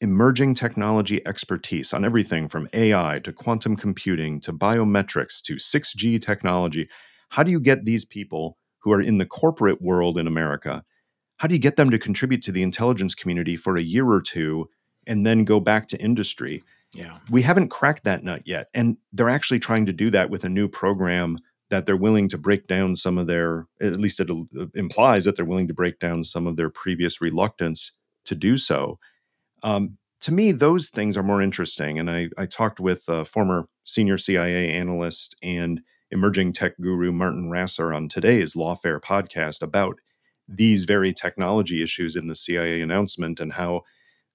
emerging 0.01 0.53
technology 0.53 1.25
expertise 1.25 1.93
on 1.93 2.05
everything 2.05 2.47
from 2.47 2.69
AI 2.73 3.19
to 3.23 3.33
quantum 3.33 3.75
computing 3.75 4.39
to 4.41 4.53
biometrics 4.53 5.41
to 5.41 5.55
6G 5.55 6.21
technology? 6.21 6.88
How 7.29 7.43
do 7.43 7.51
you 7.51 7.59
get 7.59 7.86
these 7.86 8.05
people 8.05 8.57
who 8.86 8.93
are 8.93 9.01
in 9.01 9.17
the 9.17 9.25
corporate 9.25 9.81
world 9.81 10.15
in 10.15 10.27
America? 10.27 10.86
How 11.38 11.47
do 11.47 11.55
you 11.55 11.59
get 11.59 11.75
them 11.75 11.89
to 11.89 11.97
contribute 11.97 12.43
to 12.43 12.51
the 12.51 12.61
intelligence 12.61 13.15
community 13.15 13.57
for 13.57 13.75
a 13.75 13.81
year 13.81 14.07
or 14.07 14.21
two 14.21 14.69
and 15.07 15.25
then 15.25 15.43
go 15.43 15.59
back 15.59 15.88
to 15.88 15.99
industry? 15.99 16.63
Yeah. 16.93 17.17
We 17.31 17.41
haven't 17.41 17.69
cracked 17.69 18.03
that 18.03 18.23
nut 18.23 18.43
yet. 18.45 18.67
And 18.75 18.97
they're 19.11 19.27
actually 19.27 19.59
trying 19.59 19.88
to 19.88 19.91
do 19.91 20.11
that 20.11 20.29
with 20.29 20.43
a 20.43 20.49
new 20.49 20.67
program 20.67 21.39
that 21.71 21.88
they're 21.88 21.97
willing 21.97 22.29
to 22.29 22.38
break 22.38 22.67
down 22.67 22.95
some 22.95 23.17
of 23.17 23.25
their, 23.25 23.65
at 23.81 23.99
least 23.99 24.19
it 24.19 24.29
uh, 24.29 24.67
implies 24.75 25.25
that 25.25 25.36
they're 25.36 25.45
willing 25.45 25.67
to 25.67 25.73
break 25.73 25.97
down 25.99 26.23
some 26.23 26.45
of 26.45 26.55
their 26.55 26.69
previous 26.69 27.19
reluctance 27.19 27.91
to 28.25 28.36
do 28.36 28.55
so. 28.55 28.99
Um, 29.63 29.97
to 30.21 30.31
me, 30.31 30.51
those 30.51 30.89
things 30.89 31.17
are 31.17 31.23
more 31.23 31.41
interesting. 31.41 31.97
And 31.97 32.09
I, 32.09 32.29
I 32.38 32.45
talked 32.45 32.79
with 32.79 33.03
a 33.07 33.25
former 33.25 33.67
senior 33.83 34.19
CIA 34.19 34.71
analyst 34.71 35.36
and 35.41 35.81
emerging 36.16 36.53
tech 36.53 36.72
guru 36.80 37.11
Martin 37.11 37.49
Rasser 37.49 37.93
on 37.93 38.07
today's 38.07 38.53
Lawfare 38.53 39.01
podcast 39.01 39.61
about 39.61 39.99
these 40.47 40.86
very 40.86 41.11
technology 41.11 41.84
issues 41.84 42.16
in 42.16 42.28
the 42.28 42.38
CIA 42.38 42.82
announcement 42.82 43.41
and 43.41 43.51
how 43.51 43.82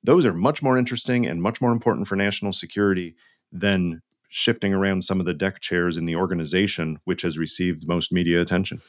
those 0.04 0.26
are 0.26 0.34
much 0.34 0.62
more 0.62 0.76
interesting 0.76 1.26
and 1.26 1.40
much 1.40 1.62
more 1.62 1.72
important 1.72 2.06
for 2.06 2.16
national 2.16 2.52
security 2.52 3.16
than 3.50 4.02
shifting 4.28 4.74
around 4.74 5.04
some 5.04 5.20
of 5.20 5.26
the 5.26 5.32
deck 5.32 5.60
chairs 5.60 5.96
in 5.96 6.04
the 6.04 6.16
organization, 6.16 6.98
which 7.04 7.22
has 7.22 7.38
received 7.38 7.88
most 7.88 8.12
media 8.12 8.42
attention. 8.42 8.82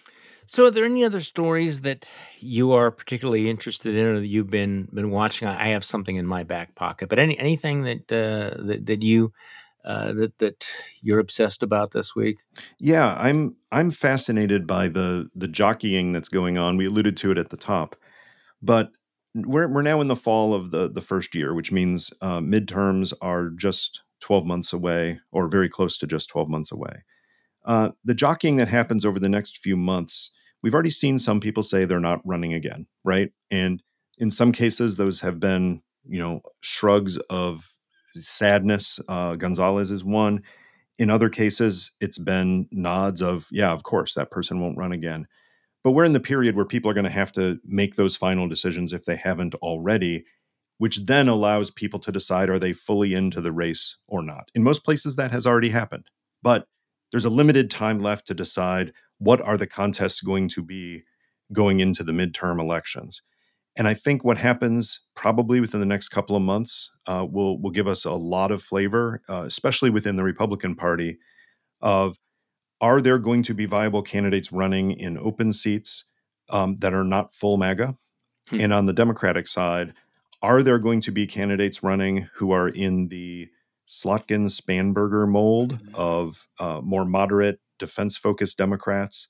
So, 0.45 0.65
are 0.65 0.71
there 0.71 0.83
any 0.83 1.05
other 1.05 1.21
stories 1.21 1.81
that 1.81 2.09
you 2.39 2.73
are 2.73 2.91
particularly 2.91 3.49
interested 3.49 3.95
in, 3.95 4.05
or 4.05 4.19
that 4.19 4.27
you've 4.27 4.49
been 4.49 4.89
been 4.93 5.11
watching? 5.11 5.47
I 5.47 5.69
have 5.69 5.85
something 5.85 6.17
in 6.17 6.27
my 6.27 6.43
back 6.43 6.75
pocket, 6.75 7.07
but 7.07 7.19
any 7.19 7.39
anything 7.39 7.83
that 7.83 8.11
uh, 8.11 8.61
that 8.65 8.85
that 8.87 9.01
you 9.01 9.31
uh, 9.85 10.13
that 10.13 10.37
that 10.39 10.67
you're 11.01 11.19
obsessed 11.19 11.63
about 11.63 11.91
this 11.91 12.15
week? 12.15 12.37
Yeah, 12.79 13.15
I'm 13.15 13.55
I'm 13.71 13.91
fascinated 13.91 14.67
by 14.67 14.87
the 14.87 15.29
the 15.35 15.47
jockeying 15.47 16.13
that's 16.13 16.29
going 16.29 16.57
on. 16.57 16.77
We 16.77 16.85
alluded 16.85 17.17
to 17.17 17.31
it 17.31 17.37
at 17.37 17.49
the 17.49 17.57
top, 17.57 17.95
but 18.61 18.91
we're 19.33 19.67
we're 19.67 19.81
now 19.81 20.01
in 20.01 20.07
the 20.07 20.15
fall 20.15 20.53
of 20.53 20.71
the 20.71 20.89
the 20.89 21.01
first 21.01 21.35
year, 21.35 21.53
which 21.53 21.71
means 21.71 22.11
uh, 22.21 22.39
midterms 22.39 23.13
are 23.21 23.49
just 23.49 24.01
12 24.21 24.45
months 24.45 24.73
away, 24.73 25.19
or 25.31 25.47
very 25.47 25.69
close 25.69 25.97
to 25.97 26.07
just 26.07 26.29
12 26.29 26.49
months 26.49 26.71
away. 26.71 27.03
Uh, 27.65 27.89
the 28.03 28.13
jockeying 28.13 28.57
that 28.57 28.67
happens 28.67 29.05
over 29.05 29.19
the 29.19 29.29
next 29.29 29.57
few 29.59 29.77
months, 29.77 30.31
we've 30.63 30.73
already 30.73 30.89
seen 30.89 31.19
some 31.19 31.39
people 31.39 31.63
say 31.63 31.85
they're 31.85 31.99
not 31.99 32.25
running 32.25 32.53
again, 32.53 32.87
right? 33.03 33.31
And 33.49 33.81
in 34.17 34.31
some 34.31 34.51
cases, 34.51 34.95
those 34.95 35.19
have 35.21 35.39
been 35.39 35.81
you 36.07 36.19
know 36.19 36.41
shrugs 36.61 37.17
of 37.29 37.70
sadness. 38.17 38.99
Uh, 39.07 39.35
Gonzalez 39.35 39.91
is 39.91 40.03
one. 40.03 40.43
In 40.97 41.09
other 41.09 41.29
cases, 41.29 41.91
it's 41.99 42.17
been 42.17 42.67
nods 42.71 43.21
of, 43.21 43.47
yeah, 43.51 43.71
of 43.71 43.83
course, 43.83 44.13
that 44.13 44.31
person 44.31 44.59
won't 44.59 44.77
run 44.77 44.91
again. 44.91 45.27
But 45.83 45.91
we're 45.91 46.05
in 46.05 46.13
the 46.13 46.19
period 46.19 46.55
where 46.55 46.65
people 46.65 46.91
are 46.91 46.93
going 46.93 47.05
to 47.05 47.09
have 47.09 47.31
to 47.33 47.59
make 47.65 47.95
those 47.95 48.15
final 48.15 48.47
decisions 48.47 48.93
if 48.93 49.05
they 49.05 49.15
haven't 49.15 49.55
already, 49.55 50.25
which 50.77 51.05
then 51.05 51.27
allows 51.27 51.71
people 51.71 51.99
to 52.01 52.11
decide 52.11 52.49
are 52.49 52.59
they 52.59 52.73
fully 52.73 53.13
into 53.13 53.41
the 53.41 53.51
race 53.51 53.97
or 54.07 54.21
not. 54.21 54.49
In 54.53 54.63
most 54.63 54.83
places, 54.83 55.15
that 55.15 55.31
has 55.31 55.47
already 55.47 55.69
happened. 55.69 56.05
But 56.43 56.65
there's 57.11 57.25
a 57.25 57.29
limited 57.29 57.71
time 57.71 57.99
left 57.99 58.27
to 58.27 58.33
decide 58.33 58.93
what 59.17 59.41
are 59.41 59.57
the 59.57 59.67
contests 59.67 60.21
going 60.21 60.49
to 60.49 60.63
be 60.63 61.03
going 61.51 61.79
into 61.79 62.03
the 62.03 62.11
midterm 62.11 62.59
elections. 62.59 63.21
And 63.77 63.87
I 63.87 63.93
think 63.93 64.23
what 64.23 64.37
happens 64.37 65.01
probably 65.15 65.61
within 65.61 65.79
the 65.79 65.85
next 65.85 66.09
couple 66.09 66.35
of 66.35 66.41
months 66.41 66.91
uh, 67.07 67.25
will 67.29 67.59
will 67.61 67.71
give 67.71 67.87
us 67.87 68.05
a 68.05 68.11
lot 68.11 68.51
of 68.51 68.61
flavor, 68.61 69.21
uh, 69.29 69.43
especially 69.45 69.89
within 69.89 70.17
the 70.17 70.23
Republican 70.23 70.75
Party, 70.75 71.17
of 71.79 72.17
are 72.81 72.99
there 72.99 73.19
going 73.19 73.43
to 73.43 73.53
be 73.53 73.65
viable 73.65 74.01
candidates 74.01 74.51
running 74.51 74.91
in 74.91 75.17
open 75.17 75.53
seats 75.53 76.05
um, 76.49 76.77
that 76.79 76.93
are 76.93 77.03
not 77.03 77.33
full 77.33 77.57
MAGA? 77.57 77.95
Hmm. 78.49 78.59
And 78.59 78.73
on 78.73 78.85
the 78.85 78.93
Democratic 78.93 79.47
side, 79.47 79.93
are 80.41 80.63
there 80.63 80.79
going 80.79 81.01
to 81.01 81.11
be 81.11 81.27
candidates 81.27 81.83
running 81.83 82.27
who 82.35 82.51
are 82.51 82.69
in 82.69 83.07
the 83.07 83.49
Slotkin 83.87 84.49
Spanberger 84.49 85.29
mold 85.29 85.73
mm-hmm. 85.73 85.95
of 85.95 86.47
uh, 86.59 86.81
more 86.83 87.05
moderate, 87.05 87.59
defense 87.77 88.17
focused 88.17 88.57
Democrats? 88.57 89.27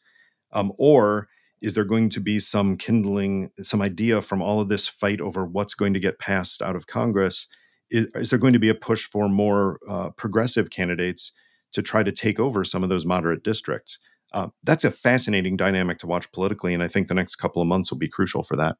Um, 0.54 0.72
or 0.78 1.28
is 1.62 1.74
there 1.74 1.86
going 1.86 2.10
to 2.10 2.20
be 2.20 2.40
some 2.40 2.76
kindling, 2.76 3.52
some 3.62 3.82
idea 3.82 4.22
from 4.22 4.42
all 4.42 4.60
of 4.60 4.70
this 4.70 4.88
fight 4.88 5.22
over 5.22 5.46
what's 5.46 5.74
going 5.74 5.94
to 5.94 6.00
get 6.00 6.20
passed 6.20 6.62
out 6.62 6.76
of 6.76 6.88
Congress? 6.88 7.48
Is, 7.92 8.08
is 8.16 8.30
there 8.30 8.40
going 8.40 8.54
to 8.54 8.60
be 8.60 8.70
a 8.70 8.76
push 8.76 9.06
for 9.06 9.30
more 9.30 9.80
uh, 9.88 10.10
progressive 10.12 10.70
candidates 10.70 11.32
to 11.74 11.82
try 11.82 12.04
to 12.04 12.12
take 12.12 12.40
over 12.40 12.64
some 12.64 12.84
of 12.84 12.90
those 12.90 13.06
moderate 13.06 13.44
districts? 13.44 14.00
Uh, 14.34 14.48
that's 14.64 14.86
a 14.86 14.92
fascinating 14.92 15.58
dynamic 15.58 16.00
to 16.00 16.08
watch 16.08 16.32
politically, 16.32 16.74
and 16.74 16.82
I 16.82 16.88
think 16.88 17.08
the 17.08 17.14
next 17.14 17.36
couple 17.36 17.62
of 17.62 17.68
months 17.68 17.92
will 17.92 17.98
be 17.98 18.08
crucial 18.08 18.44
for 18.44 18.56
that. 18.56 18.78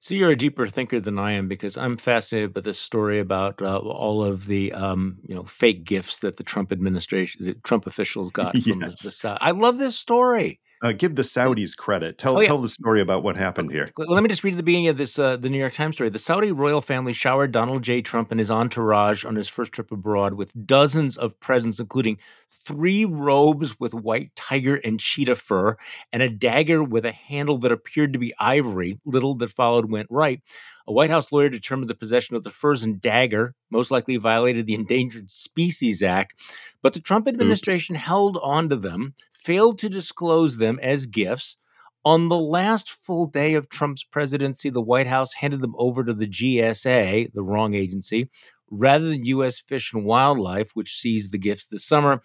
So 0.00 0.14
you're 0.14 0.30
a 0.30 0.36
deeper 0.36 0.68
thinker 0.68 1.00
than 1.00 1.18
I 1.18 1.32
am 1.32 1.48
because 1.48 1.76
I'm 1.76 1.96
fascinated 1.96 2.54
by 2.54 2.60
this 2.60 2.78
story 2.78 3.18
about 3.18 3.60
uh, 3.60 3.78
all 3.78 4.22
of 4.22 4.46
the 4.46 4.72
um, 4.72 5.18
you 5.26 5.34
know 5.34 5.42
fake 5.42 5.84
gifts 5.84 6.20
that 6.20 6.36
the 6.36 6.44
Trump 6.44 6.70
administration, 6.70 7.44
the 7.44 7.54
Trump 7.64 7.86
officials 7.86 8.30
got 8.32 8.52
from 8.52 8.80
yes. 8.80 9.02
the, 9.02 9.08
the 9.08 9.12
South. 9.12 9.38
I 9.40 9.50
love 9.50 9.78
this 9.78 9.98
story. 9.98 10.60
Uh, 10.82 10.90
give 10.90 11.14
the 11.14 11.22
Saudis 11.22 11.76
credit. 11.76 12.18
Tell 12.18 12.36
oh, 12.36 12.40
yeah. 12.40 12.48
tell 12.48 12.58
the 12.58 12.68
story 12.68 13.00
about 13.00 13.22
what 13.22 13.36
happened 13.36 13.70
here. 13.70 13.88
Let 13.96 14.22
me 14.22 14.28
just 14.28 14.42
read 14.42 14.56
the 14.56 14.64
beginning 14.64 14.88
of 14.88 14.96
this 14.96 15.16
uh, 15.16 15.36
the 15.36 15.48
New 15.48 15.58
York 15.58 15.74
Times 15.74 15.94
story. 15.94 16.10
The 16.10 16.18
Saudi 16.18 16.50
royal 16.50 16.80
family 16.80 17.12
showered 17.12 17.52
Donald 17.52 17.82
J. 17.82 18.02
Trump 18.02 18.32
and 18.32 18.40
his 18.40 18.50
entourage 18.50 19.24
on 19.24 19.36
his 19.36 19.48
first 19.48 19.70
trip 19.70 19.92
abroad 19.92 20.34
with 20.34 20.52
dozens 20.66 21.16
of 21.16 21.38
presents, 21.38 21.78
including 21.78 22.18
three 22.64 23.04
robes 23.04 23.78
with 23.78 23.94
white 23.94 24.34
tiger 24.34 24.80
and 24.84 24.98
cheetah 24.98 25.36
fur 25.36 25.76
and 26.12 26.22
a 26.22 26.28
dagger 26.28 26.82
with 26.82 27.04
a 27.04 27.12
handle 27.12 27.58
that 27.58 27.72
appeared 27.72 28.12
to 28.12 28.18
be 28.18 28.34
ivory. 28.40 28.98
Little 29.04 29.36
that 29.36 29.50
followed 29.50 29.90
went 29.90 30.08
right. 30.10 30.40
A 30.86 30.92
White 30.92 31.10
House 31.10 31.30
lawyer 31.30 31.48
determined 31.48 31.88
the 31.88 31.94
possession 31.94 32.34
of 32.34 32.42
the 32.42 32.50
furs 32.50 32.82
and 32.82 33.00
dagger 33.00 33.54
most 33.70 33.90
likely 33.90 34.16
violated 34.16 34.66
the 34.66 34.74
Endangered 34.74 35.30
Species 35.30 36.02
Act, 36.02 36.38
but 36.82 36.92
the 36.92 37.00
Trump 37.00 37.28
administration 37.28 37.94
Oops. 37.94 38.04
held 38.04 38.38
onto 38.42 38.76
them, 38.76 39.14
failed 39.32 39.78
to 39.78 39.88
disclose 39.88 40.58
them 40.58 40.78
as 40.82 41.06
gifts. 41.06 41.56
On 42.04 42.28
the 42.28 42.38
last 42.38 42.90
full 42.90 43.26
day 43.26 43.54
of 43.54 43.68
Trump's 43.68 44.02
presidency, 44.02 44.70
the 44.70 44.82
White 44.82 45.06
House 45.06 45.34
handed 45.34 45.60
them 45.60 45.74
over 45.78 46.02
to 46.02 46.12
the 46.12 46.26
GSA, 46.26 47.32
the 47.32 47.42
wrong 47.44 47.74
agency, 47.74 48.28
rather 48.70 49.08
than 49.08 49.24
U.S. 49.26 49.60
Fish 49.60 49.92
and 49.92 50.04
Wildlife, 50.04 50.70
which 50.74 50.96
seized 50.96 51.30
the 51.30 51.38
gifts 51.38 51.66
this 51.66 51.84
summer. 51.84 52.20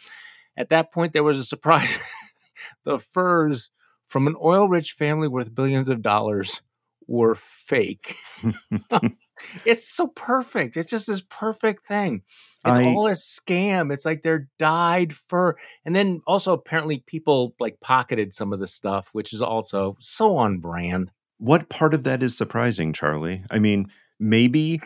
At 0.57 0.69
that 0.69 0.91
point, 0.91 1.13
there 1.13 1.23
was 1.23 1.37
a 1.37 1.43
surprise. 1.43 1.97
the 2.85 2.97
furs 2.97 3.69
from 4.07 4.25
an 4.25 4.35
oil 4.43 4.67
rich 4.67 4.93
family 4.93 5.27
worth 5.27 5.53
billions 5.53 5.89
of 5.89 6.01
dollars 6.01 6.61
were 7.07 7.35
fake. 7.35 8.15
it's 9.65 9.95
so 9.95 10.07
perfect. 10.07 10.77
It's 10.77 10.89
just 10.89 11.07
this 11.07 11.23
perfect 11.29 11.87
thing. 11.87 12.23
It's 12.65 12.77
I, 12.77 12.85
all 12.85 13.07
a 13.07 13.11
scam. 13.11 13.93
It's 13.93 14.05
like 14.05 14.23
they're 14.23 14.49
dyed 14.59 15.13
fur. 15.13 15.55
And 15.85 15.95
then 15.95 16.21
also 16.27 16.53
apparently 16.53 17.03
people 17.05 17.55
like 17.59 17.79
pocketed 17.81 18.33
some 18.33 18.53
of 18.53 18.59
the 18.59 18.67
stuff, 18.67 19.09
which 19.13 19.33
is 19.33 19.41
also 19.41 19.95
so 19.99 20.37
on 20.37 20.59
brand. 20.59 21.11
What 21.37 21.69
part 21.69 21.93
of 21.93 22.03
that 22.03 22.23
is 22.23 22.35
surprising, 22.35 22.93
Charlie? 22.93 23.43
I 23.51 23.59
mean, 23.59 23.91
maybe 24.19 24.81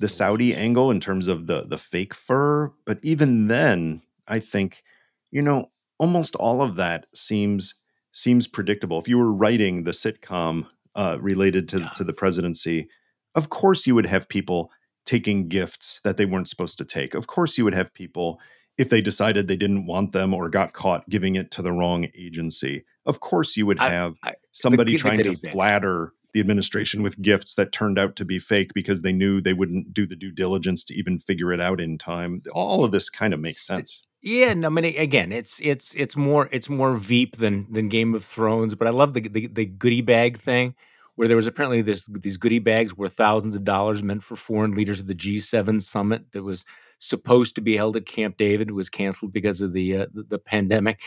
the 0.00 0.08
Saudi 0.08 0.54
angle 0.54 0.90
in 0.90 1.00
terms 1.00 1.28
of 1.28 1.46
the 1.46 1.64
the 1.66 1.78
fake 1.78 2.14
fur, 2.14 2.72
but 2.84 2.98
even 3.02 3.48
then, 3.48 4.02
I 4.28 4.40
think, 4.40 4.82
you 5.30 5.42
know, 5.42 5.70
almost 5.98 6.36
all 6.36 6.62
of 6.62 6.76
that 6.76 7.06
seems 7.14 7.74
seems 8.12 8.46
predictable. 8.46 8.98
If 8.98 9.08
you 9.08 9.18
were 9.18 9.32
writing 9.32 9.84
the 9.84 9.90
sitcom 9.90 10.66
uh, 10.96 11.18
related 11.20 11.68
to, 11.68 11.90
to 11.94 12.02
the 12.02 12.12
presidency, 12.12 12.88
of 13.34 13.50
course 13.50 13.86
you 13.86 13.94
would 13.94 14.06
have 14.06 14.28
people 14.28 14.70
taking 15.04 15.48
gifts 15.48 16.00
that 16.02 16.16
they 16.16 16.24
weren't 16.24 16.48
supposed 16.48 16.78
to 16.78 16.84
take. 16.84 17.14
Of 17.14 17.28
course 17.28 17.56
you 17.56 17.64
would 17.64 17.74
have 17.74 17.94
people 17.94 18.40
if 18.76 18.90
they 18.90 19.00
decided 19.00 19.46
they 19.46 19.56
didn't 19.56 19.86
want 19.86 20.12
them 20.12 20.34
or 20.34 20.48
got 20.48 20.72
caught 20.72 21.08
giving 21.08 21.36
it 21.36 21.50
to 21.52 21.62
the 21.62 21.72
wrong 21.72 22.08
agency. 22.16 22.84
Of 23.06 23.20
course 23.20 23.56
you 23.56 23.66
would 23.66 23.78
have 23.78 24.16
I, 24.24 24.30
I, 24.30 24.34
somebody 24.52 24.92
the, 24.92 24.98
trying 24.98 25.18
the 25.18 25.34
to 25.34 25.50
flatter 25.50 26.12
the 26.32 26.40
administration 26.40 27.02
with 27.02 27.20
gifts 27.22 27.54
that 27.54 27.72
turned 27.72 27.98
out 27.98 28.16
to 28.16 28.24
be 28.24 28.38
fake 28.38 28.74
because 28.74 29.00
they 29.00 29.12
knew 29.12 29.40
they 29.40 29.54
wouldn't 29.54 29.94
do 29.94 30.06
the 30.06 30.16
due 30.16 30.32
diligence 30.32 30.84
to 30.84 30.94
even 30.94 31.18
figure 31.18 31.52
it 31.52 31.60
out 31.60 31.80
in 31.80 31.96
time. 31.96 32.42
All 32.52 32.84
of 32.84 32.92
this 32.92 33.08
kind 33.08 33.32
of 33.32 33.40
makes 33.40 33.66
sense. 33.66 34.06
Yeah, 34.26 34.54
no, 34.54 34.66
I 34.66 34.70
mean, 34.70 34.84
again, 34.98 35.30
it's 35.30 35.60
it's 35.62 35.94
it's 35.94 36.16
more 36.16 36.48
it's 36.50 36.68
more 36.68 36.96
Veep 36.96 37.36
than 37.36 37.72
than 37.72 37.88
Game 37.88 38.12
of 38.12 38.24
Thrones, 38.24 38.74
but 38.74 38.88
I 38.88 38.90
love 38.90 39.12
the 39.14 39.20
the, 39.20 39.46
the 39.46 39.66
goodie 39.66 40.00
bag 40.00 40.40
thing 40.40 40.74
where 41.14 41.28
there 41.28 41.36
was 41.36 41.46
apparently 41.46 41.80
this 41.80 42.06
these 42.06 42.36
goodie 42.36 42.58
bags 42.58 42.96
worth 42.96 43.12
thousands 43.12 43.54
of 43.54 43.62
dollars 43.62 44.02
meant 44.02 44.24
for 44.24 44.34
foreign 44.34 44.72
leaders 44.72 44.98
of 44.98 45.06
the 45.06 45.14
G7 45.14 45.80
summit 45.80 46.32
that 46.32 46.42
was 46.42 46.64
supposed 46.98 47.54
to 47.54 47.60
be 47.60 47.76
held 47.76 47.94
at 47.96 48.06
Camp 48.06 48.36
David 48.36 48.72
was 48.72 48.90
canceled 48.90 49.32
because 49.32 49.60
of 49.60 49.72
the 49.74 49.96
uh, 49.96 50.06
the, 50.12 50.24
the 50.24 50.38
pandemic. 50.40 51.00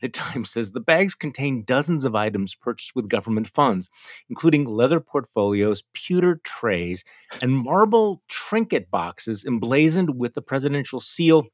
The 0.00 0.08
Times 0.08 0.50
says 0.50 0.70
the 0.70 0.78
bags 0.78 1.16
contain 1.16 1.64
dozens 1.64 2.04
of 2.04 2.14
items 2.14 2.54
purchased 2.54 2.94
with 2.94 3.08
government 3.08 3.48
funds, 3.48 3.88
including 4.28 4.64
leather 4.64 5.00
portfolios, 5.00 5.82
pewter 5.92 6.40
trays, 6.44 7.02
and 7.42 7.52
marble 7.52 8.22
trinket 8.28 8.92
boxes 8.92 9.44
emblazoned 9.44 10.16
with 10.16 10.34
the 10.34 10.42
presidential 10.42 11.00
seal 11.00 11.48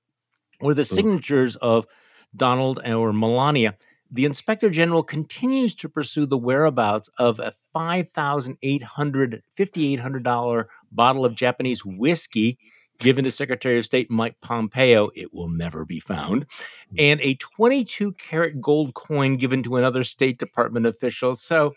or 0.60 0.74
the 0.74 0.82
mm. 0.82 0.94
signatures 0.94 1.56
of 1.56 1.86
Donald 2.34 2.80
or 2.86 3.12
Melania, 3.12 3.76
the 4.10 4.24
inspector 4.24 4.70
general 4.70 5.02
continues 5.02 5.74
to 5.76 5.88
pursue 5.88 6.26
the 6.26 6.38
whereabouts 6.38 7.10
of 7.18 7.40
a 7.40 7.52
$5,800, 7.74 8.58
$5,800 8.88 10.66
bottle 10.92 11.24
of 11.24 11.34
Japanese 11.34 11.84
whiskey 11.84 12.58
given 12.98 13.24
to 13.24 13.30
Secretary 13.30 13.78
of 13.78 13.84
State 13.84 14.10
Mike 14.10 14.36
Pompeo. 14.40 15.10
It 15.14 15.34
will 15.34 15.48
never 15.48 15.84
be 15.84 16.00
found. 16.00 16.46
Mm. 16.48 16.96
And 16.98 17.20
a 17.20 17.34
22 17.34 18.12
karat 18.12 18.60
gold 18.60 18.94
coin 18.94 19.36
given 19.36 19.62
to 19.64 19.76
another 19.76 20.04
State 20.04 20.38
Department 20.38 20.86
official. 20.86 21.34
So, 21.34 21.74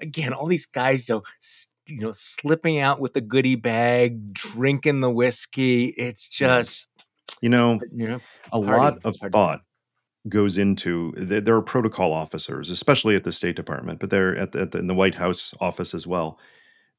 again, 0.00 0.32
all 0.32 0.46
these 0.46 0.66
guys, 0.66 1.08
you 1.08 1.16
know, 1.16 1.22
you 1.88 2.00
know, 2.00 2.12
slipping 2.12 2.78
out 2.78 3.00
with 3.00 3.12
the 3.12 3.20
goodie 3.20 3.56
bag, 3.56 4.32
drinking 4.32 5.00
the 5.00 5.10
whiskey. 5.10 5.86
It's 5.96 6.28
mm. 6.28 6.32
just 6.32 6.88
you 7.40 7.48
know, 7.48 7.80
you 7.92 8.08
know 8.08 8.20
a 8.52 8.60
party, 8.60 8.70
lot 8.70 8.98
of 9.04 9.14
party. 9.18 9.32
thought 9.32 9.60
goes 10.28 10.56
into 10.56 11.12
there 11.16 11.56
are 11.56 11.62
protocol 11.62 12.12
officers, 12.12 12.70
especially 12.70 13.16
at 13.16 13.24
the 13.24 13.32
State 13.32 13.56
Department, 13.56 13.98
but 13.98 14.10
they're 14.10 14.36
at 14.36 14.52
the, 14.52 14.60
at 14.60 14.70
the, 14.70 14.78
in 14.78 14.86
the 14.86 14.94
White 14.94 15.16
House 15.16 15.54
office 15.60 15.94
as 15.94 16.06
well. 16.06 16.38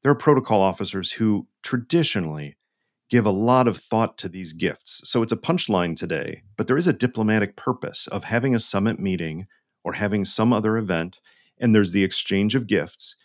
There 0.02 0.12
are 0.12 0.16
protocol 0.16 0.60
officers 0.60 1.10
who 1.10 1.46
traditionally 1.62 2.56
give 3.10 3.24
a 3.24 3.30
lot 3.30 3.68
of 3.68 3.78
thought 3.78 4.18
to 4.18 4.28
these 4.28 4.52
gifts. 4.52 5.00
So 5.04 5.22
it's 5.22 5.32
a 5.32 5.36
punchline 5.36 5.96
today, 5.96 6.42
but 6.56 6.66
there 6.66 6.76
is 6.76 6.86
a 6.86 6.92
diplomatic 6.92 7.56
purpose 7.56 8.06
of 8.08 8.24
having 8.24 8.54
a 8.54 8.60
summit 8.60 8.98
meeting 8.98 9.46
or 9.84 9.94
having 9.94 10.24
some 10.24 10.52
other 10.52 10.76
event, 10.76 11.20
and 11.58 11.74
there's 11.74 11.92
the 11.92 12.04
exchange 12.04 12.54
of 12.54 12.66
gifts. 12.66 13.16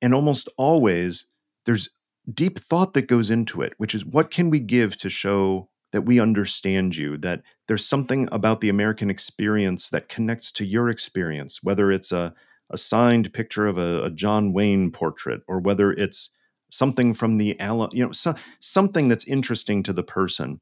And 0.00 0.14
almost 0.14 0.48
always, 0.56 1.26
there's 1.64 1.88
deep 2.32 2.58
thought 2.58 2.94
that 2.94 3.08
goes 3.08 3.30
into 3.30 3.62
it, 3.62 3.72
which 3.78 3.94
is 3.94 4.04
what 4.04 4.30
can 4.30 4.50
we 4.50 4.60
give 4.60 4.96
to 4.98 5.10
show 5.10 5.68
that 5.92 6.02
we 6.02 6.20
understand 6.20 6.96
you, 6.96 7.16
that 7.18 7.42
there's 7.66 7.86
something 7.86 8.28
about 8.30 8.60
the 8.60 8.68
American 8.68 9.10
experience 9.10 9.88
that 9.90 10.08
connects 10.08 10.52
to 10.52 10.66
your 10.66 10.88
experience, 10.88 11.62
whether 11.62 11.90
it's 11.90 12.12
a, 12.12 12.34
a 12.70 12.78
signed 12.78 13.32
picture 13.32 13.66
of 13.66 13.78
a, 13.78 14.04
a 14.04 14.10
John 14.10 14.52
Wayne 14.52 14.90
portrait 14.90 15.40
or 15.48 15.58
whether 15.58 15.92
it's 15.92 16.30
something 16.70 17.14
from 17.14 17.38
the 17.38 17.56
you 17.92 18.04
know, 18.04 18.12
so, 18.12 18.34
something 18.60 19.08
that's 19.08 19.26
interesting 19.26 19.82
to 19.84 19.92
the 19.92 20.02
person. 20.02 20.60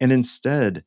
And 0.00 0.12
instead, 0.12 0.84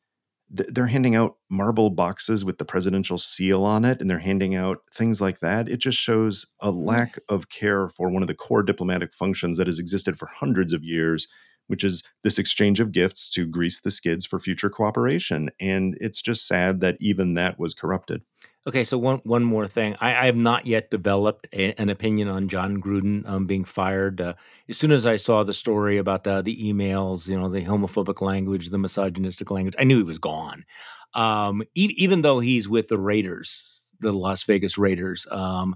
they're 0.50 0.86
handing 0.86 1.14
out 1.14 1.36
marble 1.48 1.90
boxes 1.90 2.44
with 2.44 2.58
the 2.58 2.64
presidential 2.64 3.18
seal 3.18 3.64
on 3.64 3.84
it 3.84 4.00
and 4.00 4.10
they're 4.10 4.18
handing 4.18 4.56
out 4.56 4.78
things 4.92 5.20
like 5.20 5.38
that 5.38 5.68
it 5.68 5.76
just 5.76 5.96
shows 5.96 6.44
a 6.60 6.72
mm. 6.72 6.86
lack 6.86 7.20
of 7.28 7.48
care 7.50 7.88
for 7.88 8.10
one 8.10 8.22
of 8.22 8.26
the 8.26 8.34
core 8.34 8.64
diplomatic 8.64 9.14
functions 9.14 9.56
that 9.58 9.68
has 9.68 9.78
existed 9.78 10.18
for 10.18 10.26
hundreds 10.26 10.72
of 10.72 10.82
years 10.82 11.28
which 11.70 11.84
is 11.84 12.02
this 12.24 12.36
exchange 12.36 12.80
of 12.80 12.90
gifts 12.90 13.30
to 13.30 13.46
grease 13.46 13.80
the 13.80 13.92
skids 13.92 14.26
for 14.26 14.40
future 14.40 14.68
cooperation. 14.68 15.50
And 15.60 15.96
it's 16.00 16.20
just 16.20 16.48
sad 16.48 16.80
that 16.80 16.96
even 16.98 17.34
that 17.34 17.60
was 17.60 17.74
corrupted. 17.74 18.22
Okay, 18.66 18.82
so 18.82 18.98
one 18.98 19.20
one 19.22 19.44
more 19.44 19.68
thing. 19.68 19.96
I, 20.00 20.14
I 20.14 20.26
have 20.26 20.36
not 20.36 20.66
yet 20.66 20.90
developed 20.90 21.46
a, 21.52 21.72
an 21.80 21.88
opinion 21.88 22.28
on 22.28 22.48
Jon 22.48 22.82
Gruden 22.82 23.26
um, 23.26 23.46
being 23.46 23.64
fired. 23.64 24.20
Uh, 24.20 24.34
as 24.68 24.76
soon 24.76 24.90
as 24.90 25.06
I 25.06 25.16
saw 25.16 25.44
the 25.44 25.54
story 25.54 25.96
about 25.96 26.24
the 26.24 26.42
the 26.42 26.56
emails, 26.60 27.28
you 27.28 27.38
know, 27.38 27.48
the 27.48 27.64
homophobic 27.64 28.20
language, 28.20 28.68
the 28.68 28.78
misogynistic 28.78 29.50
language, 29.50 29.76
I 29.78 29.84
knew 29.84 29.98
he 29.98 30.02
was 30.02 30.18
gone. 30.18 30.64
Um, 31.14 31.62
e- 31.74 31.94
even 31.96 32.22
though 32.22 32.40
he's 32.40 32.68
with 32.68 32.88
the 32.88 32.98
Raiders, 32.98 33.86
the 34.00 34.12
Las 34.12 34.42
Vegas 34.42 34.76
Raiders. 34.76 35.26
Um, 35.30 35.74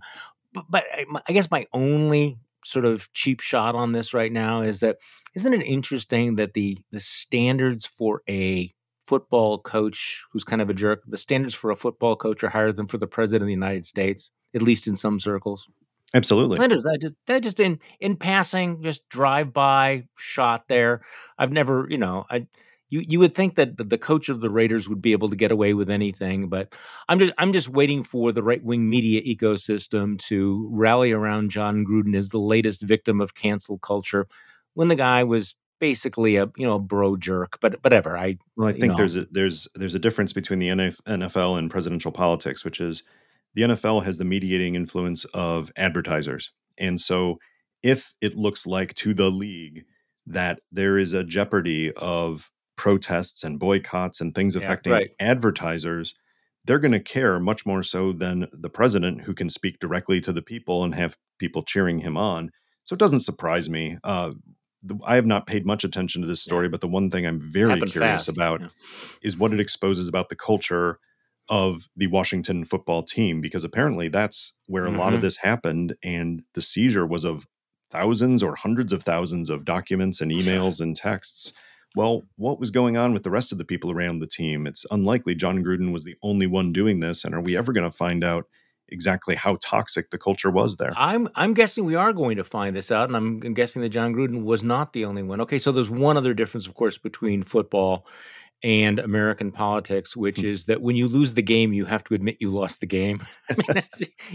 but, 0.52 0.66
but 0.68 0.84
I, 0.92 1.06
I 1.28 1.32
guess 1.32 1.50
my 1.50 1.66
only 1.72 2.38
sort 2.64 2.84
of 2.84 3.12
cheap 3.12 3.40
shot 3.40 3.74
on 3.74 3.92
this 3.92 4.14
right 4.14 4.32
now 4.32 4.62
is 4.62 4.80
that 4.80 4.98
isn't 5.34 5.54
it 5.54 5.62
interesting 5.62 6.36
that 6.36 6.54
the 6.54 6.78
the 6.90 7.00
standards 7.00 7.86
for 7.86 8.22
a 8.28 8.70
football 9.06 9.58
coach 9.58 10.22
who's 10.32 10.44
kind 10.44 10.62
of 10.62 10.70
a 10.70 10.74
jerk, 10.74 11.02
the 11.06 11.16
standards 11.16 11.54
for 11.54 11.70
a 11.70 11.76
football 11.76 12.16
coach 12.16 12.42
are 12.42 12.48
higher 12.48 12.72
than 12.72 12.86
for 12.86 12.98
the 12.98 13.06
president 13.06 13.42
of 13.42 13.46
the 13.46 13.52
United 13.52 13.84
States, 13.84 14.30
at 14.54 14.62
least 14.62 14.86
in 14.86 14.96
some 14.96 15.20
circles. 15.20 15.68
Absolutely. 16.14 16.58
That 16.58 16.70
just, 16.70 16.84
that 16.84 17.00
just, 17.00 17.14
that 17.26 17.42
just 17.42 17.60
in 17.60 17.80
in 18.00 18.16
passing, 18.16 18.82
just 18.82 19.08
drive 19.08 19.52
by 19.52 20.04
shot 20.16 20.68
there. 20.68 21.04
I've 21.36 21.52
never, 21.52 21.86
you 21.90 21.98
know, 21.98 22.24
I 22.30 22.46
you 22.94 23.02
you 23.08 23.18
would 23.18 23.34
think 23.34 23.56
that 23.56 23.76
the, 23.76 23.98
coach 23.98 24.28
of 24.28 24.40
the 24.40 24.50
Raiders 24.50 24.88
would 24.88 25.02
be 25.02 25.12
able 25.12 25.28
to 25.28 25.36
get 25.36 25.50
away 25.50 25.74
with 25.74 25.90
anything, 25.90 26.48
but 26.48 26.76
I'm 27.08 27.18
just 27.18 27.32
I'm 27.38 27.52
just 27.52 27.68
waiting 27.68 28.04
for 28.04 28.30
the 28.30 28.42
right 28.42 28.62
wing 28.62 28.88
media 28.88 29.20
ecosystem 29.22 30.16
to 30.28 30.68
rally 30.70 31.10
around 31.10 31.50
Jon 31.50 31.84
Gruden 31.84 32.14
as 32.14 32.28
the 32.28 32.38
latest 32.38 32.82
victim 32.82 33.20
of 33.20 33.34
cancel 33.34 33.78
culture, 33.78 34.28
when 34.74 34.88
the 34.88 34.94
guy 34.94 35.24
was 35.24 35.56
basically 35.80 36.36
a 36.36 36.48
you 36.56 36.64
know 36.64 36.76
a 36.76 36.80
bro 36.80 37.16
jerk. 37.16 37.58
But 37.60 37.82
whatever, 37.82 38.16
I 38.16 38.38
well 38.56 38.68
I 38.68 38.72
think 38.72 38.92
know. 38.92 38.96
there's 38.96 39.16
a 39.16 39.26
there's 39.30 39.66
there's 39.74 39.96
a 39.96 40.00
difference 40.00 40.32
between 40.32 40.60
the 40.60 40.68
NFL 40.68 41.58
and 41.58 41.70
presidential 41.70 42.12
politics, 42.12 42.64
which 42.64 42.80
is 42.80 43.02
the 43.54 43.62
NFL 43.62 44.04
has 44.04 44.18
the 44.18 44.24
mediating 44.24 44.76
influence 44.76 45.24
of 45.34 45.72
advertisers, 45.76 46.52
and 46.78 47.00
so 47.00 47.38
if 47.82 48.14
it 48.20 48.36
looks 48.36 48.66
like 48.66 48.94
to 48.94 49.14
the 49.14 49.30
league 49.30 49.84
that 50.26 50.60
there 50.70 50.96
is 50.96 51.12
a 51.12 51.24
jeopardy 51.24 51.92
of 51.96 52.50
protests 52.76 53.44
and 53.44 53.58
boycotts 53.58 54.20
and 54.20 54.34
things 54.34 54.56
affecting 54.56 54.92
yeah, 54.92 54.98
right. 54.98 55.10
advertisers, 55.20 56.14
they're 56.64 56.78
going 56.78 56.92
to 56.92 57.00
care 57.00 57.38
much 57.38 57.66
more 57.66 57.82
so 57.82 58.12
than 58.12 58.48
the 58.52 58.70
president 58.70 59.22
who 59.22 59.34
can 59.34 59.50
speak 59.50 59.78
directly 59.78 60.20
to 60.20 60.32
the 60.32 60.42
people 60.42 60.82
and 60.82 60.94
have 60.94 61.16
people 61.38 61.62
cheering 61.62 61.98
him 61.98 62.16
on. 62.16 62.50
So 62.84 62.94
it 62.94 62.98
doesn't 62.98 63.20
surprise 63.20 63.68
me. 63.68 63.98
Uh, 64.02 64.32
the, 64.82 64.98
I 65.04 65.16
have 65.16 65.26
not 65.26 65.46
paid 65.46 65.66
much 65.66 65.84
attention 65.84 66.22
to 66.22 66.28
this 66.28 66.42
story, 66.42 66.66
yeah. 66.66 66.70
but 66.70 66.80
the 66.80 66.88
one 66.88 67.10
thing 67.10 67.26
I'm 67.26 67.40
very 67.40 67.80
curious 67.80 68.26
fast. 68.26 68.28
about 68.28 68.60
yeah. 68.60 68.68
is 69.22 69.36
what 69.36 69.52
it 69.52 69.60
exposes 69.60 70.08
about 70.08 70.28
the 70.28 70.36
culture 70.36 70.98
of 71.48 71.88
the 71.96 72.06
Washington 72.06 72.64
football 72.64 73.02
team, 73.02 73.40
because 73.40 73.64
apparently 73.64 74.08
that's 74.08 74.52
where 74.66 74.84
mm-hmm. 74.84 74.96
a 74.96 74.98
lot 74.98 75.08
of 75.08 75.14
mm-hmm. 75.14 75.24
this 75.24 75.36
happened. 75.36 75.94
And 76.02 76.42
the 76.54 76.62
seizure 76.62 77.06
was 77.06 77.24
of 77.24 77.46
thousands 77.90 78.42
or 78.42 78.56
hundreds 78.56 78.92
of 78.92 79.02
thousands 79.02 79.50
of 79.50 79.64
documents 79.64 80.20
and 80.20 80.32
emails 80.34 80.80
and 80.80 80.96
texts 80.96 81.52
well, 81.94 82.24
what 82.36 82.58
was 82.58 82.70
going 82.70 82.96
on 82.96 83.12
with 83.12 83.22
the 83.22 83.30
rest 83.30 83.52
of 83.52 83.58
the 83.58 83.64
people 83.64 83.90
around 83.90 84.18
the 84.18 84.26
team? 84.26 84.66
It's 84.66 84.84
unlikely 84.90 85.34
Jon 85.34 85.62
Gruden 85.62 85.92
was 85.92 86.04
the 86.04 86.16
only 86.22 86.46
one 86.46 86.72
doing 86.72 87.00
this. 87.00 87.24
And 87.24 87.34
are 87.34 87.40
we 87.40 87.56
ever 87.56 87.72
going 87.72 87.90
to 87.90 87.96
find 87.96 88.24
out 88.24 88.46
exactly 88.88 89.34
how 89.34 89.56
toxic 89.62 90.10
the 90.10 90.18
culture 90.18 90.50
was 90.50 90.76
there? 90.76 90.92
I'm 90.96 91.28
I'm 91.34 91.54
guessing 91.54 91.84
we 91.84 91.94
are 91.94 92.12
going 92.12 92.36
to 92.36 92.44
find 92.44 92.74
this 92.74 92.90
out, 92.90 93.08
and 93.08 93.16
I'm 93.16 93.54
guessing 93.54 93.82
that 93.82 93.90
Jon 93.90 94.14
Gruden 94.14 94.44
was 94.44 94.62
not 94.62 94.92
the 94.92 95.04
only 95.04 95.22
one. 95.22 95.40
Okay, 95.42 95.58
so 95.58 95.72
there's 95.72 95.90
one 95.90 96.16
other 96.16 96.34
difference, 96.34 96.66
of 96.66 96.74
course, 96.74 96.98
between 96.98 97.42
football 97.42 98.06
and 98.64 98.98
American 98.98 99.52
politics, 99.52 100.16
which 100.16 100.38
mm. 100.38 100.44
is 100.44 100.64
that 100.64 100.80
when 100.80 100.96
you 100.96 101.06
lose 101.06 101.34
the 101.34 101.42
game, 101.42 101.74
you 101.74 101.84
have 101.84 102.02
to 102.04 102.14
admit 102.14 102.38
you 102.40 102.50
lost 102.50 102.80
the 102.80 102.86
game. 102.86 103.22
I 103.50 103.54
mean, 103.56 103.82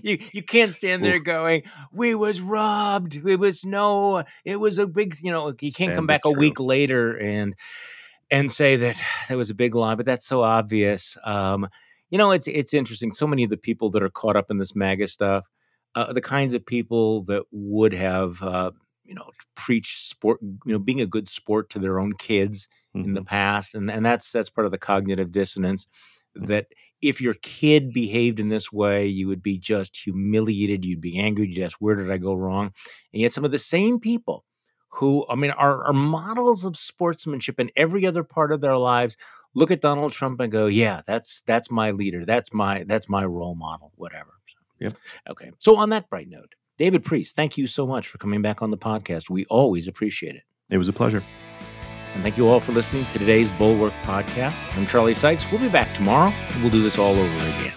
you 0.03 0.19
you 0.31 0.43
can't 0.43 0.71
stand 0.71 1.03
there 1.03 1.19
going, 1.19 1.63
"We 1.91 2.13
was 2.13 2.39
robbed. 2.39 3.15
It 3.15 3.39
was 3.39 3.65
no. 3.65 4.23
It 4.45 4.59
was 4.59 4.77
a 4.77 4.87
big." 4.87 5.15
You 5.21 5.31
know, 5.31 5.53
you 5.59 5.73
can't 5.73 5.95
come 5.95 6.05
back 6.05 6.21
a 6.25 6.31
week 6.31 6.59
later 6.59 7.17
and 7.17 7.55
and 8.29 8.51
say 8.51 8.75
that 8.75 9.01
that 9.29 9.35
was 9.37 9.49
a 9.49 9.55
big 9.55 9.73
lie, 9.73 9.95
but 9.95 10.05
that's 10.05 10.27
so 10.27 10.43
obvious. 10.43 11.17
Um, 11.25 11.67
you 12.11 12.19
know, 12.19 12.31
it's 12.31 12.47
it's 12.47 12.73
interesting. 12.73 13.11
So 13.11 13.25
many 13.25 13.43
of 13.43 13.49
the 13.49 13.57
people 13.57 13.89
that 13.91 14.03
are 14.03 14.11
caught 14.11 14.35
up 14.35 14.51
in 14.51 14.59
this 14.59 14.75
MAGA 14.75 15.07
stuff, 15.07 15.45
uh, 15.95 16.13
the 16.13 16.21
kinds 16.21 16.53
of 16.53 16.65
people 16.65 17.23
that 17.23 17.43
would 17.51 17.93
have. 17.93 18.41
Uh, 18.43 18.71
you 19.05 19.15
know 19.15 19.25
preach 19.55 19.97
sport 19.97 20.39
you 20.39 20.71
know 20.71 20.77
being 20.77 21.01
a 21.01 21.07
good 21.07 21.27
sport 21.27 21.67
to 21.71 21.79
their 21.79 21.99
own 21.99 22.13
kids 22.13 22.67
mm-hmm. 22.95 23.05
in 23.05 23.13
the 23.13 23.21
mm-hmm. 23.21 23.27
past 23.27 23.75
and 23.75 23.89
and 23.89 24.05
that's 24.05 24.31
that's 24.31 24.49
part 24.49 24.65
of 24.65 24.71
the 24.71 24.77
cognitive 24.77 25.31
dissonance 25.31 25.85
mm-hmm. 26.35 26.45
that 26.45 26.67
if 27.01 27.21
your 27.21 27.35
kid 27.35 27.93
behaved 27.93 28.39
in 28.39 28.49
this 28.49 28.71
way, 28.71 29.07
you 29.07 29.27
would 29.27 29.41
be 29.41 29.57
just 29.57 29.95
humiliated. 29.95 30.83
You'd 30.83 31.01
be 31.01 31.17
angry. 31.17 31.47
You'd 31.47 31.63
ask, 31.63 31.77
where 31.79 31.95
did 31.95 32.11
I 32.11 32.17
go 32.17 32.33
wrong? 32.33 32.73
And 33.13 33.21
yet, 33.21 33.31
some 33.31 33.45
of 33.45 33.51
the 33.51 33.57
same 33.57 33.99
people 33.99 34.43
who, 34.89 35.25
I 35.29 35.35
mean, 35.35 35.51
are, 35.51 35.85
are 35.85 35.93
models 35.93 36.65
of 36.65 36.75
sportsmanship 36.75 37.59
in 37.59 37.69
every 37.77 38.05
other 38.05 38.23
part 38.23 38.51
of 38.51 38.61
their 38.61 38.77
lives 38.77 39.15
look 39.55 39.71
at 39.71 39.81
Donald 39.81 40.11
Trump 40.11 40.39
and 40.39 40.51
go, 40.51 40.67
yeah, 40.67 41.01
that's 41.07 41.41
that's 41.41 41.71
my 41.71 41.91
leader. 41.91 42.25
That's 42.25 42.53
my 42.53 42.83
that's 42.83 43.09
my 43.09 43.25
role 43.25 43.55
model, 43.55 43.91
whatever. 43.95 44.33
So, 44.47 44.55
Yep. 44.79 44.93
Okay. 45.29 45.51
So 45.59 45.77
on 45.77 45.89
that 45.89 46.09
bright 46.09 46.29
note, 46.29 46.55
David 46.77 47.03
Priess, 47.03 47.33
thank 47.33 47.57
you 47.57 47.67
so 47.67 47.85
much 47.85 48.07
for 48.07 48.17
coming 48.17 48.41
back 48.41 48.61
on 48.61 48.71
the 48.71 48.77
podcast. 48.77 49.29
We 49.29 49.45
always 49.45 49.87
appreciate 49.87 50.35
it. 50.35 50.43
It 50.69 50.77
was 50.77 50.87
a 50.87 50.93
pleasure. 50.93 51.23
And 52.13 52.23
thank 52.23 52.37
you 52.37 52.47
all 52.47 52.59
for 52.59 52.71
listening 52.71 53.05
to 53.07 53.19
today's 53.19 53.49
Bulwark 53.49 53.93
podcast. 54.03 54.61
I'm 54.75 54.87
Charlie 54.87 55.13
Sykes. 55.13 55.49
We'll 55.51 55.61
be 55.61 55.69
back 55.69 55.93
tomorrow 55.93 56.31
and 56.31 56.61
we'll 56.61 56.71
do 56.71 56.81
this 56.81 56.97
all 56.97 57.15
over 57.15 57.35
again. 57.35 57.73